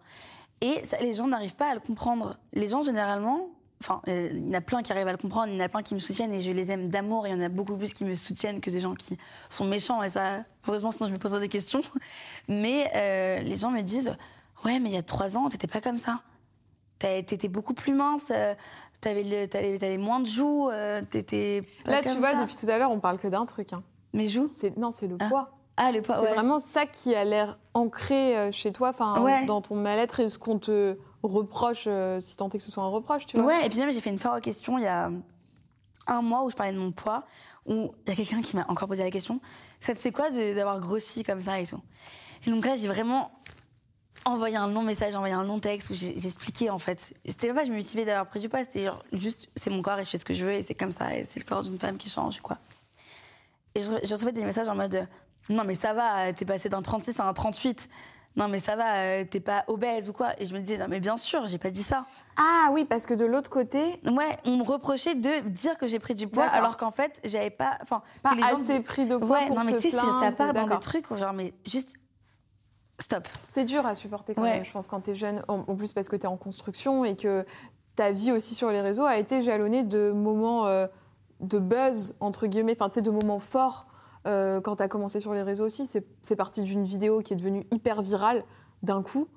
Et 0.60 0.80
les 1.00 1.14
gens 1.14 1.26
n'arrivent 1.26 1.56
pas 1.56 1.72
à 1.72 1.74
le 1.74 1.80
comprendre. 1.80 2.38
Les 2.52 2.68
gens, 2.68 2.82
généralement, 2.82 3.48
enfin, 3.80 4.00
euh, 4.08 4.30
il 4.32 4.46
y 4.48 4.50
en 4.50 4.54
a 4.54 4.60
plein 4.60 4.82
qui 4.82 4.92
arrivent 4.92 5.08
à 5.08 5.12
le 5.12 5.18
comprendre, 5.18 5.48
il 5.52 5.58
y 5.58 5.62
en 5.62 5.64
a 5.64 5.68
plein 5.68 5.82
qui 5.82 5.94
me 5.94 5.98
soutiennent 6.00 6.32
et 6.32 6.40
je 6.40 6.50
les 6.52 6.70
aime 6.70 6.88
d'amour. 6.88 7.26
Il 7.26 7.32
y 7.32 7.34
en 7.34 7.40
a 7.40 7.48
beaucoup 7.48 7.76
plus 7.76 7.92
qui 7.92 8.04
me 8.04 8.14
soutiennent 8.14 8.60
que 8.60 8.70
des 8.70 8.80
gens 8.80 8.94
qui 8.94 9.16
sont 9.50 9.64
méchants. 9.64 10.02
Et 10.02 10.08
ça, 10.10 10.42
heureusement, 10.66 10.90
sinon 10.90 11.08
je 11.08 11.12
me 11.14 11.18
poserais 11.18 11.40
des 11.40 11.48
questions. 11.48 11.80
Mais 12.48 12.90
euh, 12.94 13.40
les 13.40 13.56
gens 13.56 13.70
me 13.70 13.82
disent 13.82 14.16
Ouais, 14.64 14.80
mais 14.80 14.90
il 14.90 14.94
y 14.94 14.98
a 14.98 15.02
trois 15.02 15.36
ans, 15.36 15.48
t'étais 15.48 15.68
pas 15.68 15.80
comme 15.80 15.98
ça. 15.98 16.20
T'étais 16.98 17.48
beaucoup 17.48 17.74
plus 17.74 17.94
mince. 17.94 18.32
euh, 18.32 18.54
T'avais, 19.00 19.46
t'avais 19.46 19.98
moins 19.98 20.18
de 20.18 20.26
joues. 20.26 20.68
T'étais 21.10 21.62
Là, 21.86 22.02
tu 22.02 22.08
vois, 22.18 22.32
ça. 22.32 22.40
depuis 22.42 22.56
tout 22.56 22.68
à 22.68 22.78
l'heure, 22.78 22.90
on 22.90 22.98
parle 22.98 23.18
que 23.18 23.28
d'un 23.28 23.44
truc. 23.44 23.72
hein. 23.72 23.84
Mes 24.12 24.28
joues? 24.28 24.48
Non, 24.76 24.90
c'est 24.90 25.06
le 25.06 25.16
Ah. 25.20 25.28
poids. 25.28 25.50
Ah, 25.76 25.92
le 25.92 26.02
poids, 26.02 26.16
C'est 26.16 26.22
ouais. 26.24 26.34
vraiment 26.34 26.58
ça 26.58 26.86
qui 26.86 27.14
a 27.14 27.22
l'air 27.22 27.56
ancré 27.74 28.50
chez 28.50 28.72
toi, 28.72 28.88
enfin 28.88 29.20
Ouais. 29.22 29.46
dans 29.46 29.60
ton 29.62 29.76
mal-être 29.76 30.18
et 30.18 30.28
ce 30.28 30.36
qu'on 30.40 30.58
te 30.58 30.98
reproche, 31.28 31.84
euh, 31.86 32.20
si 32.20 32.36
tant 32.36 32.48
est 32.48 32.58
que 32.58 32.62
ce 32.62 32.70
soit 32.70 32.82
un 32.82 32.88
reproche, 32.88 33.26
tu 33.26 33.36
vois. 33.36 33.46
Ouais, 33.46 33.66
et 33.66 33.68
puis 33.68 33.78
même, 33.78 33.92
j'ai 33.92 34.00
fait 34.00 34.10
une 34.10 34.18
foire 34.18 34.36
aux 34.36 34.40
questions 34.40 34.78
il 34.78 34.84
y 34.84 34.88
a 34.88 35.10
un 36.06 36.22
mois 36.22 36.44
où 36.44 36.50
je 36.50 36.56
parlais 36.56 36.72
de 36.72 36.78
mon 36.78 36.92
poids, 36.92 37.24
où 37.66 37.94
il 38.06 38.08
y 38.08 38.12
a 38.12 38.16
quelqu'un 38.16 38.40
qui 38.40 38.56
m'a 38.56 38.66
encore 38.68 38.88
posé 38.88 39.04
la 39.04 39.10
question 39.10 39.40
Ça 39.80 39.94
te 39.94 40.00
fait 40.00 40.12
quoi 40.12 40.30
d'avoir 40.30 40.80
grossi 40.80 41.22
comme 41.22 41.40
ça? 41.40 41.60
et 41.60 41.66
tout 41.66 41.80
Et 42.46 42.50
donc 42.50 42.64
là, 42.64 42.76
j'ai 42.76 42.88
vraiment 42.88 43.30
envoyé 44.24 44.56
un 44.56 44.68
long 44.68 44.82
message, 44.82 45.14
envoyé 45.16 45.34
un 45.34 45.44
long 45.44 45.58
texte 45.58 45.90
où 45.90 45.94
expliqué 45.94 46.70
en 46.70 46.78
fait. 46.78 47.14
C'était 47.24 47.52
pas, 47.52 47.64
je 47.64 47.72
me 47.72 47.80
suis 47.80 47.98
fait 47.98 48.04
d'avoir 48.04 48.28
pris 48.28 48.40
du 48.40 48.48
poids, 48.48 48.60
c'était 48.60 48.88
juste, 49.12 49.48
c'est 49.56 49.70
mon 49.70 49.82
corps 49.82 49.98
et 49.98 50.04
je 50.04 50.10
fais 50.10 50.18
ce 50.18 50.24
que 50.24 50.34
je 50.34 50.44
veux 50.44 50.52
et 50.52 50.62
c'est 50.62 50.74
comme 50.74 50.92
ça 50.92 51.14
et 51.16 51.24
c'est 51.24 51.40
le 51.40 51.44
corps 51.44 51.62
d'une 51.62 51.78
femme 51.78 51.96
qui 51.96 52.10
change, 52.10 52.40
quoi. 52.40 52.58
Et 53.74 53.82
je, 53.82 53.90
je 54.02 54.30
des 54.30 54.44
messages 54.44 54.68
en 54.68 54.74
mode 54.74 55.06
Non, 55.48 55.64
mais 55.64 55.74
ça 55.74 55.92
va, 55.92 56.32
t'es 56.32 56.44
passé 56.44 56.68
d'un 56.68 56.82
36 56.82 57.20
à 57.20 57.28
un 57.28 57.32
38. 57.32 57.88
Non, 58.38 58.48
mais 58.48 58.60
ça 58.60 58.76
va, 58.76 58.94
euh, 58.96 59.24
t'es 59.24 59.40
pas 59.40 59.64
obèse 59.66 60.08
ou 60.08 60.12
quoi. 60.12 60.28
Et 60.40 60.46
je 60.46 60.54
me 60.54 60.60
disais 60.60 60.78
Non, 60.78 60.86
mais 60.88 61.00
bien 61.00 61.16
sûr, 61.16 61.46
j'ai 61.46 61.58
pas 61.58 61.70
dit 61.70 61.82
ça. 61.82 62.06
Ah 62.36 62.68
oui, 62.72 62.84
parce 62.84 63.04
que 63.04 63.14
de 63.14 63.24
l'autre 63.26 63.50
côté, 63.50 64.00
Ouais, 64.10 64.36
on 64.44 64.56
me 64.56 64.62
reprochait 64.62 65.14
de 65.16 65.40
dire 65.48 65.76
que 65.76 65.88
j'ai 65.88 65.98
pris 65.98 66.14
du 66.14 66.28
poids 66.28 66.44
alors 66.46 66.76
qu'en 66.76 66.92
fait, 66.92 67.20
j'avais 67.24 67.50
pas. 67.50 67.76
Enfin, 67.82 68.02
pas 68.22 68.30
que 68.30 68.36
les 68.36 68.42
gens 68.42 68.62
assez 68.62 68.80
pris 68.80 69.06
de 69.06 69.16
poids 69.16 69.38
Ouais, 69.40 69.46
pour 69.48 69.56
non, 69.56 69.64
mais 69.64 69.72
tu 69.76 69.90
sais, 69.90 69.90
ça- 69.90 70.32
part 70.36 70.54
dans 70.54 70.66
des 70.66 70.78
trucs 70.80 71.10
où 71.10 71.16
genre, 71.16 71.32
mais 71.32 71.52
juste. 71.66 71.96
Stop. 73.00 73.28
C'est 73.48 73.64
dur 73.64 73.86
à 73.86 73.94
supporter 73.94 74.34
quand 74.34 74.42
Ouais. 74.42 74.54
même, 74.54 74.64
je 74.64 74.72
pense, 74.72 74.88
quand 74.88 75.00
t'es 75.00 75.14
jeune, 75.14 75.42
en, 75.46 75.60
en 75.68 75.76
plus 75.76 75.92
parce 75.92 76.08
que 76.08 76.16
t'es 76.16 76.26
en 76.26 76.36
construction 76.36 77.04
et 77.04 77.14
que 77.16 77.44
ta 77.94 78.10
vie 78.10 78.32
aussi 78.32 78.54
sur 78.56 78.70
les 78.72 78.80
réseaux 78.80 79.04
a 79.04 79.18
été 79.18 79.40
jalonnée 79.42 79.84
de 79.84 80.10
moments 80.10 80.66
euh, 80.66 80.86
de 81.40 81.58
buzz, 81.60 82.14
entre 82.18 82.48
guillemets, 82.48 82.74
enfin, 82.76 82.88
tu 82.88 82.96
sais, 82.96 83.02
de 83.02 83.10
moments 83.10 83.38
forts. 83.38 83.86
Euh, 84.26 84.60
quand 84.60 84.76
t'as 84.76 84.88
commencé 84.88 85.20
sur 85.20 85.32
les 85.32 85.42
réseaux 85.42 85.64
aussi, 85.64 85.86
c'est 86.22 86.36
parti 86.36 86.62
d'une 86.62 86.84
vidéo 86.84 87.20
qui 87.22 87.32
est 87.32 87.36
devenue 87.36 87.66
hyper 87.72 88.02
virale 88.02 88.44
d'un 88.82 89.02
coup. 89.02 89.28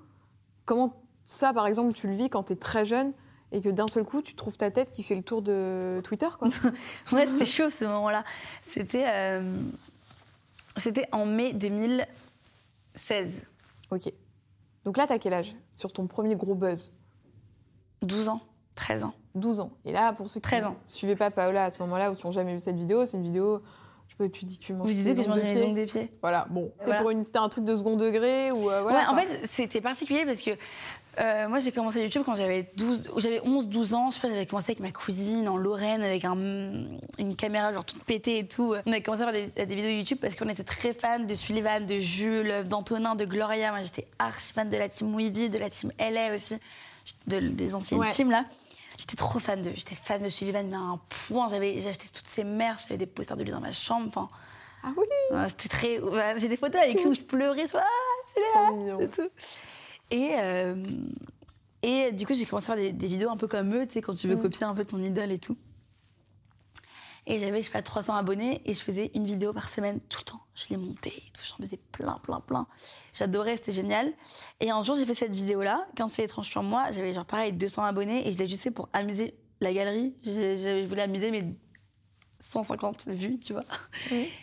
Comment 0.66 1.02
ça, 1.24 1.54
par 1.54 1.68
exemple, 1.68 1.94
tu 1.94 2.08
le 2.08 2.14
vis 2.14 2.30
quand 2.30 2.44
t'es 2.44 2.56
très 2.56 2.84
jeune 2.86 3.14
et 3.52 3.62
que 3.62 3.70
d'un 3.70 3.88
seul 3.88 4.04
coup, 4.04 4.22
tu 4.22 4.36
trouves 4.36 4.58
ta 4.58 4.72
tête 4.72 4.92
qui 4.92 5.04
fait 5.04 5.16
le 5.16 5.24
tour 5.24 5.42
de 5.42 6.02
Twitter, 6.04 6.28
quoi? 6.40 6.50
Ouais, 7.12 7.26
c'était 7.28 7.46
chaud 7.46 7.70
ce 7.70 7.86
moment-là. 7.86 8.24
C'était. 8.62 9.06
euh, 9.08 9.62
C'était 10.78 11.08
en 11.12 11.26
mai 11.26 11.54
2016. 11.54 13.46
Ok. 13.92 14.12
Donc 14.86 14.98
là, 14.98 15.06
t'as 15.08 15.20
quel 15.20 15.34
âge? 15.34 15.56
Sur 15.76 15.94
ton 15.94 16.08
premier 16.08 16.36
gros 16.36 16.56
buzz? 16.56 16.94
12 18.02 18.30
ans, 18.30 18.42
13 18.76 19.04
ans. 19.04 19.14
12 19.36 19.60
ans. 19.60 19.72
Et 19.86 19.92
là, 19.92 20.12
pour 20.14 20.28
ceux 20.28 20.40
qui 20.40 20.50
13 20.50 20.66
ne 20.66 20.70
suivaient 20.88 21.16
pas 21.16 21.30
Paola 21.30 21.66
à 21.66 21.72
ce 21.72 21.80
moment-là 21.84 22.12
ou 22.12 22.16
qui 22.16 22.26
n'ont 22.26 22.32
jamais 22.32 22.54
vu 22.54 22.60
cette 22.60 22.78
vidéo, 22.78 23.06
c'est 23.06 23.18
une 23.18 23.24
vidéo. 23.24 23.62
Je 24.20 24.26
tu 24.28 24.46
dis 24.46 24.60
que 24.60 24.64
tu 24.66 24.74
manges 24.74 24.88
Vous 24.88 24.94
disiez 24.94 25.16
que 25.16 25.24
je 25.24 25.30
mangeais 25.30 25.46
mes 25.54 25.64
ongles 25.64 25.74
des 25.74 25.86
pieds. 25.86 26.12
Voilà, 26.22 26.46
bon. 26.50 26.72
C'était 26.80 26.98
Voilà. 27.02 27.20
un 27.44 27.50
truc 27.50 27.64
de 27.66 27.76
second 27.76 27.96
degré 27.98 28.52
ou 28.52 28.70
euh, 28.70 28.82
voilà. 28.84 29.00
ouais, 29.00 29.06
en 29.08 29.16
fait, 29.16 29.48
c'était 29.52 29.82
particulier 29.82 30.26
parce 30.26 30.42
que 30.42 30.52
euh, 31.20 31.50
moi, 31.50 31.60
j'ai 31.60 31.72
commencé 31.72 32.02
YouTube 32.02 32.22
quand 32.26 32.36
j'avais 32.36 32.70
12, 32.78 33.10
j'avais 33.18 33.42
11, 33.44 33.68
12 33.68 33.94
ans. 33.96 34.10
Je 34.12 34.16
sais 34.16 34.22
pas, 34.22 34.30
j'avais 34.30 34.46
commencé 34.46 34.72
avec 34.72 34.80
ma 34.80 34.92
cousine 34.92 35.48
en 35.50 35.58
Lorraine 35.58 36.04
avec 36.04 36.24
un, 36.24 36.38
une 37.20 37.36
caméra 37.36 37.74
genre 37.74 37.84
toute 37.84 38.04
pétée 38.06 38.38
et 38.40 38.48
tout. 38.48 38.76
On 38.86 38.92
avait 38.92 39.02
commencé 39.02 39.24
à 39.24 39.32
faire 39.34 39.50
des, 39.56 39.66
des 39.66 39.76
vidéos 39.76 39.92
YouTube 39.98 40.20
parce 40.22 40.36
qu'on 40.36 40.48
était 40.50 40.64
très 40.64 40.94
fans 40.94 41.20
de 41.20 41.34
Sullivan, 41.36 41.86
de 41.86 42.00
Jules, 42.00 42.64
d'Antonin, 42.68 43.16
de 43.16 43.26
Gloria. 43.26 43.72
Moi, 43.72 43.82
j'étais 43.82 44.08
archi 44.20 44.54
fan 44.54 44.70
de 44.70 44.78
la 44.78 44.88
team 44.88 45.14
Weedy, 45.16 45.50
de 45.50 45.58
la 45.58 45.70
team 45.70 45.92
LA 46.00 46.34
aussi, 46.36 46.56
de- 47.28 47.40
des 47.40 47.74
anciennes 47.76 48.00
Ouais. 48.00 48.12
teams 48.12 48.30
là. 48.32 48.46
J'étais 49.02 49.16
trop 49.16 49.40
fan 49.40 49.60
de, 49.64 49.72
j'étais 49.74 49.96
fan 49.96 50.22
de 50.22 50.30
Sullivan, 50.30 50.68
mais 50.70 50.76
à 50.76 50.80
un 50.80 51.00
point, 51.28 51.50
j'avais, 51.50 51.82
j'ai 51.82 51.90
acheté 51.90 52.06
toutes 52.14 52.28
ses 52.28 52.44
merch, 52.44 52.84
j'avais 52.84 53.00
des 53.00 53.08
posters 53.08 53.36
de 53.36 53.44
lui 53.44 53.50
dans 53.52 53.60
ma 53.60 53.72
chambre. 53.72 54.06
Enfin, 54.10 54.30
Ah 54.84 54.94
oui, 54.96 55.06
Ouais, 55.32 55.50
C'était 55.50 55.70
très. 55.70 56.00
ouais, 56.00 56.36
J'ai 56.38 56.48
des 56.50 56.56
photos 56.58 56.80
avec 56.82 57.02
lui 57.02 57.08
où 57.10 57.14
je 57.16 57.22
pleurais, 57.22 57.66
je 57.66 57.78
Ah, 57.78 57.84
c'est 58.28 58.42
là 58.42 59.04
et 59.04 59.08
tout. 59.10 59.30
Et, 60.12 60.36
euh, 60.38 60.76
et 61.82 62.12
du 62.12 62.28
coup, 62.28 62.36
j'ai 62.36 62.46
commencé 62.46 62.66
à 62.66 62.76
faire 62.76 62.84
des, 62.84 62.92
des 62.92 63.08
vidéos 63.08 63.32
un 63.32 63.38
peu 63.38 63.48
comme 63.48 63.74
eux, 63.76 63.88
tu 63.88 63.94
sais, 63.94 64.02
quand 64.04 64.14
tu 64.14 64.28
veux 64.28 64.36
Mm. 64.36 64.42
copier 64.44 64.64
un 64.66 64.76
peu 64.76 64.86
ton 64.86 65.02
idole 65.02 65.32
et 65.32 65.40
tout. 65.40 65.58
Et 67.28 67.40
j'avais, 67.40 67.62
je 67.62 67.68
sais 67.68 67.72
pas, 67.72 67.82
300 67.82 68.16
abonnés 68.16 68.62
et 68.66 68.74
je 68.74 68.82
faisais 68.82 69.12
une 69.14 69.26
vidéo 69.26 69.54
par 69.54 69.70
semaine 69.70 70.00
tout 70.10 70.20
le 70.22 70.32
temps. 70.32 70.42
Je 70.56 70.66
les 70.72 70.78
montais 70.78 71.10
et 71.16 71.32
tout, 71.34 71.42
j'en 71.48 71.64
faisais 71.64 71.80
plein, 71.92 72.18
plein, 72.24 72.40
plein. 72.40 72.68
J'adorais, 73.14 73.58
c'était 73.58 73.72
génial. 73.72 74.12
Et 74.60 74.72
un 74.72 74.82
jour, 74.82 74.96
j'ai 74.96 75.06
fait 75.06 75.14
cette 75.14 75.34
vidéo-là, 75.34 75.86
15 75.96 76.16
fait 76.16 76.24
étrange 76.24 76.50
sur 76.50 76.64
moi. 76.64 76.92
J'avais 76.92 77.14
genre 77.14 77.26
pareil 77.26 77.54
200 77.54 77.84
abonnés 77.84 78.28
et 78.28 78.32
je 78.32 78.38
l'ai 78.38 78.50
juste 78.50 78.64
fait 78.64 78.72
pour 78.72 78.90
amuser 78.94 79.36
la 79.60 79.72
galerie. 79.74 80.16
Je 80.26 80.86
voulais 80.88 81.04
amuser 81.04 81.30
mes 81.32 81.46
150 82.40 83.06
vues, 83.08 83.40
tu 83.40 83.54
vois. 83.54 83.66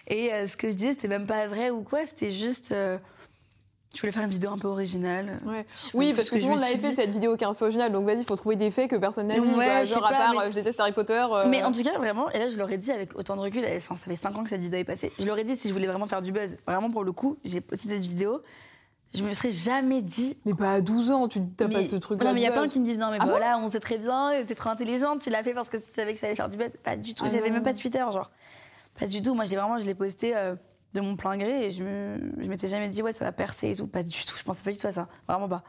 Et 0.06 0.32
euh, 0.32 0.46
ce 0.46 0.56
que 0.56 0.68
je 0.70 0.74
disais, 0.74 0.92
c'était 0.92 1.08
même 1.08 1.26
pas 1.26 1.46
vrai 1.48 1.70
ou 1.70 1.82
quoi, 1.82 2.06
c'était 2.06 2.30
juste. 2.30 2.70
euh, 2.72 2.98
je 3.98 4.02
voulais 4.02 4.12
faire 4.12 4.22
une 4.22 4.30
vidéo 4.30 4.52
un 4.52 4.58
peu 4.58 4.68
originale. 4.68 5.40
Ouais. 5.44 5.66
Oui, 5.92 6.12
parce 6.12 6.26
ce 6.28 6.30
que, 6.30 6.36
tout 6.38 6.44
le 6.44 6.50
monde 6.52 6.60
suis 6.60 6.74
fait 6.74 6.88
dit. 6.90 6.94
cette 6.94 7.10
vidéo 7.10 7.36
15 7.36 7.58
fois 7.58 7.66
originale, 7.66 7.90
donc 7.90 8.06
vas-y, 8.06 8.20
il 8.20 8.24
faut 8.24 8.36
trouver 8.36 8.54
des 8.54 8.70
faits 8.70 8.88
que 8.88 8.94
personne 8.94 9.26
n'a 9.26 9.34
vu. 9.34 9.40
Ouais, 9.56 9.84
Genre, 9.84 10.06
à 10.06 10.10
pas, 10.10 10.16
part 10.16 10.34
mais- 10.34 10.40
euh, 10.42 10.50
je 10.50 10.54
déteste 10.54 10.78
Harry 10.78 10.92
Potter. 10.92 11.20
euh, 11.32 11.46
Mais 11.48 11.64
en 11.64 11.72
tout 11.72 11.82
cas, 11.82 11.98
vraiment, 11.98 12.30
et 12.30 12.38
là 12.38 12.48
je 12.48 12.56
l'aurais 12.56 12.78
dit 12.78 12.92
avec 12.92 13.18
autant 13.18 13.34
de 13.34 13.40
recul, 13.40 13.64
ça 13.80 13.96
fait 13.96 14.14
5 14.14 14.36
ans 14.38 14.44
que 14.44 14.50
cette 14.50 14.60
vidéo 14.60 14.78
est 14.78 14.84
passée. 14.84 15.10
Je 15.18 15.26
l'aurais 15.26 15.42
dit 15.42 15.56
si 15.56 15.66
je 15.68 15.72
voulais 15.72 15.88
vraiment 15.88 16.06
faire 16.06 16.22
du 16.22 16.30
buzz. 16.30 16.56
Vraiment, 16.64 16.92
pour 16.92 17.02
le 17.02 17.10
coup, 17.10 17.38
j'ai 17.44 17.60
posté 17.60 17.88
cette 17.88 18.04
vidéo. 18.04 18.40
Je 19.14 19.24
me 19.24 19.32
serais 19.32 19.50
jamais 19.50 20.00
dit. 20.00 20.38
Mais 20.44 20.54
pas 20.54 20.74
à 20.74 20.80
12 20.80 21.10
ans, 21.10 21.26
tu 21.26 21.40
t'as 21.56 21.66
pas 21.66 21.84
ce 21.84 21.96
truc 21.96 22.22
Non, 22.22 22.34
mais 22.34 22.40
il 22.42 22.44
y 22.44 22.46
a 22.46 22.52
plein 22.52 22.68
qui 22.68 22.78
me 22.78 22.84
disent 22.84 22.98
non, 23.00 23.10
mais 23.10 23.18
voilà, 23.18 23.58
on 23.58 23.68
sait 23.68 23.80
très 23.80 23.98
bien, 23.98 24.32
t'es 24.46 24.54
trop 24.54 24.70
intelligente, 24.70 25.22
tu 25.22 25.30
l'as 25.30 25.42
fait 25.42 25.54
parce 25.54 25.70
que 25.70 25.76
tu 25.76 25.82
savais 25.92 26.12
que 26.14 26.20
ça 26.20 26.26
allait 26.26 26.36
faire 26.36 26.48
du 26.48 26.56
buzz. 26.56 26.70
Pas 26.84 26.96
du 26.96 27.14
tout, 27.14 27.24
ah 27.26 27.30
j'avais 27.32 27.50
même 27.50 27.64
pas 27.64 27.74
Twitter, 27.74 28.04
genre. 28.12 28.30
Pas 28.96 29.06
du 29.06 29.22
tout. 29.22 29.34
Moi, 29.34 29.44
j'ai 29.44 29.56
vraiment, 29.56 29.78
je 29.78 29.86
l'ai 29.86 29.94
posté 29.94 30.36
euh, 30.36 30.56
de 30.94 31.00
mon 31.00 31.16
plein 31.16 31.36
gré 31.36 31.66
et 31.66 31.70
je, 31.70 31.82
me, 31.84 32.18
je 32.38 32.48
m'étais 32.48 32.68
jamais 32.68 32.88
dit, 32.88 33.02
ouais, 33.02 33.12
ça 33.12 33.24
va 33.24 33.32
percer 33.32 33.70
et 33.70 33.76
tout. 33.76 33.86
Pas 33.86 34.02
du 34.02 34.24
tout. 34.24 34.34
Je 34.36 34.42
pensais 34.42 34.62
pas 34.62 34.72
du 34.72 34.78
tout 34.78 34.86
à 34.86 34.92
ça. 34.92 35.08
Vraiment 35.26 35.48
pas. 35.48 35.62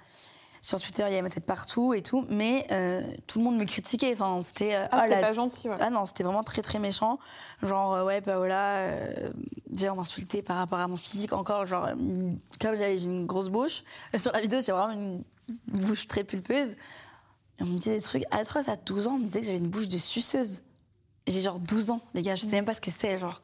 Sur 0.62 0.80
Twitter, 0.80 1.04
il 1.08 1.12
y 1.12 1.14
avait 1.14 1.22
ma 1.22 1.30
tête 1.30 1.46
partout 1.46 1.94
et 1.94 2.02
tout, 2.02 2.26
mais 2.30 2.66
euh, 2.72 3.02
tout 3.28 3.40
le 3.40 3.46
monde 3.46 3.58
me 3.58 3.64
critiquait. 3.64 4.12
Enfin, 4.12 4.42
c'était. 4.42 4.76
Euh, 4.76 4.88
ah, 4.92 5.06
c'était 5.08 5.22
pas 5.22 5.34
gentil, 5.34 5.70
ouais. 5.70 5.78
Ah 5.80 5.90
non, 5.90 6.06
c'était 6.06 6.24
vraiment 6.24 6.44
très 6.44 6.62
très 6.62 6.80
méchant. 6.80 7.18
Genre, 7.64 8.06
ouais, 8.06 8.20
Paola, 8.20 8.90
déjà 9.70 9.94
on 9.94 9.96
m'insultait 9.96 10.42
par 10.42 10.58
rapport 10.58 10.80
à 10.80 10.88
mon 10.90 10.98
physique 10.98 11.32
encore. 11.32 11.64
Genre, 11.64 11.88
comme 12.60 12.76
j'avais 12.76 13.02
une 13.02 13.26
grosse 13.26 13.48
bouche. 13.48 13.84
Sur 14.18 14.34
la 14.34 14.42
vidéo, 14.42 14.60
j'ai 14.66 14.74
vraiment 14.74 14.92
une 14.92 15.24
bouche 15.68 16.08
très 16.08 16.26
pulpeuse. 16.26 16.76
on 17.62 17.66
me 17.66 17.78
disait 17.78 17.96
des 17.96 18.04
trucs 18.04 18.24
atroces 18.32 18.68
à 18.68 18.76
12 18.76 19.08
ans. 19.08 19.14
On 19.14 19.20
me 19.20 19.26
disait 19.26 19.40
que 19.40 19.46
j'avais 19.46 19.60
une 19.60 19.70
bouche 19.70 19.88
de 19.88 19.98
suceuse. 19.98 20.64
J'ai 21.26 21.42
genre 21.42 21.60
12 21.60 21.92
ans, 21.92 22.02
les 22.14 22.22
gars, 22.22 22.36
je 22.36 22.42
sais 22.42 22.48
même 22.48 22.66
pas 22.66 22.74
ce 22.74 22.82
que 22.82 22.92
c'est, 22.92 23.18
genre. 23.18 23.42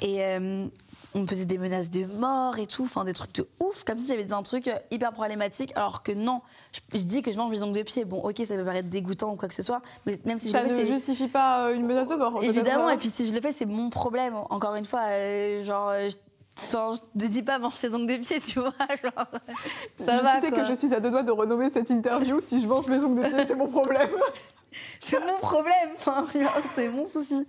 Et 0.00 0.22
euh, 0.22 0.66
on 1.14 1.20
me 1.20 1.26
faisait 1.26 1.44
des 1.44 1.58
menaces 1.58 1.90
de 1.90 2.04
mort 2.06 2.58
et 2.58 2.66
tout, 2.66 2.82
enfin 2.82 3.04
des 3.04 3.12
trucs 3.12 3.34
de 3.34 3.48
ouf, 3.60 3.84
comme 3.84 3.98
si 3.98 4.08
j'avais 4.08 4.24
dit 4.24 4.32
un 4.32 4.42
truc 4.42 4.68
euh, 4.68 4.76
hyper 4.90 5.12
problématique, 5.12 5.72
alors 5.76 6.02
que 6.02 6.12
non. 6.12 6.42
Je, 6.92 7.02
dis 7.02 7.22
que 7.22 7.32
je 7.32 7.36
mange 7.36 7.50
mes 7.50 7.62
ongles 7.62 7.78
de 7.78 7.82
pied. 7.82 8.04
Bon, 8.04 8.18
ok, 8.18 8.42
ça 8.46 8.56
peut 8.56 8.64
paraître 8.64 8.88
dégoûtant 8.88 9.32
ou 9.32 9.36
quoi 9.36 9.48
que 9.48 9.54
ce 9.54 9.62
soit, 9.62 9.80
mais 10.06 10.18
même 10.24 10.38
si 10.38 10.50
ça 10.50 10.64
je 10.64 10.70
le 10.70 10.74
fais, 10.74 10.82
ne 10.82 10.86
justifie 10.86 11.28
pas 11.28 11.68
euh, 11.68 11.74
une 11.74 11.86
menace 11.86 12.08
de 12.08 12.16
mort. 12.16 12.42
Évidemment, 12.42 12.90
et 12.90 12.96
puis 12.96 13.10
si 13.10 13.28
je 13.28 13.32
le 13.32 13.40
fais, 13.40 13.52
c'est 13.52 13.66
mon 13.66 13.90
problème. 13.90 14.34
Encore 14.50 14.74
une 14.74 14.86
fois, 14.86 15.02
genre. 15.62 15.92
Enfin, 16.56 16.94
je 17.16 17.24
ne 17.24 17.30
dis 17.30 17.42
pas 17.42 17.58
mange 17.58 17.74
ses 17.74 17.92
ongles 17.94 18.06
de 18.06 18.16
pied, 18.18 18.40
tu 18.46 18.60
vois. 18.60 18.72
Genre, 19.02 19.26
ça 19.94 20.22
va, 20.22 20.36
tu 20.36 20.46
sais 20.46 20.52
que 20.52 20.64
je 20.64 20.74
suis 20.74 20.94
à 20.94 21.00
deux 21.00 21.10
doigts 21.10 21.22
de 21.22 21.32
renommer 21.32 21.70
cette 21.70 21.90
interview. 21.90 22.40
si 22.40 22.60
je 22.60 22.66
mange 22.66 22.86
mes 22.86 22.98
ongles 22.98 23.22
de 23.22 23.28
pied, 23.28 23.46
c'est 23.46 23.56
mon 23.56 23.66
problème. 23.66 24.10
c'est 25.00 25.20
mon 25.20 25.38
problème. 25.38 25.90
Enfin, 25.96 26.24
c'est 26.74 26.88
mon 26.90 27.06
souci. 27.06 27.46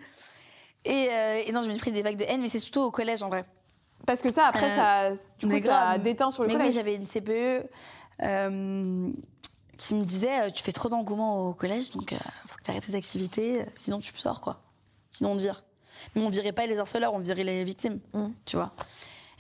Et, 0.86 1.10
euh, 1.12 1.42
et, 1.46 1.52
non, 1.52 1.62
je 1.62 1.68
me 1.68 1.74
suis 1.74 1.82
pris 1.82 1.92
des 1.92 2.02
vagues 2.02 2.18
de 2.18 2.24
haine, 2.24 2.42
mais 2.42 2.50
c'est 2.50 2.60
surtout 2.60 2.82
au 2.82 2.92
collège 2.92 3.24
en 3.24 3.30
vrai. 3.30 3.44
Parce 4.06 4.22
que 4.22 4.32
ça, 4.32 4.48
après, 4.48 4.72
euh, 4.72 5.16
ça, 5.16 5.24
du 5.40 5.48
coup, 5.48 5.60
ça 5.60 5.98
déteint 5.98 6.32
sur 6.32 6.44
le 6.44 6.48
mais 6.50 6.54
collège. 6.54 6.70
Oui, 6.70 6.74
j'avais 6.76 6.96
une 6.96 7.08
CPE 7.08 7.68
euh, 8.22 9.12
qui 9.78 9.96
me 9.96 10.04
disait 10.04 10.52
Tu 10.52 10.64
fais 10.64 10.72
trop 10.72 10.90
d'engouement 10.90 11.50
au 11.50 11.54
collège, 11.54 11.92
donc 11.92 12.12
il 12.12 12.18
faut 12.48 12.58
que 12.58 12.64
tu 12.64 12.72
arrêtes 12.72 12.86
tes 12.86 12.96
activités, 12.96 13.66
sinon 13.76 14.00
tu 14.00 14.16
sors, 14.16 14.42
quoi. 14.42 14.62
Sinon 15.12 15.32
on 15.32 15.38
te 15.38 15.42
vire. 15.42 15.64
Mais 16.16 16.22
on 16.22 16.30
virait 16.30 16.52
pas 16.52 16.68
les 16.68 16.78
harceleurs, 16.78 17.14
on 17.14 17.20
virait 17.20 17.44
les 17.44 17.64
victimes, 17.64 18.00
mm. 18.14 18.28
tu 18.46 18.58
vois. 18.58 18.74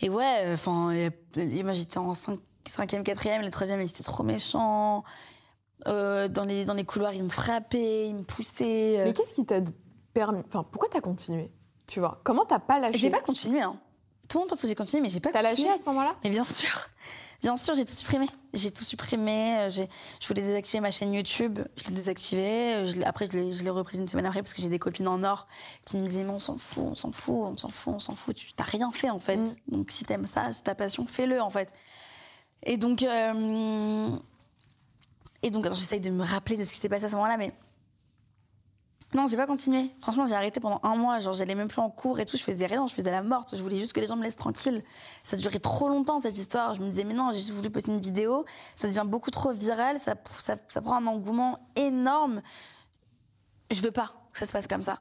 Et 0.01 0.09
ouais, 0.09 0.45
enfin, 0.53 0.93
moi 1.35 1.73
j'étais 1.73 1.97
en 1.99 2.13
5, 2.13 2.39
5e, 2.67 3.03
4e, 3.03 3.41
le 3.41 3.49
3e, 3.49 3.79
ils 3.81 3.89
étaient 3.89 4.03
trop 4.03 4.23
méchants. 4.23 5.03
Euh, 5.87 6.27
dans, 6.27 6.45
les, 6.45 6.65
dans 6.65 6.73
les 6.73 6.85
couloirs, 6.85 7.13
il 7.13 7.23
me 7.23 7.29
frappait, 7.29 8.07
il 8.07 8.15
me 8.15 8.23
poussait. 8.23 8.99
Euh. 8.99 9.05
Mais 9.05 9.13
qu'est-ce 9.13 9.33
qui 9.33 9.45
t'a 9.45 9.61
permis 10.15 10.41
Enfin, 10.47 10.63
pourquoi 10.63 10.89
t'as 10.89 11.01
continué 11.01 11.51
Tu 11.85 11.99
vois? 11.99 12.21
Comment 12.23 12.45
t'as 12.45 12.57
pas 12.57 12.79
lâché? 12.79 12.97
J'ai 12.97 13.09
pas 13.11 13.21
continué, 13.21 13.61
hein. 13.61 13.79
Tout 14.27 14.39
le 14.39 14.41
monde 14.41 14.49
pense 14.49 14.61
que 14.61 14.67
j'ai 14.67 14.73
continué, 14.73 15.03
mais 15.03 15.09
j'ai 15.09 15.19
pas 15.19 15.31
T'as 15.31 15.43
lâché 15.43 15.69
à 15.69 15.77
ce 15.77 15.85
moment-là? 15.85 16.15
Mais 16.23 16.31
bien 16.31 16.43
sûr 16.43 16.89
Bien 17.41 17.57
sûr, 17.57 17.75
j'ai 17.75 17.85
tout 17.85 17.93
supprimé. 17.93 18.27
J'ai 18.53 18.71
tout 18.71 18.83
supprimé. 18.83 19.57
Euh, 19.59 19.69
je 19.69 20.27
voulais 20.27 20.41
désactiver 20.41 20.79
ma 20.79 20.89
chaîne 20.89 21.13
YouTube. 21.13 21.59
Je 21.75 21.89
l'ai 21.89 21.93
désactivée. 21.93 22.87
Je 22.87 23.03
après, 23.03 23.27
je 23.31 23.63
l'ai 23.63 23.69
reprise 23.69 23.99
une 23.99 24.07
semaine 24.07 24.25
après 24.25 24.41
parce 24.41 24.53
que 24.53 24.63
j'ai 24.63 24.69
des 24.69 24.79
copines 24.79 25.07
en 25.07 25.21
or 25.23 25.47
qui 25.85 25.97
me 25.97 26.07
disaient 26.07 26.23
Mais 26.23 26.31
on 26.31 26.39
s'en 26.39 26.57
fout, 26.57 26.85
on 26.87 26.95
s'en 26.95 27.11
fout, 27.11 27.35
on 27.35 27.57
s'en 27.57 27.69
fout, 27.69 27.93
on 27.93 27.99
s'en 27.99 28.15
fout. 28.15 28.35
Tu 28.35 28.53
t'as 28.53 28.63
rien 28.63 28.89
fait 28.91 29.11
en 29.11 29.19
fait. 29.19 29.37
Mm. 29.37 29.55
Donc 29.67 29.91
si 29.91 30.05
t'aimes 30.05 30.25
ça, 30.25 30.53
c'est 30.53 30.63
ta 30.63 30.73
passion, 30.73 31.05
fais-le 31.05 31.39
en 31.39 31.51
fait. 31.51 31.71
Et 32.63 32.77
donc, 32.77 33.05
et 35.45 35.51
donc, 35.51 35.69
j'essaye 35.69 35.99
de 35.99 36.09
me 36.09 36.23
rappeler 36.23 36.57
de 36.57 36.63
ce 36.63 36.73
qui 36.73 36.79
s'est 36.79 36.89
passé 36.89 37.05
à 37.05 37.09
ce 37.09 37.15
moment-là, 37.15 37.37
mais. 37.37 37.53
Non, 39.13 39.27
j'ai 39.27 39.37
pas 39.37 39.47
continué. 39.47 39.91
Franchement, 40.01 40.25
j'ai 40.25 40.33
arrêté 40.33 40.59
pendant 40.59 40.79
un 40.83 40.95
mois. 40.95 41.19
Genre, 41.19 41.33
j'allais 41.33 41.55
même 41.55 41.67
plus 41.67 41.79
en 41.79 41.89
cours 41.89 42.19
et 42.19 42.25
tout. 42.25 42.37
Je 42.37 42.43
faisais 42.43 42.65
rien, 42.65 42.85
je 42.87 42.93
faisais 42.93 43.11
la 43.11 43.21
morte. 43.21 43.55
Je 43.55 43.61
voulais 43.61 43.77
juste 43.77 43.93
que 43.93 43.99
les 43.99 44.07
gens 44.07 44.15
me 44.15 44.23
laissent 44.23 44.35
tranquille. 44.35 44.81
Ça 45.23 45.37
durait 45.37 45.59
trop 45.59 45.87
longtemps, 45.87 46.19
cette 46.19 46.37
histoire. 46.37 46.75
Je 46.75 46.81
me 46.81 46.89
disais, 46.89 47.03
mais 47.03 47.13
non, 47.13 47.29
j'ai 47.31 47.39
juste 47.39 47.51
voulu 47.51 47.69
poster 47.69 47.91
une 47.91 47.99
vidéo. 47.99 48.45
Ça 48.75 48.87
devient 48.87 49.03
beaucoup 49.05 49.31
trop 49.31 49.53
viral. 49.53 49.99
Ça, 49.99 50.15
ça, 50.37 50.81
prend 50.81 50.95
un 50.95 51.07
engouement 51.07 51.59
énorme. 51.75 52.41
Je 53.71 53.81
veux 53.81 53.91
pas 53.91 54.11
que 54.33 54.39
ça 54.39 54.45
se 54.45 54.51
passe 54.51 54.67
comme 54.67 54.83
ça. 54.83 54.99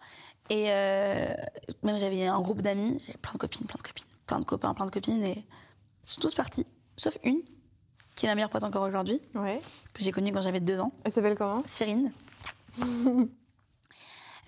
Et 0.51 0.67
euh, 0.69 1.35
même, 1.83 1.97
j'avais 1.97 2.27
un 2.27 2.41
groupe 2.41 2.63
d'amis. 2.63 2.99
J'avais 3.07 3.19
plein 3.19 3.33
de 3.33 3.39
copines, 3.39 3.67
plein 3.67 3.79
de 3.79 3.83
copines, 3.83 4.07
plein 4.27 4.39
de 4.39 4.45
copains, 4.45 4.75
plein 4.75 4.87
de 4.87 4.91
copines. 4.91 5.25
Et 5.25 5.45
ils 6.05 6.11
sont 6.11 6.21
tous 6.21 6.35
partis. 6.35 6.67
Sauf 6.97 7.19
une 7.25 7.41
qui 8.15 8.27
est 8.27 8.29
la 8.29 8.37
meilleure 8.37 8.51
pote 8.51 8.63
encore 8.63 8.83
aujourd'hui. 8.83 9.21
Ouais. 9.35 9.61
Que 9.93 10.03
j'ai 10.03 10.13
connue 10.13 10.31
quand 10.31 10.43
j'avais 10.43 10.61
deux 10.61 10.79
ans. 10.79 10.93
Elle 11.05 11.13
s'appelle 11.13 11.37
comment? 11.37 11.63
Cyrine. 11.67 12.13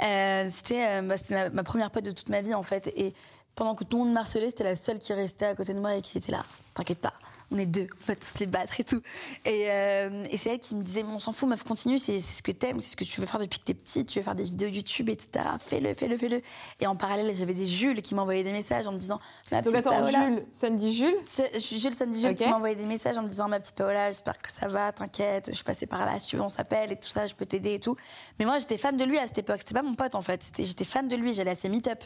Euh, 0.02 0.48
c'était 0.50 0.86
euh, 0.88 1.02
bah, 1.02 1.16
ma, 1.52 1.62
première 1.62 1.90
pote 1.90 2.04
de 2.04 2.10
toute 2.10 2.28
ma 2.28 2.40
vie 2.40 2.54
en 2.54 2.62
fait. 2.62 2.92
Et 2.96 3.14
pendant 3.54 3.74
que 3.74 3.84
tout 3.84 3.98
le 3.98 4.04
monde 4.04 4.12
marcelait, 4.12 4.50
c'était 4.50 4.64
la 4.64 4.76
seule 4.76 4.98
qui 4.98 5.12
restait 5.12 5.46
à 5.46 5.54
côté 5.54 5.74
de 5.74 5.80
moi 5.80 5.94
et 5.96 6.02
qui 6.02 6.18
était 6.18 6.32
là. 6.32 6.44
T'inquiète 6.74 7.00
pas, 7.00 7.14
on 7.50 7.58
est 7.58 7.66
deux, 7.66 7.86
on 8.02 8.06
va 8.06 8.16
tous 8.16 8.38
les 8.40 8.46
battre 8.46 8.80
et 8.80 8.84
tout. 8.84 9.00
Et, 9.44 9.66
euh, 9.70 10.24
et 10.30 10.36
c'est 10.36 10.50
elle 10.50 10.58
qui 10.58 10.74
me 10.74 10.82
disait, 10.82 11.04
on 11.04 11.18
s'en 11.18 11.32
fout, 11.32 11.48
meuf, 11.48 11.62
continue, 11.62 11.98
c'est 11.98 12.20
ce 12.20 12.42
que 12.42 12.52
t'aimes, 12.52 12.80
c'est 12.80 12.90
ce 12.90 12.96
que 12.96 13.04
tu 13.04 13.20
veux 13.20 13.26
faire 13.26 13.40
depuis 13.40 13.58
que 13.58 13.64
t'es 13.64 13.74
petite, 13.74 14.08
tu 14.08 14.18
veux 14.18 14.24
faire 14.24 14.34
des 14.34 14.44
vidéos 14.44 14.68
YouTube, 14.68 15.08
etc. 15.08 15.44
Fais-le, 15.58 15.94
fais-le, 15.94 16.16
fais-le. 16.16 16.40
Et 16.80 16.86
en 16.86 16.96
parallèle, 16.96 17.34
j'avais 17.36 17.54
des 17.54 17.66
Jules 17.66 18.02
qui 18.02 18.14
m'envoyaient 18.14 18.42
des 18.42 18.52
messages 18.52 18.86
en 18.88 18.92
me 18.92 18.98
disant, 18.98 19.20
ma 19.52 19.62
petite 19.62 19.74
Donc 19.74 19.86
attends, 19.86 20.06
Jules, 20.08 20.44
Sandy 20.50 20.96
Jules? 20.96 21.18
Jules, 21.58 21.94
Sandy 21.94 22.20
Jules 22.20 22.34
qui 22.34 22.48
m'envoyait 22.48 22.74
des 22.74 22.86
messages 22.86 23.18
en 23.18 23.22
me 23.22 23.28
disant, 23.28 23.48
ma 23.48 23.60
petite 23.60 23.76
Paola, 23.76 24.08
j'espère 24.08 24.40
que 24.40 24.50
ça 24.50 24.66
va, 24.66 24.92
t'inquiète, 24.92 25.46
je 25.50 25.54
suis 25.54 25.64
passée 25.64 25.86
par 25.86 26.04
là, 26.04 26.18
si 26.18 26.26
tu 26.26 26.36
veux, 26.36 26.42
on 26.42 26.48
s'appelle 26.48 26.92
et 26.92 26.96
tout 26.96 27.08
ça, 27.08 27.26
je 27.26 27.34
peux 27.34 27.46
t'aider 27.46 27.74
et 27.74 27.80
tout. 27.80 27.96
Mais 28.38 28.44
moi, 28.44 28.58
j'étais 28.58 28.78
fan 28.78 28.96
de 28.96 29.04
lui 29.04 29.18
à 29.18 29.26
cette 29.26 29.38
époque, 29.38 29.58
c'était 29.58 29.74
pas 29.74 29.82
mon 29.82 29.94
pote 29.94 30.14
en 30.14 30.22
fait, 30.22 30.44
j'étais 30.56 30.84
fan 30.84 31.06
de 31.06 31.16
lui, 31.16 31.32
j'allais 31.32 31.52
à 31.52 31.56
ses 31.56 31.68
meet-up. 31.68 32.02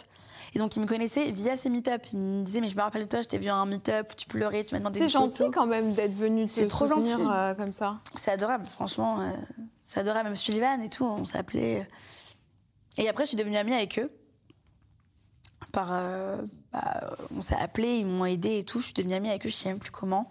Et 0.55 0.59
donc, 0.59 0.75
il 0.77 0.81
me 0.81 0.87
connaissait 0.87 1.31
via 1.31 1.57
ses 1.57 1.71
meet-up. 1.71 2.03
Il 2.13 2.19
me 2.19 2.43
disait, 2.43 2.61
mais 2.61 2.69
je 2.69 2.77
me 2.77 2.83
rappelle 2.83 3.03
de 3.03 3.09
toi, 3.09 3.23
je 3.23 3.29
t'ai 3.29 3.39
vu 3.39 3.49
à 3.49 3.55
un 3.55 3.67
meet-up, 3.67 4.15
tu 4.17 4.27
pleurais, 4.27 4.65
tu 4.65 4.75
m'as 4.75 4.81
demandé 4.81 4.99
C'est 4.99 5.09
gentil 5.09 5.45
quand 5.53 5.67
même 5.67 5.93
d'être 5.95 6.15
venu 6.15 6.45
te 6.45 6.51
C'est 6.51 6.67
trop 6.67 6.89
gentil. 6.89 7.13
Euh, 7.21 7.55
comme 7.55 7.73
ça. 7.73 7.99
C'est 8.17 8.33
adorable, 8.33 8.67
franchement. 8.67 9.21
Euh, 9.21 9.33
c'est 9.85 10.01
adorable. 10.01 10.29
Même 10.29 10.37
Sullivan 10.37 10.83
et 10.83 10.89
tout, 10.89 11.05
on 11.05 11.25
s'appelait. 11.25 11.87
Et 12.99 13.09
après, 13.09 13.25
je 13.25 13.29
suis 13.29 13.37
devenue 13.37 13.57
amie 13.57 13.75
avec 13.75 13.99
eux. 13.99 14.11
Par, 15.73 15.91
euh, 15.93 16.37
bah, 16.73 17.17
on 17.37 17.41
s'est 17.41 17.55
appelé, 17.55 17.99
ils 17.99 18.07
m'ont 18.07 18.25
aidé 18.25 18.59
et 18.59 18.65
tout. 18.65 18.81
Je 18.81 18.87
suis 18.87 18.95
devenue 18.95 19.15
amie 19.15 19.31
avec 19.31 19.47
eux, 19.47 19.49
je 19.49 19.55
sais 19.55 19.69
même 19.69 19.79
plus 19.79 19.93
comment. 19.93 20.29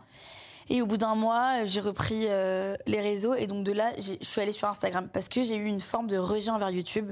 Et 0.67 0.81
au 0.81 0.85
bout 0.85 0.97
d'un 0.97 1.15
mois, 1.15 1.63
j'ai 1.63 1.79
repris 1.79 2.27
les 2.27 3.01
réseaux 3.01 3.33
et 3.33 3.47
donc 3.47 3.63
de 3.63 3.71
là, 3.71 3.91
je 3.97 4.23
suis 4.23 4.39
allée 4.39 4.51
sur 4.51 4.67
Instagram 4.67 5.09
parce 5.11 5.27
que 5.27 5.41
j'ai 5.41 5.55
eu 5.55 5.65
une 5.65 5.79
forme 5.79 6.05
de 6.05 6.17
rejet 6.17 6.51
envers 6.51 6.69
YouTube. 6.69 7.11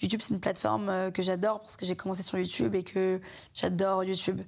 YouTube, 0.00 0.20
c'est 0.22 0.34
une 0.34 0.40
plateforme 0.40 0.88
euh, 0.88 1.10
que 1.10 1.22
j'adore 1.22 1.60
parce 1.60 1.76
que 1.76 1.84
j'ai 1.84 1.96
commencé 1.96 2.22
sur 2.22 2.38
YouTube 2.38 2.74
et 2.74 2.82
que 2.82 3.20
j'adore 3.54 4.04
YouTube. 4.04 4.40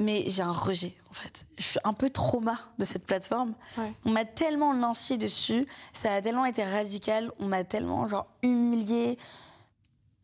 Mais 0.00 0.24
j'ai 0.26 0.42
un 0.42 0.52
rejet, 0.52 0.96
en 1.08 1.12
fait. 1.12 1.46
Je 1.56 1.62
suis 1.62 1.80
un 1.84 1.92
peu 1.92 2.10
trauma 2.10 2.58
de 2.78 2.84
cette 2.84 3.06
plateforme. 3.06 3.54
On 4.04 4.10
m'a 4.10 4.24
tellement 4.24 4.72
lynché 4.72 5.18
dessus, 5.18 5.66
ça 5.92 6.14
a 6.14 6.20
tellement 6.20 6.44
été 6.46 6.64
radical, 6.64 7.30
on 7.38 7.46
m'a 7.46 7.62
tellement, 7.62 8.06
genre, 8.08 8.26
humilié, 8.42 9.18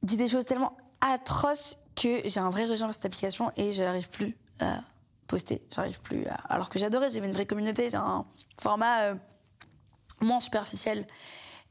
dit 0.02 0.16
des 0.16 0.26
choses 0.28 0.44
tellement 0.44 0.76
atroces 1.00 1.78
que 1.94 2.20
j'ai 2.24 2.40
un 2.40 2.50
vrai 2.50 2.66
rejet 2.66 2.82
envers 2.82 2.94
cette 2.94 3.06
application 3.06 3.52
et 3.56 3.72
je 3.72 3.82
n'arrive 3.82 4.10
plus 4.10 4.36
à 4.58 4.80
poster. 5.28 5.62
J'arrive 5.70 6.00
plus 6.00 6.26
à... 6.26 6.34
Alors 6.48 6.68
que 6.68 6.78
j'adorais, 6.78 7.10
j'avais 7.10 7.28
une 7.28 7.32
vraie 7.32 7.46
communauté, 7.46 7.90
j'ai 7.90 7.96
un 7.96 8.24
format 8.58 9.02
euh, 9.02 9.14
moins 10.20 10.40
superficiel. 10.40 11.06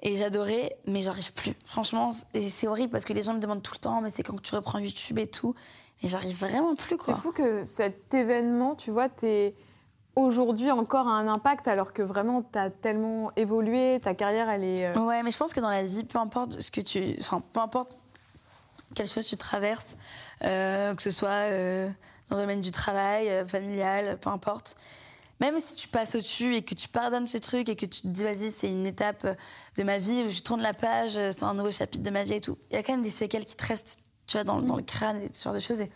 Et 0.02 0.16
j'adorais, 0.16 0.78
mais 0.88 1.02
j'arrive 1.02 1.34
plus. 1.34 1.54
Franchement, 1.66 2.12
c'est 2.34 2.68
horrible 2.68 2.91
parce 2.91 3.06
que 3.06 3.14
les 3.14 3.24
gens 3.24 3.34
me 3.34 3.39
demandent 3.39 3.62
tout 3.62 3.74
le 3.74 3.80
temps, 3.80 4.02
mais 4.02 4.10
c'est 4.10 4.24
quand 4.24 4.41
tu 4.41 4.56
reprends 4.56 4.80
YouTube 4.80 5.20
et 5.20 5.28
tout. 5.28 5.56
Et 6.02 6.08
j'arrive 6.08 6.38
vraiment 6.39 6.76
plus, 6.76 6.95
quoi. 6.95 7.14
C'est 7.14 7.22
fou 7.22 7.32
que 7.34 7.66
cet 7.66 8.14
événement, 8.14 8.76
tu 8.76 8.91
vois, 8.91 9.10
t'es 9.10 9.56
aujourd'hui 10.16 10.72
encore 10.72 11.08
un 11.08 11.28
impact 11.28 11.68
alors 11.68 11.93
que 11.93 12.02
vraiment 12.02 12.41
t'as 12.41 12.70
tellement 12.70 13.32
évolué, 13.36 14.00
ta 14.02 14.14
carrière, 14.14 14.50
elle 14.50 14.64
est. 14.64 14.86
Euh, 14.86 15.00
ouais, 15.00 15.24
mais 15.24 15.32
je 15.32 15.38
pense 15.38 15.54
que 15.54 15.60
dans 15.60 15.70
la 15.70 15.86
vie, 15.86 16.04
peu 16.04 16.20
importe 16.20 16.62
ce 16.62 16.72
que 16.72 16.82
tu. 16.82 17.16
Enfin, 17.20 17.41
peu 17.54 17.60
importe 17.60 17.97
quelle 18.95 19.08
chose 19.08 19.28
tu 19.28 19.36
traverses, 19.36 19.97
euh, 20.45 20.95
que 20.95 21.02
ce 21.02 21.12
soit 21.12 21.30
euh, 21.30 21.89
dans 22.30 22.38
le 22.38 22.43
domaine 22.43 22.62
du 22.62 22.72
travail, 22.72 23.30
familial, 23.45 24.18
peu 24.20 24.30
importe 24.30 24.76
même 25.40 25.60
si 25.60 25.76
tu 25.76 25.88
passes 25.88 26.16
au-dessus 26.16 26.56
et 26.56 26.62
que 26.62 26.76
tu 26.76 26.88
pardonnes 26.88 27.28
ce 27.28 27.38
truc 27.38 27.70
et 27.70 27.76
que 27.76 27.86
tu 27.86 28.02
te 28.02 28.08
dis, 28.08 28.24
vas-y, 28.24 28.52
c'est 28.52 28.72
une 28.72 28.86
étape 28.86 29.26
de 29.78 29.84
ma 29.84 29.98
vie, 29.98 30.30
je 30.30 30.42
tourne 30.42 30.62
la 30.62 30.74
page, 30.74 31.14
c'est 31.14 31.44
un 31.44 31.54
nouveau 31.54 31.72
chapitre 31.72 32.04
de 32.04 32.10
ma 32.10 32.24
vie 32.24 32.34
et 32.34 32.42
tout, 32.42 32.58
il 32.70 32.76
y 32.76 32.78
a 32.78 32.84
quand 32.84 32.94
même 32.94 33.04
des 33.04 33.10
séquelles 33.10 33.46
qui 33.46 33.56
te 33.56 33.66
restent, 33.66 34.00
tu 34.28 34.38
vois, 34.38 34.44
dans, 34.44 34.60
le 34.60 34.84
crâne 34.84 35.22
et 35.22 35.30
ce 35.32 35.44
genre 35.44 35.54
de 35.54 35.60
choses. 35.60 35.82
Et 35.82 35.90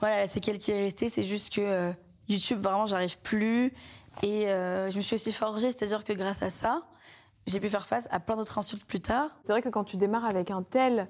voilà, 0.00 0.18
la 0.20 0.28
séquelle 0.28 0.58
qui 0.58 0.72
est 0.72 0.84
restée, 0.84 1.08
c'est 1.08 1.22
juste 1.22 1.54
que 1.54 1.60
euh, 1.60 1.92
YouTube, 2.28 2.60
vraiment, 2.60 2.86
j'arrive 2.86 3.18
plus. 3.18 3.72
Et 4.22 4.48
euh, 4.48 4.90
je 4.90 4.96
me 4.96 5.00
suis 5.00 5.14
aussi 5.14 5.32
forgée, 5.32 5.68
c'est-à-dire 5.68 6.04
que 6.04 6.12
grâce 6.12 6.42
à 6.42 6.50
ça, 6.50 6.82
j'ai 7.46 7.60
pu 7.60 7.68
faire 7.68 7.86
face 7.86 8.08
à 8.10 8.20
plein 8.20 8.36
d'autres 8.36 8.58
insultes 8.58 8.84
plus 8.84 9.00
tard. 9.00 9.30
C'est 9.42 9.52
vrai 9.52 9.62
que 9.62 9.68
quand 9.68 9.84
tu 9.84 9.96
démarres 9.96 10.26
avec 10.26 10.50
un 10.50 10.62
tel 10.62 11.08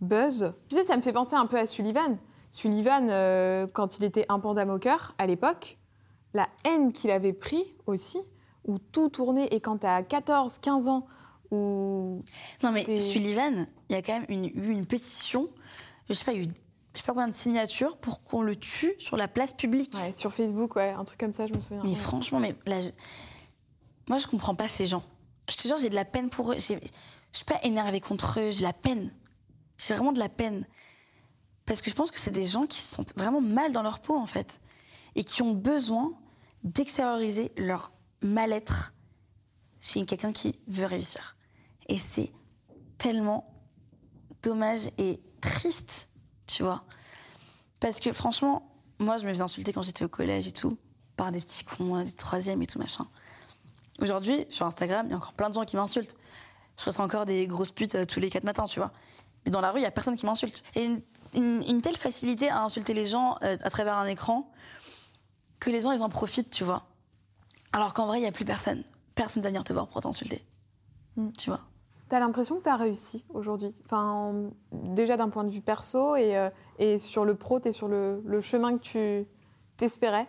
buzz, 0.00 0.52
tu 0.68 0.76
sais, 0.76 0.84
ça 0.84 0.96
me 0.96 1.02
fait 1.02 1.12
penser 1.12 1.34
un 1.34 1.46
peu 1.46 1.58
à 1.58 1.66
Sullivan. 1.66 2.18
Sullivan, 2.50 3.08
euh, 3.10 3.66
quand 3.72 3.98
il 3.98 4.04
était 4.04 4.26
un 4.28 4.40
panda 4.40 4.64
moqueur 4.64 5.14
à 5.18 5.26
l'époque, 5.26 5.78
la 6.34 6.48
haine 6.64 6.92
qu'il 6.92 7.10
avait 7.10 7.32
pris 7.32 7.64
aussi, 7.86 8.18
où 8.66 8.78
tout 8.78 9.08
tournait, 9.08 9.46
et 9.50 9.60
quand 9.60 9.78
tu 9.78 9.86
as 9.86 10.02
14, 10.02 10.58
15 10.58 10.88
ans, 10.88 11.06
où... 11.50 12.22
Non 12.62 12.70
mais 12.72 13.00
Sullivan, 13.00 13.66
il 13.88 13.94
y 13.94 13.98
a 13.98 14.02
quand 14.02 14.12
même 14.12 14.26
une- 14.28 14.46
eu 14.46 14.70
une 14.70 14.86
pétition, 14.86 15.48
je 16.08 16.14
sais 16.14 16.24
pas, 16.24 16.34
eu 16.34 16.44
je 16.92 16.98
sais 17.00 17.04
pas 17.06 17.12
combien 17.12 17.28
de 17.28 17.34
signatures 17.34 17.98
pour 17.98 18.24
qu'on 18.24 18.42
le 18.42 18.56
tue 18.56 18.92
sur 18.98 19.16
la 19.16 19.28
place 19.28 19.52
publique. 19.52 19.92
Ouais, 19.94 20.12
sur 20.12 20.32
Facebook, 20.32 20.74
ouais, 20.74 20.90
un 20.90 21.04
truc 21.04 21.20
comme 21.20 21.32
ça, 21.32 21.46
je 21.46 21.54
me 21.54 21.60
souviens. 21.60 21.82
Mais 21.84 21.94
franchement, 21.94 22.40
mais 22.40 22.56
là, 22.66 22.82
je- 22.82 22.90
moi 24.08 24.18
je 24.18 24.26
comprends 24.26 24.56
pas 24.56 24.66
ces 24.68 24.86
gens. 24.86 25.04
Je 25.48 25.56
te 25.56 25.68
jure, 25.68 25.78
j'ai 25.78 25.88
de 25.88 25.94
la 25.94 26.04
peine 26.04 26.30
pour 26.30 26.50
eux. 26.52 26.56
Je 26.56 26.60
suis 27.32 27.44
pas 27.46 27.60
énervée 27.62 28.00
contre 28.00 28.40
eux, 28.40 28.50
j'ai 28.50 28.58
de 28.58 28.62
la 28.64 28.72
peine. 28.72 29.12
J'ai 29.78 29.94
vraiment 29.94 30.10
de 30.12 30.18
la 30.18 30.28
peine. 30.28 30.66
Parce 31.64 31.80
que 31.80 31.90
je 31.90 31.94
pense 31.94 32.10
que 32.10 32.18
c'est 32.18 32.32
des 32.32 32.46
gens 32.46 32.66
qui 32.66 32.80
se 32.80 32.94
sentent 32.96 33.14
vraiment 33.16 33.40
mal 33.40 33.72
dans 33.72 33.82
leur 33.82 34.00
peau, 34.00 34.16
en 34.16 34.26
fait. 34.26 34.60
Et 35.14 35.24
qui 35.24 35.42
ont 35.42 35.54
besoin 35.54 36.12
d'extérioriser 36.64 37.52
leur 37.56 37.92
mal-être 38.22 38.94
chez 39.80 40.04
quelqu'un 40.04 40.32
qui 40.32 40.58
veut 40.66 40.86
réussir. 40.86 41.36
Et 41.88 41.98
c'est 41.98 42.32
tellement 42.98 43.52
dommage 44.42 44.90
et 44.98 45.20
triste, 45.40 46.10
tu 46.46 46.62
vois. 46.62 46.84
Parce 47.80 47.98
que 47.98 48.12
franchement, 48.12 48.70
moi, 48.98 49.16
je 49.18 49.26
me 49.26 49.32
faisais 49.32 49.42
insulter 49.42 49.72
quand 49.72 49.82
j'étais 49.82 50.04
au 50.04 50.08
collège 50.08 50.46
et 50.46 50.52
tout, 50.52 50.76
par 51.16 51.32
des 51.32 51.40
petits 51.40 51.64
cons, 51.64 52.04
des 52.04 52.12
troisièmes 52.12 52.62
et 52.62 52.66
tout 52.66 52.78
machin. 52.78 53.08
Aujourd'hui, 54.00 54.46
sur 54.50 54.66
Instagram, 54.66 55.06
il 55.06 55.10
y 55.10 55.14
a 55.14 55.16
encore 55.16 55.32
plein 55.32 55.48
de 55.48 55.54
gens 55.54 55.64
qui 55.64 55.76
m'insultent. 55.76 56.14
Je 56.78 56.84
reçois 56.84 57.04
encore 57.04 57.26
des 57.26 57.46
grosses 57.46 57.72
putes 57.72 57.94
euh, 57.94 58.06
tous 58.06 58.20
les 58.20 58.30
quatre 58.30 58.44
matins, 58.44 58.64
tu 58.64 58.80
vois. 58.80 58.92
Mais 59.44 59.50
dans 59.50 59.60
la 59.60 59.70
rue, 59.70 59.80
il 59.80 59.82
y 59.82 59.86
a 59.86 59.90
personne 59.90 60.16
qui 60.16 60.26
m'insulte. 60.26 60.62
Et 60.74 60.88
une 61.34 61.82
telle 61.82 61.96
facilité 61.96 62.48
à 62.48 62.62
insulter 62.62 62.92
les 62.92 63.06
gens 63.06 63.36
euh, 63.42 63.56
à 63.62 63.70
travers 63.70 63.96
un 63.96 64.06
écran 64.06 64.50
que 65.60 65.70
les 65.70 65.80
gens, 65.82 65.92
ils 65.92 66.02
en 66.02 66.08
profitent, 66.08 66.50
tu 66.50 66.64
vois. 66.64 66.84
Alors 67.72 67.94
qu'en 67.94 68.06
vrai, 68.06 68.18
il 68.18 68.22
n'y 68.22 68.26
a 68.28 68.32
plus 68.32 68.44
personne. 68.44 68.82
Personne 69.14 69.40
ne 69.40 69.44
va 69.44 69.50
venir 69.50 69.62
te 69.64 69.72
voir 69.72 69.86
pour 69.88 70.00
t'insulter. 70.00 70.44
Mm. 71.16 71.30
Tu 71.38 71.50
vois. 71.50 71.60
T'as 72.08 72.18
l'impression 72.18 72.56
que 72.56 72.62
t'as 72.62 72.76
réussi 72.76 73.24
aujourd'hui? 73.28 73.72
Enfin, 73.84 74.02
en- 74.10 74.50
Déjà 74.72 75.16
d'un 75.16 75.28
point 75.28 75.44
de 75.44 75.50
vue 75.50 75.60
perso 75.60 76.16
et, 76.16 76.36
euh, 76.36 76.50
et 76.78 76.98
sur 76.98 77.24
le 77.24 77.36
pro, 77.36 77.60
t'es 77.60 77.72
sur 77.72 77.86
le, 77.86 78.20
le 78.24 78.40
chemin 78.40 78.76
que 78.78 78.82
tu 78.82 79.28
t'espérais? 79.76 80.26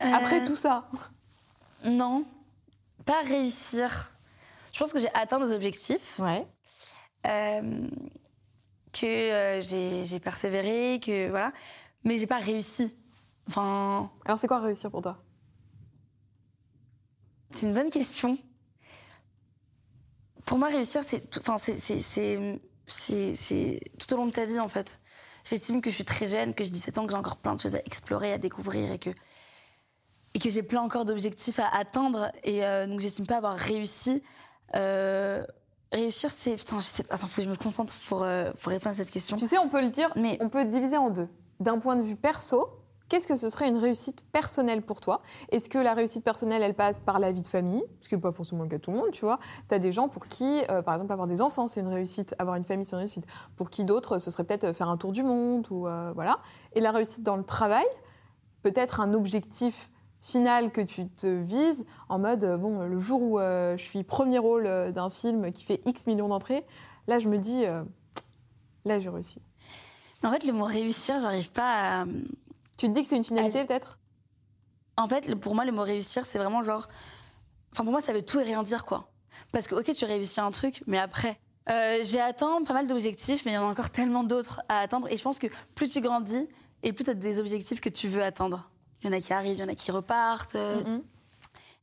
Après 0.00 0.40
Euh, 0.40 0.46
tout 0.46 0.56
ça 0.56 0.88
Non, 1.84 2.24
pas 3.04 3.20
réussir. 3.22 4.12
Je 4.72 4.78
pense 4.78 4.92
que 4.92 4.98
j'ai 4.98 5.12
atteint 5.14 5.38
des 5.38 5.52
objectifs, 5.52 6.18
Ouais. 6.18 6.46
euh, 7.26 7.86
que 8.92 9.60
j'ai 9.62 10.04
j'ai 10.06 10.20
persévéré, 10.20 10.98
que 11.04 11.28
voilà, 11.28 11.52
mais 12.04 12.18
j'ai 12.18 12.26
pas 12.26 12.38
réussi. 12.38 12.94
Enfin, 13.48 14.10
Alors 14.24 14.38
c'est 14.38 14.46
quoi 14.48 14.60
réussir 14.60 14.90
pour 14.90 15.02
toi? 15.02 15.18
c'est 17.50 17.66
une 17.66 17.74
bonne 17.74 17.90
question. 17.90 18.36
Pour 20.44 20.58
moi, 20.58 20.68
réussir, 20.68 21.02
c'est 21.04 21.30
tout, 21.30 21.38
enfin, 21.40 21.56
c'est, 21.56 21.78
c'est, 21.78 22.00
c'est, 22.00 22.60
c'est, 22.86 23.34
c'est 23.36 23.80
tout 23.98 24.12
au 24.12 24.16
long 24.16 24.26
de 24.26 24.32
ta 24.32 24.44
vie, 24.44 24.58
en 24.58 24.68
fait. 24.68 25.00
J'estime 25.44 25.80
que 25.80 25.88
je 25.90 25.94
suis 25.94 26.04
très 26.04 26.26
jeune, 26.26 26.52
que 26.54 26.64
j'ai 26.64 26.70
17 26.70 26.98
ans, 26.98 27.04
que 27.06 27.12
j'ai 27.12 27.16
encore 27.16 27.36
plein 27.36 27.54
de 27.54 27.60
choses 27.60 27.74
à 27.76 27.80
explorer, 27.84 28.32
à 28.32 28.38
découvrir 28.38 28.90
et 28.90 28.98
que, 28.98 29.10
et 30.34 30.38
que 30.38 30.50
j'ai 30.50 30.62
plein 30.62 30.80
encore 30.82 31.04
d'objectifs 31.04 31.60
à 31.60 31.68
atteindre. 31.68 32.30
Et 32.42 32.64
euh, 32.64 32.86
donc, 32.86 32.98
j'estime 33.00 33.26
pas 33.26 33.36
avoir 33.36 33.54
réussi. 33.54 34.22
Euh, 34.74 35.44
réussir, 35.92 36.30
c'est. 36.30 36.56
Putain, 36.56 36.80
je 36.80 36.86
sais 36.86 37.04
pas. 37.04 37.14
Attends, 37.14 37.26
faut 37.28 37.36
que 37.40 37.44
je 37.46 37.50
me 37.50 37.56
concentre 37.56 37.94
pour, 38.08 38.22
euh, 38.24 38.50
pour 38.60 38.72
répondre 38.72 38.94
à 38.94 38.96
cette 38.96 39.10
question. 39.10 39.36
Tu 39.36 39.46
sais, 39.46 39.58
on 39.58 39.68
peut 39.68 39.80
le 39.80 39.90
dire, 39.90 40.10
Mais- 40.16 40.36
on 40.40 40.48
peut 40.48 40.64
diviser 40.64 40.96
en 40.96 41.10
deux. 41.10 41.28
D'un 41.60 41.78
point 41.78 41.94
de 41.96 42.02
vue 42.02 42.16
perso, 42.16 42.68
qu'est-ce 43.14 43.28
que 43.28 43.36
ce 43.36 43.48
serait 43.48 43.68
une 43.68 43.78
réussite 43.78 44.24
personnelle 44.32 44.82
pour 44.82 45.00
toi? 45.00 45.22
Est-ce 45.50 45.68
que 45.68 45.78
la 45.78 45.94
réussite 45.94 46.24
personnelle, 46.24 46.62
elle 46.62 46.74
passe 46.74 46.98
par 46.98 47.20
la 47.20 47.30
vie 47.30 47.42
de 47.42 47.46
famille? 47.46 47.84
Ce 48.00 48.08
qui 48.08 48.16
n'est 48.16 48.20
pas 48.20 48.32
forcément 48.32 48.64
le 48.64 48.68
cas 48.68 48.78
de 48.78 48.82
tout 48.82 48.90
le 48.90 48.96
monde, 48.96 49.12
tu 49.12 49.24
vois. 49.24 49.38
Tu 49.68 49.74
as 49.76 49.78
des 49.78 49.92
gens 49.92 50.08
pour 50.08 50.26
qui, 50.26 50.62
euh, 50.68 50.82
par 50.82 50.94
exemple, 50.94 51.12
avoir 51.12 51.28
des 51.28 51.40
enfants, 51.40 51.68
c'est 51.68 51.78
une 51.78 51.86
réussite. 51.86 52.34
Avoir 52.40 52.56
une 52.56 52.64
famille, 52.64 52.84
c'est 52.84 52.96
une 52.96 52.98
réussite. 52.98 53.24
Pour 53.54 53.70
qui 53.70 53.84
d'autres, 53.84 54.18
ce 54.18 54.32
serait 54.32 54.42
peut-être 54.42 54.72
faire 54.72 54.88
un 54.88 54.96
tour 54.96 55.12
du 55.12 55.22
monde, 55.22 55.64
ou 55.70 55.86
euh, 55.86 56.10
voilà. 56.12 56.40
Et 56.72 56.80
la 56.80 56.90
réussite 56.90 57.22
dans 57.22 57.36
le 57.36 57.44
travail, 57.44 57.86
peut-être 58.62 59.00
un 59.00 59.14
objectif 59.14 59.92
final 60.20 60.72
que 60.72 60.80
tu 60.80 61.06
te 61.08 61.28
vises 61.28 61.84
en 62.08 62.18
mode, 62.18 62.42
euh, 62.42 62.56
bon, 62.56 62.80
le 62.80 62.98
jour 62.98 63.22
où 63.22 63.38
euh, 63.38 63.76
je 63.76 63.84
suis 63.84 64.02
premier 64.02 64.38
rôle 64.38 64.66
euh, 64.66 64.90
d'un 64.90 65.08
film 65.08 65.52
qui 65.52 65.62
fait 65.62 65.80
X 65.86 66.08
millions 66.08 66.26
d'entrées, 66.26 66.66
là, 67.06 67.20
je 67.20 67.28
me 67.28 67.38
dis, 67.38 67.64
euh, 67.64 67.84
là, 68.84 68.98
j'ai 68.98 69.08
réussi. 69.08 69.40
En 70.24 70.32
fait, 70.32 70.44
le 70.44 70.52
mot 70.52 70.64
réussir, 70.64 71.20
j'arrive 71.20 71.52
pas 71.52 72.00
à. 72.00 72.04
Tu 72.84 72.90
te 72.90 72.94
dis 72.94 73.02
que 73.02 73.08
c'est 73.08 73.16
une 73.16 73.24
finalité, 73.24 73.64
peut-être? 73.64 73.98
En 74.98 75.08
fait, 75.08 75.34
pour 75.36 75.54
moi, 75.54 75.64
le 75.64 75.72
mot 75.72 75.82
réussir, 75.82 76.26
c'est 76.26 76.36
vraiment 76.38 76.60
genre. 76.60 76.86
Enfin, 77.72 77.82
pour 77.82 77.92
moi, 77.92 78.02
ça 78.02 78.12
veut 78.12 78.20
tout 78.20 78.38
et 78.40 78.42
rien 78.42 78.62
dire, 78.62 78.84
quoi. 78.84 79.08
Parce 79.52 79.66
que, 79.66 79.74
ok, 79.74 79.90
tu 79.94 80.04
réussis 80.04 80.40
un 80.40 80.50
truc, 80.50 80.82
mais 80.86 80.98
après. 80.98 81.40
Euh, 81.70 82.00
j'ai 82.02 82.20
atteint 82.20 82.62
pas 82.62 82.74
mal 82.74 82.86
d'objectifs, 82.86 83.46
mais 83.46 83.52
il 83.52 83.54
y 83.54 83.56
en 83.56 83.66
a 83.66 83.70
encore 83.70 83.88
tellement 83.88 84.22
d'autres 84.22 84.60
à 84.68 84.80
atteindre. 84.80 85.10
Et 85.10 85.16
je 85.16 85.22
pense 85.22 85.38
que 85.38 85.46
plus 85.74 85.90
tu 85.90 86.02
grandis, 86.02 86.46
et 86.82 86.92
plus 86.92 87.04
tu 87.04 87.10
as 87.10 87.14
des 87.14 87.38
objectifs 87.38 87.80
que 87.80 87.88
tu 87.88 88.06
veux 88.06 88.22
atteindre. 88.22 88.68
Il 89.00 89.06
y 89.06 89.08
en 89.08 89.16
a 89.16 89.20
qui 89.20 89.32
arrivent, 89.32 89.56
il 89.56 89.60
y 89.60 89.64
en 89.64 89.68
a 89.68 89.74
qui 89.74 89.90
repartent. 89.90 90.54
euh, 90.56 90.82
Mhm. 90.84 91.02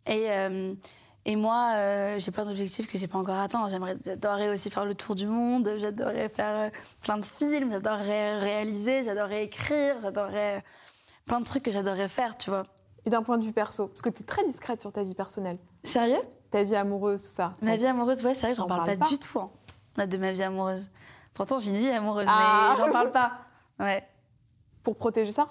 Et, 0.06 0.32
euh, 0.32 0.76
et 1.26 1.36
moi, 1.36 1.72
euh, 1.78 2.20
j'ai 2.20 2.30
plein 2.30 2.46
d'objectifs 2.46 2.88
que 2.88 3.00
j'ai 3.00 3.08
pas 3.08 3.18
encore 3.18 3.40
atteints. 3.40 3.68
J'aimerais, 3.70 3.98
j'adorerais 4.06 4.50
aussi 4.50 4.70
faire 4.70 4.86
le 4.86 4.94
tour 4.94 5.16
du 5.16 5.26
monde. 5.26 5.72
J'adorerais 5.78 6.30
faire 6.30 6.68
euh, 6.68 6.70
plein 7.02 7.18
de 7.18 7.26
films. 7.26 7.72
J'adorerais 7.72 8.38
réaliser. 8.38 9.04
J'adorerais 9.04 9.46
écrire. 9.46 9.96
J'adorerais 10.02 10.64
plein 11.32 11.40
de 11.40 11.46
trucs 11.46 11.64
que 11.64 11.72
j'adorerais 11.72 12.10
faire, 12.10 12.38
tu 12.38 12.50
vois. 12.50 12.64
Et 13.06 13.10
d'un 13.10 13.24
point 13.24 13.38
de 13.38 13.46
vue 13.46 13.54
perso, 13.54 13.88
parce 13.88 14.02
que 14.02 14.10
tu 14.10 14.22
es 14.22 14.26
très 14.26 14.44
discrète 14.44 14.82
sur 14.82 14.92
ta 14.92 15.02
vie 15.06 15.16
personnelle, 15.16 15.60
Sérieux? 15.86 16.20
Ta 16.50 16.62
vie 16.66 16.76
amoureuse, 16.76 17.22
tout 17.24 17.30
ça. 17.30 17.56
Ma 17.62 17.78
vie 17.78 17.86
amoureuse, 17.88 18.22
ouais, 18.26 18.34
c'est 18.34 18.42
vrai 18.48 18.54
j'en 18.54 18.68
parle, 18.68 18.84
parle 18.86 18.98
pas, 19.00 19.06
pas. 19.06 19.10
du 19.10 19.18
tout, 19.18 19.40
hein, 19.40 20.08
de 20.08 20.18
ma 20.18 20.34
vie 20.34 20.44
amoureuse. 20.44 20.90
Pourtant, 21.34 21.58
j'ai 21.58 21.70
une 21.70 21.78
vie 21.78 21.90
amoureuse, 21.90 22.26
Ah. 22.28 22.74
mais 22.78 22.84
j'en 22.84 22.92
parle 22.92 23.12
pas. 23.14 23.32
Ouais. 23.80 24.06
Pour 24.84 24.98
protéger 24.98 25.32
ça? 25.32 25.48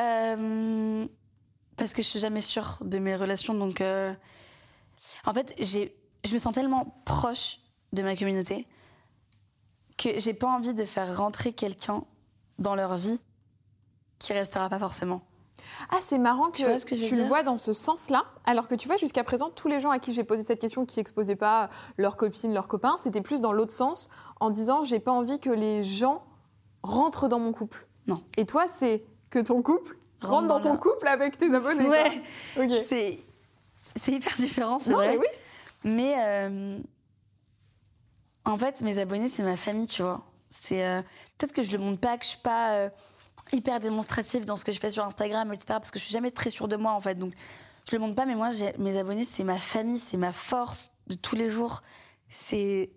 Euh, 0.00 1.06
parce 1.78 1.94
que 1.94 2.02
je 2.02 2.08
suis 2.08 2.18
jamais 2.20 2.42
sûre 2.42 2.76
de 2.82 2.98
mes 2.98 3.16
relations, 3.16 3.54
donc. 3.54 3.80
euh, 3.80 4.12
En 5.24 5.32
fait, 5.32 5.54
j'ai, 5.58 5.96
je 6.26 6.32
me 6.34 6.38
sens 6.38 6.52
tellement 6.54 7.00
proche 7.06 7.58
de 7.94 8.02
ma 8.02 8.14
communauté 8.16 8.68
que 9.96 10.18
j'ai 10.18 10.34
pas 10.34 10.48
envie 10.48 10.74
de 10.74 10.84
faire 10.84 11.16
rentrer 11.16 11.54
quelqu'un 11.54 12.04
dans 12.58 12.74
leur 12.74 12.96
vie 12.96 13.18
qui 14.24 14.32
restera 14.32 14.68
pas 14.68 14.78
forcément. 14.78 15.22
Ah, 15.90 15.96
c'est 16.06 16.18
marrant 16.18 16.50
que 16.50 16.56
Tu 16.58 16.64
vois 16.64 16.78
ce 16.78 16.86
que 16.86 16.94
je 16.96 17.02
veux 17.02 17.08
tu 17.08 17.16
le 17.16 17.22
vois 17.24 17.42
dans 17.42 17.56
ce 17.58 17.72
sens-là, 17.72 18.24
alors 18.44 18.68
que 18.68 18.74
tu 18.74 18.86
vois, 18.88 18.96
jusqu'à 18.96 19.24
présent, 19.24 19.50
tous 19.50 19.68
les 19.68 19.80
gens 19.80 19.90
à 19.90 19.98
qui 19.98 20.12
j'ai 20.14 20.24
posé 20.24 20.42
cette 20.42 20.60
question 20.60 20.84
qui 20.86 21.00
exposaient 21.00 21.36
pas 21.36 21.68
leurs 21.96 22.16
copines, 22.16 22.52
leurs 22.52 22.68
copains, 22.68 22.96
c'était 23.02 23.20
plus 23.20 23.40
dans 23.40 23.52
l'autre 23.52 23.72
sens, 23.72 24.08
en 24.40 24.50
disant 24.50 24.82
j'ai 24.84 24.98
pas 25.00 25.12
envie 25.12 25.40
que 25.40 25.50
les 25.50 25.82
gens 25.82 26.24
rentrent 26.82 27.28
dans 27.28 27.38
mon 27.38 27.52
couple. 27.52 27.86
Non. 28.06 28.22
Et 28.36 28.46
toi, 28.46 28.66
c'est 28.68 29.04
que 29.30 29.38
ton 29.38 29.62
couple 29.62 29.96
rentre, 30.20 30.34
Rentre 30.34 30.46
dans, 30.48 30.54
dans 30.54 30.60
ton 30.60 30.68
leur- 30.72 30.80
couple 30.80 31.08
avec 31.08 31.38
tes 31.38 31.52
abonnés. 31.54 31.88
Ouais, 31.88 32.22
c'est, 32.88 33.18
c'est 33.96 34.12
hyper 34.12 34.34
différent, 34.36 34.78
c'est 34.78 34.92
vrai. 34.92 35.12
mais 35.12 35.18
oui. 35.18 35.26
Mais 35.84 36.14
euh, 36.18 36.78
en 38.44 38.56
fait, 38.56 38.82
mes 38.82 38.98
abonnés, 38.98 39.28
c'est 39.28 39.42
ma 39.42 39.56
famille, 39.56 39.86
tu 39.86 40.02
vois. 40.02 40.22
C'est 40.50 40.84
euh, 40.86 41.02
peut-être 41.38 41.52
que 41.52 41.62
je 41.62 41.72
le 41.72 41.78
montre 41.78 42.00
pas, 42.00 42.16
que 42.18 42.24
je 42.24 42.30
suis 42.30 42.38
pas 42.38 42.70
euh, 42.72 42.90
hyper 43.52 43.80
démonstrative 43.80 44.44
dans 44.44 44.56
ce 44.56 44.64
que 44.64 44.72
je 44.72 44.80
fais 44.80 44.90
sur 44.90 45.04
Instagram, 45.04 45.52
etc. 45.52 45.66
Parce 45.68 45.90
que 45.90 45.98
je 45.98 46.04
suis 46.04 46.12
jamais 46.12 46.30
très 46.30 46.50
sûre 46.50 46.68
de 46.68 46.76
moi, 46.76 46.92
en 46.92 47.00
fait. 47.00 47.14
Donc, 47.16 47.32
je 47.88 47.94
le 47.94 48.00
montre 48.00 48.14
pas, 48.14 48.26
mais 48.26 48.34
moi, 48.34 48.50
mes 48.78 48.98
abonnés, 48.98 49.24
c'est 49.24 49.44
ma 49.44 49.56
famille, 49.56 49.98
c'est 49.98 50.16
ma 50.16 50.32
force 50.32 50.92
de 51.06 51.14
tous 51.14 51.36
les 51.36 51.50
jours. 51.50 51.82
C'est, 52.28 52.90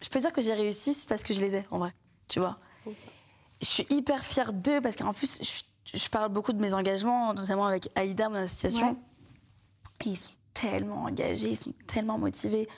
je 0.00 0.08
peux 0.08 0.20
dire 0.20 0.32
que 0.32 0.42
j'ai 0.42 0.54
réussi, 0.54 0.94
c'est 0.94 1.08
parce 1.08 1.22
que 1.22 1.32
je 1.34 1.40
les 1.40 1.56
ai, 1.56 1.66
en 1.70 1.78
vrai. 1.78 1.94
Tu 2.28 2.40
vois? 2.40 2.58
Je 3.60 3.66
suis 3.66 3.86
hyper 3.90 4.24
fière 4.24 4.52
d'eux 4.52 4.80
parce 4.80 4.96
qu'en 4.96 5.12
plus, 5.12 5.40
je, 5.42 5.98
je 5.98 6.08
parle 6.08 6.30
beaucoup 6.30 6.52
de 6.52 6.60
mes 6.60 6.74
engagements, 6.74 7.32
notamment 7.34 7.66
avec 7.66 7.88
Aïda, 7.94 8.28
mon 8.28 8.36
association. 8.36 8.90
Ouais. 8.90 10.06
Et 10.06 10.10
ils 10.10 10.16
sont 10.16 10.34
tellement 10.52 11.04
engagés, 11.04 11.50
ils 11.50 11.56
sont 11.56 11.72
tellement 11.86 12.18
motivés. 12.18 12.68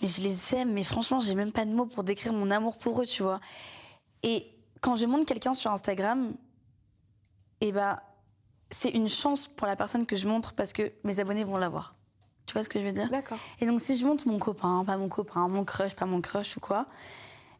Mais 0.00 0.08
je 0.08 0.22
les 0.22 0.54
aime, 0.54 0.72
mais 0.72 0.84
franchement, 0.84 1.20
j'ai 1.20 1.34
même 1.34 1.52
pas 1.52 1.64
de 1.64 1.72
mots 1.72 1.86
pour 1.86 2.04
décrire 2.04 2.32
mon 2.32 2.50
amour 2.50 2.78
pour 2.78 3.00
eux, 3.00 3.06
tu 3.06 3.22
vois. 3.22 3.40
Et 4.22 4.50
quand 4.80 4.96
je 4.96 5.06
montre 5.06 5.26
quelqu'un 5.26 5.54
sur 5.54 5.70
Instagram, 5.70 6.34
eh 7.60 7.72
ben, 7.72 7.98
c'est 8.70 8.90
une 8.90 9.08
chance 9.08 9.48
pour 9.48 9.66
la 9.66 9.76
personne 9.76 10.06
que 10.06 10.16
je 10.16 10.28
montre 10.28 10.54
parce 10.54 10.72
que 10.72 10.92
mes 11.04 11.20
abonnés 11.20 11.44
vont 11.44 11.56
la 11.56 11.68
voir. 11.68 11.94
Tu 12.46 12.52
vois 12.52 12.62
ce 12.62 12.68
que 12.68 12.78
je 12.78 12.84
veux 12.84 12.92
dire? 12.92 13.10
D'accord. 13.10 13.38
et 13.60 13.66
donc, 13.66 13.80
si 13.80 13.96
je 13.96 14.06
monte 14.06 14.26
mon 14.26 14.38
copain, 14.38 14.84
pas 14.86 14.96
mon 14.96 15.08
copain, 15.08 15.48
mon 15.48 15.64
crush, 15.64 15.94
pas 15.94 16.06
mon 16.06 16.20
crush 16.20 16.56
ou 16.56 16.60
quoi, 16.60 16.86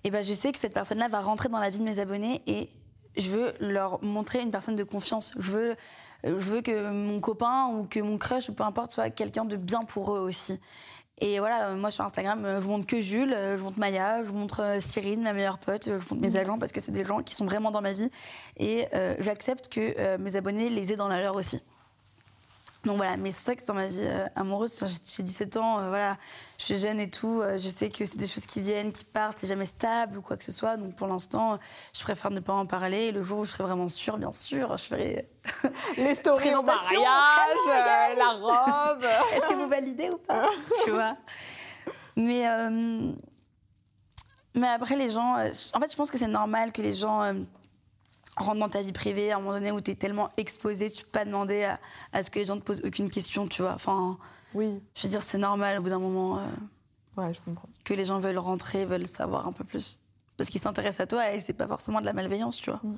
et 0.05 0.11
ben, 0.11 0.23
je 0.23 0.33
sais 0.33 0.53
que 0.53 0.59
cette 0.59 0.75
personne-là 0.75 1.09
va 1.09 1.21
rentrer 1.21 1.49
dans 1.49 1.59
la 1.59 1.71
vie 1.71 1.79
de 1.79 1.85
mes 1.85 1.99
abonnés 1.99 2.43
et 2.47 2.69
je 3.17 3.31
veux 3.31 3.55
leur 3.59 4.03
montrer 4.05 4.41
une 4.41 4.51
personne 4.51 4.77
de 4.77 4.85
confiance. 4.85 5.33
Je 5.37 5.51
veux, 5.51 5.77
je 6.23 6.31
veux 6.31 6.61
que 6.61 6.91
mon 6.91 7.21
copain 7.21 7.67
ou 7.69 7.85
que 7.85 8.01
mon 8.01 8.19
crush 8.19 8.49
ou 8.49 8.53
peu 8.53 8.63
importe 8.63 8.93
soit 8.93 9.11
quelqu'un 9.11 9.45
de 9.45 9.57
bien 9.57 9.83
pour 9.83 10.15
eux 10.15 10.21
aussi. 10.21 10.61
Et 11.19 11.39
voilà, 11.39 11.71
euh, 11.71 11.77
moi 11.77 11.91
sur 11.91 12.05
Instagram, 12.05 12.45
euh, 12.45 12.61
je 12.61 12.69
montre 12.69 12.87
que 12.87 13.01
Jules, 13.01 13.33
euh, 13.33 13.57
je 13.57 13.65
montre 13.65 13.79
Maya, 13.79 14.23
je 14.23 14.33
montre 14.33 14.79
Cyrine, 14.81 15.23
ma 15.23 15.33
meilleure 15.33 15.59
pote, 15.59 15.87
je 15.87 15.93
montre 15.93 16.17
mes 16.17 16.37
agents 16.37 16.59
parce 16.59 16.73
que 16.73 16.81
c'est 16.81 16.93
des 16.93 17.05
gens 17.05 17.23
qui 17.23 17.35
sont 17.35 17.47
vraiment 17.47 17.71
dans 17.71 17.81
ma 17.81 17.95
vie 17.95 18.11
et 18.59 18.87
euh, 18.95 19.15
j'accepte 19.19 19.69
que 19.73 19.95
euh, 19.99 20.19
mes 20.19 20.37
abonnés 20.37 20.69
les 20.69 20.93
aient 20.93 20.97
dans 20.97 21.09
la 21.09 21.23
leur 21.23 21.35
aussi. 21.35 21.63
Donc 22.87 22.99
voilà, 22.99 23.17
mais 23.17 23.33
c'est 23.33 23.45
vrai 23.45 23.57
que 23.57 23.67
dans 23.67 23.75
ma 23.75 23.89
vie 23.89 23.99
euh, 24.01 24.29
amoureuse, 24.37 24.81
j'ai 25.17 25.23
17 25.25 25.57
ans, 25.57 25.81
euh, 25.81 25.89
voilà, 25.89 26.17
je 26.57 26.67
suis 26.67 26.79
jeune 26.79 27.01
et 27.01 27.11
tout, 27.11 27.41
euh, 27.41 27.59
je 27.59 27.69
sais 27.69 27.91
que 27.91 28.07
c'est 28.07 28.17
des 28.17 28.29
choses 28.29 28.47
qui 28.47 28.61
viennent, 28.61 28.93
qui 28.93 29.05
partent, 29.05 29.39
c'est 29.39 29.49
jamais 29.49 29.67
stable 29.67 30.19
ou 30.19 30.23
quoi 30.23 30.37
que 30.37 30.45
ce 30.45 30.53
soit. 30.53 30.77
Donc 30.77 30.95
pour 30.95 31.09
l'instant, 31.09 31.59
je 31.93 32.01
préfère 32.03 32.31
ne 32.31 32.39
pas 32.39 32.53
en 32.53 32.65
parler. 32.65 33.11
Le 33.11 33.25
jour 33.25 33.41
où 33.41 33.45
je 33.45 33.51
serai 33.51 33.65
vraiment 33.65 33.89
sûre, 33.89 34.19
bien 34.19 34.31
sûr, 34.31 34.77
je 34.77 34.85
ferai 34.85 35.29
les 35.97 36.15
stories 36.15 36.55
au 36.55 36.63
mariage, 36.63 38.17
la 38.17 38.31
robe. 38.41 39.05
Est-ce 39.35 39.49
que 39.49 39.55
vous 39.55 39.69
validez 39.69 40.11
ou 40.11 40.19
pas? 40.19 40.49
Tu 40.85 40.93
vois? 40.93 41.17
Mais 42.15 42.47
mais 44.55 44.69
après 44.69 44.97
les 44.97 45.11
gens, 45.11 45.35
en 45.35 45.81
fait, 45.81 45.91
je 45.91 45.97
pense 45.97 46.11
que 46.11 46.19
c'est 46.19 46.29
normal 46.29 46.73
que 46.73 46.81
les 46.81 46.95
gens 46.95 47.35
rentre 48.37 48.61
dans 48.61 48.69
ta 48.69 48.83
vie 48.83 48.93
privée 48.93 49.33
à 49.33 49.37
un 49.37 49.41
moment 49.41 49.53
donné 49.53 49.73
où 49.73 49.81
tu 49.81 49.91
es 49.91 49.95
tellement 49.95 50.29
exposé, 50.37 50.91
tu 50.91 51.05
peux 51.05 51.11
pas 51.11 51.25
demander 51.25 51.69
à, 52.13 52.23
ce 52.23 52.31
que 52.31 52.39
les 52.39 52.47
gens 52.47 52.57
te 52.57 52.63
posent 52.63 52.83
aucune 52.85 53.11
question, 53.11 53.47
tu 53.49 53.63
vois. 53.63 53.73
Enfin, 53.73 54.19
oui. 54.55 54.81
Je 54.95 55.03
veux 55.03 55.09
dire, 55.09 55.23
c'est 55.23 55.39
normal 55.39 55.79
au 55.79 55.83
bout 55.83 55.91
d'un 55.91 55.99
moment. 55.99 56.39
Euh, 56.39 56.43
ouais, 57.17 57.35
je 57.35 57.41
comprends. 57.41 57.69
Que 57.85 57.95
les 57.95 58.05
gens 58.05 58.19
veulent 58.19 58.39
rentrer, 58.39 58.85
veulent 58.85 59.07
savoir 59.07 59.47
un 59.47 59.53
peu 59.53 59.65
plus. 59.65 59.99
Parce 60.37 60.51
qu'ils 60.51 60.61
s'intéressent 60.61 61.01
à 61.01 61.07
toi 61.07 61.33
et 61.33 61.41
c'est 61.41 61.55
pas 61.55 61.67
forcément 61.67 62.01
de 62.01 62.07
la 62.07 62.13
malveillance, 62.13 62.57
tu 62.57 62.71
vois. 62.71 62.81
Mm. 62.83 62.97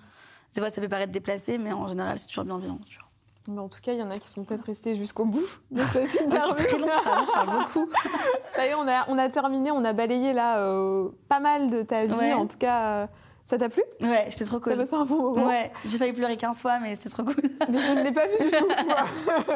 Des 0.54 0.60
fois, 0.60 0.70
ça 0.70 0.80
peut 0.80 0.88
paraître 0.88 1.12
déplacé, 1.12 1.58
mais 1.58 1.72
en 1.72 1.86
général, 1.88 2.18
c'est 2.18 2.26
toujours 2.26 2.44
bienveillant, 2.44 2.80
tu 2.86 2.98
vois. 2.98 3.08
Mais 3.48 3.60
en 3.60 3.68
tout 3.68 3.80
cas, 3.80 3.92
il 3.92 3.98
y 3.98 4.02
en 4.02 4.10
a 4.10 4.18
qui 4.18 4.28
sont 4.28 4.44
peut-être 4.44 4.66
restés 4.66 4.94
jusqu'au 4.94 5.24
bout 5.24 5.46
de 5.70 5.82
cette 5.92 6.20
interview. 6.20 6.54
très 6.54 6.78
long, 6.78 6.86
parle 7.32 7.58
beaucoup. 7.58 7.88
Ça 8.54 8.66
y 8.66 8.70
est, 8.70 8.74
on 8.74 8.86
a, 8.86 9.08
on 9.08 9.16
a 9.16 9.28
terminé, 9.30 9.70
on 9.70 9.84
a 9.84 9.92
balayé 9.94 10.32
là 10.34 10.58
euh, 10.58 11.08
pas 11.28 11.40
mal 11.40 11.70
de 11.70 11.82
ta 11.82 12.04
vie, 12.06 12.32
en 12.34 12.46
tout 12.46 12.58
cas. 12.58 13.04
Euh, 13.04 13.06
ça 13.48 13.56
t'a 13.56 13.70
plu? 13.70 13.82
Ouais, 14.02 14.26
c'était 14.28 14.44
trop 14.44 14.60
cool. 14.60 14.74
Ça 14.74 14.78
passé 14.78 14.94
un 14.94 15.06
bon 15.06 15.32
moment 15.32 15.46
Ouais, 15.46 15.72
j'ai 15.86 15.96
failli 15.96 16.12
pleurer 16.12 16.36
15 16.36 16.60
fois, 16.60 16.80
mais 16.80 16.94
c'était 16.96 17.08
trop 17.08 17.24
cool. 17.24 17.36
mais 17.70 17.78
je 17.80 17.92
ne 17.92 18.02
l'ai 18.02 18.12
pas 18.12 18.26
vu 18.26 18.44
du 18.44 18.50
tout. 18.50 18.68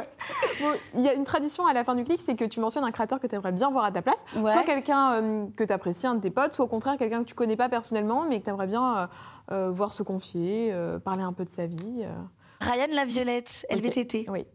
Il 0.94 1.02
y 1.02 1.10
a 1.10 1.12
une 1.12 1.24
tradition 1.24 1.66
à 1.66 1.74
la 1.74 1.84
fin 1.84 1.94
du 1.94 2.02
clic, 2.02 2.18
c'est 2.24 2.34
que 2.34 2.46
tu 2.46 2.58
mentionnes 2.58 2.84
un 2.84 2.90
créateur 2.90 3.20
que 3.20 3.26
tu 3.26 3.34
aimerais 3.34 3.52
bien 3.52 3.70
voir 3.70 3.84
à 3.84 3.92
ta 3.92 4.00
place. 4.00 4.24
Soit 4.32 4.62
quelqu'un 4.64 5.12
euh, 5.12 5.46
que 5.54 5.62
tu 5.62 5.72
apprécies, 5.74 6.06
un 6.06 6.14
de 6.14 6.22
tes 6.22 6.30
potes, 6.30 6.54
soit 6.54 6.64
au 6.64 6.68
contraire 6.68 6.96
quelqu'un 6.96 7.18
que 7.20 7.28
tu 7.28 7.34
connais 7.34 7.56
pas 7.56 7.68
personnellement, 7.68 8.24
mais 8.26 8.40
que 8.40 8.44
tu 8.44 8.50
aimerais 8.50 8.66
bien 8.66 8.96
euh, 8.96 9.06
euh, 9.50 9.70
voir 9.70 9.92
se 9.92 10.02
confier, 10.02 10.74
parler 11.04 11.22
un 11.22 11.34
peu 11.34 11.44
de 11.44 11.50
sa 11.50 11.66
vie. 11.66 12.06
Ryan 12.62 12.94
La 12.94 13.04
Violette, 13.04 13.66
LVTT. 13.70 14.24
Oui. 14.30 14.46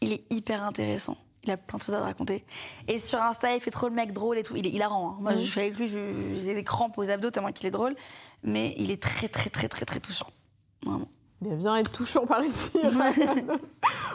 Il 0.00 0.14
est 0.14 0.24
hyper 0.32 0.64
intéressant. 0.64 1.18
Il 1.44 1.50
a 1.50 1.56
plein 1.56 1.78
de 1.78 1.82
choses 1.82 1.94
à 1.94 2.00
raconter. 2.00 2.44
Et 2.86 2.98
sur 2.98 3.20
Insta, 3.20 3.54
il 3.54 3.60
fait 3.60 3.70
trop 3.70 3.88
le 3.88 3.94
mec 3.94 4.12
drôle 4.12 4.36
et 4.36 4.42
tout. 4.42 4.56
Il 4.56 4.66
est 4.66 4.70
hilarant. 4.70 5.10
Hein. 5.10 5.16
Moi, 5.20 5.34
je 5.34 5.40
suis 5.40 5.60
avec 5.60 5.78
lui, 5.78 5.88
j'ai 5.88 6.54
des 6.54 6.64
crampes 6.64 6.98
aux 6.98 7.08
abdos 7.08 7.30
tellement 7.30 7.52
qu'il 7.52 7.66
est 7.66 7.70
drôle. 7.70 7.96
Mais 8.42 8.74
il 8.76 8.90
est 8.90 9.02
très, 9.02 9.28
très, 9.28 9.48
très, 9.48 9.68
très, 9.68 9.86
très 9.86 10.00
touchant. 10.00 10.26
Vraiment. 10.84 11.08
Bien, 11.40 11.54
viens 11.54 11.76
être 11.76 11.90
touchant 11.90 12.26
par 12.26 12.44
ici. 12.44 12.78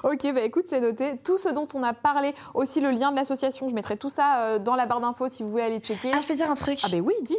ok, 0.03 0.33
bah 0.33 0.41
écoute, 0.41 0.65
c'est 0.69 0.79
noté. 0.79 1.17
Tout 1.23 1.39
ce 1.39 1.49
dont 1.49 1.67
on 1.73 1.81
a 1.81 1.93
parlé, 1.93 2.35
aussi 2.53 2.81
le 2.81 2.91
lien 2.91 3.11
de 3.11 3.15
l'association, 3.15 3.67
je 3.67 3.73
mettrai 3.73 3.97
tout 3.97 4.09
ça 4.09 4.41
euh, 4.41 4.59
dans 4.59 4.75
la 4.75 4.85
barre 4.85 5.01
d'infos 5.01 5.29
si 5.29 5.41
vous 5.41 5.49
voulez 5.49 5.63
aller 5.63 5.79
checker. 5.79 6.11
Ah, 6.13 6.19
je 6.21 6.27
peux 6.27 6.35
dire 6.35 6.51
un 6.51 6.55
truc 6.55 6.79
Ah, 6.83 6.89
ben 6.91 7.01
oui, 7.01 7.15
dis. 7.23 7.37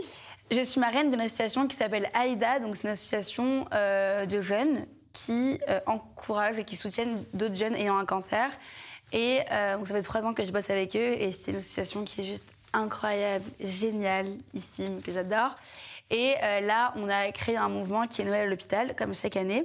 Je 0.51 0.61
suis 0.62 0.80
marraine 0.80 1.11
d'une 1.11 1.20
association 1.20 1.66
qui 1.68 1.76
s'appelle 1.76 2.11
AIDA, 2.14 2.59
donc 2.61 2.76
c'est 2.76 2.84
une 2.84 2.91
association 2.91 3.66
euh, 3.74 4.26
de 4.26 4.41
jeunes 4.41 4.87
qui 5.12 5.59
euh, 5.68 5.80
encouragent 5.87 6.59
et 6.59 6.64
qui 6.64 6.76
soutiennent 6.76 7.24
d'autres 7.32 7.55
jeunes 7.55 7.74
ayant 7.74 7.97
un 7.97 8.05
cancer. 8.05 8.51
Et 9.12 9.40
euh, 9.50 9.76
donc 9.76 9.88
ça 9.88 9.94
fait 9.94 10.02
trois 10.02 10.24
ans 10.26 10.34
que 10.34 10.44
je 10.44 10.50
bosse 10.50 10.70
avec 10.70 10.96
eux 10.96 11.14
et 11.20 11.32
c'est 11.32 11.52
une 11.52 11.59
association 11.59 12.04
qui 12.04 12.20
est 12.20 12.24
juste 12.24 12.44
incroyable, 12.72 13.44
géniale, 13.61 14.26
ici, 14.52 14.88
que 15.04 15.12
j'adore. 15.12 15.57
Et 16.11 16.34
euh, 16.42 16.61
là, 16.61 16.92
on 16.96 17.09
a 17.09 17.30
créé 17.32 17.57
un 17.57 17.68
mouvement 17.68 18.07
qui 18.07 18.22
est 18.22 18.24
Noël 18.24 18.42
à 18.42 18.46
l'hôpital, 18.46 18.94
comme 18.96 19.14
chaque 19.14 19.36
année 19.36 19.64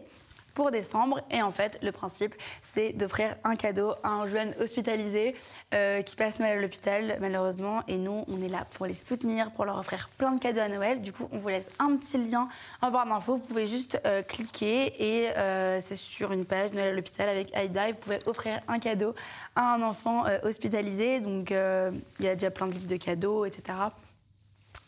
pour 0.54 0.72
décembre. 0.72 1.22
Et 1.32 1.42
en 1.42 1.52
fait, 1.52 1.78
le 1.82 1.92
principe, 1.92 2.36
c'est 2.62 2.94
d'offrir 2.94 3.36
un 3.44 3.56
cadeau 3.56 3.94
à 4.04 4.10
un 4.10 4.26
jeune 4.26 4.54
hospitalisé 4.60 5.36
euh, 5.74 6.02
qui 6.02 6.16
passe 6.16 6.40
mal 6.40 6.58
à 6.58 6.62
l'hôpital, 6.62 7.18
malheureusement. 7.20 7.84
Et 7.88 7.98
nous, 7.98 8.26
on 8.28 8.42
est 8.42 8.50
là 8.50 8.66
pour 8.74 8.86
les 8.86 8.94
soutenir, 8.94 9.52
pour 9.52 9.66
leur 9.66 9.78
offrir 9.78 10.10
plein 10.18 10.32
de 10.32 10.40
cadeaux 10.40 10.62
à 10.62 10.70
Noël. 10.70 11.02
Du 11.02 11.14
coup, 11.14 11.30
on 11.32 11.38
vous 11.38 11.50
laisse 11.50 11.70
un 11.80 11.96
petit 11.96 12.18
lien 12.18 12.48
en 12.82 12.92
barre 12.92 13.06
d'infos. 13.06 13.34
Vous 13.34 13.40
pouvez 13.40 13.68
juste 13.68 14.00
euh, 14.06 14.22
cliquer 14.22 14.94
et 14.98 15.38
euh, 15.38 15.80
c'est 15.82 15.96
sur 15.96 16.32
une 16.32 16.46
page 16.46 16.74
Noël 16.74 16.90
à 16.90 16.94
l'hôpital 16.94 17.30
avec 17.30 17.54
Aïda. 17.56 17.88
Vous 17.88 17.98
pouvez 17.98 18.20
offrir 18.26 18.62
un 18.68 18.80
cadeau 18.80 19.14
à 19.56 19.74
un 19.74 19.82
enfant 19.82 20.24
hospitalisé. 20.44 21.20
Donc, 21.20 21.52
il 21.52 22.26
y 22.26 22.28
a 22.28 22.36
déjà 22.36 22.52
plein 22.52 22.68
de 22.68 22.74
listes 22.74 22.90
de 22.90 22.98
cadeaux, 22.98 23.46
etc. 23.46 23.74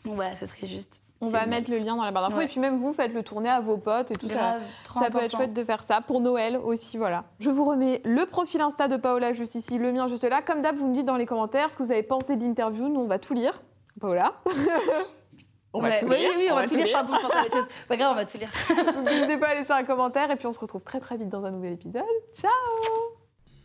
Donc 0.04 0.16
voilà, 0.16 0.36
ce 0.36 0.46
serait 0.46 0.66
juste 0.66 1.03
on 1.24 1.30
va 1.30 1.46
mettre 1.46 1.70
le 1.70 1.78
lien 1.78 1.96
dans 1.96 2.04
la 2.04 2.10
barre 2.10 2.28
d'infos. 2.28 2.40
Et 2.40 2.46
puis 2.46 2.60
même 2.60 2.76
vous, 2.76 2.92
faites 2.92 3.12
le 3.12 3.22
tourner 3.22 3.48
à 3.48 3.60
vos 3.60 3.78
potes 3.78 4.10
et 4.10 4.14
tout 4.14 4.28
ça. 4.28 4.58
Ça 4.92 5.10
peut 5.10 5.18
être 5.18 5.36
chouette 5.36 5.52
de 5.52 5.64
faire 5.64 5.82
ça. 5.82 6.00
Pour 6.00 6.20
Noël 6.20 6.56
aussi, 6.56 6.98
voilà. 6.98 7.24
Je 7.38 7.50
vous 7.50 7.64
remets 7.64 8.00
le 8.04 8.24
profil 8.26 8.60
Insta 8.60 8.88
de 8.88 8.96
Paola 8.96 9.32
juste 9.32 9.54
ici, 9.54 9.78
le 9.78 9.92
mien 9.92 10.08
juste 10.08 10.24
là. 10.24 10.42
Comme 10.42 10.62
d'hab, 10.62 10.76
vous 10.76 10.88
me 10.88 10.94
dites 10.94 11.06
dans 11.06 11.16
les 11.16 11.26
commentaires 11.26 11.70
ce 11.70 11.76
que 11.76 11.82
vous 11.82 11.92
avez 11.92 12.02
pensé 12.02 12.36
de 12.36 12.44
l'interview. 12.44 12.88
Nous, 12.88 13.00
on 13.00 13.06
va 13.06 13.18
tout 13.18 13.34
lire. 13.34 13.62
Paola 14.00 14.34
On 15.74 15.80
va 15.80 15.98
tout 15.98 16.06
lire. 16.06 16.18
Oui, 16.20 16.34
oui, 16.36 16.48
on, 16.52 16.54
va, 16.54 16.68
tout 16.68 16.76
lire. 16.76 16.88
Pardon, 16.92 17.14
je 17.14 17.44
les 17.44 17.50
choses. 17.50 17.66
Pas 17.88 17.96
grave, 17.96 18.12
on 18.12 18.14
va 18.14 18.24
tout 18.24 18.38
lire. 18.38 18.50
N'hésitez 19.04 19.38
pas 19.38 19.48
à 19.48 19.54
laisser 19.56 19.72
un 19.72 19.82
commentaire 19.82 20.30
et 20.30 20.36
puis 20.36 20.46
on 20.46 20.52
se 20.52 20.60
retrouve 20.60 20.84
très 20.84 21.00
très 21.00 21.16
vite 21.16 21.28
dans 21.28 21.44
un 21.44 21.50
nouvel 21.50 21.72
épisode. 21.72 22.04
Ciao 22.32 23.23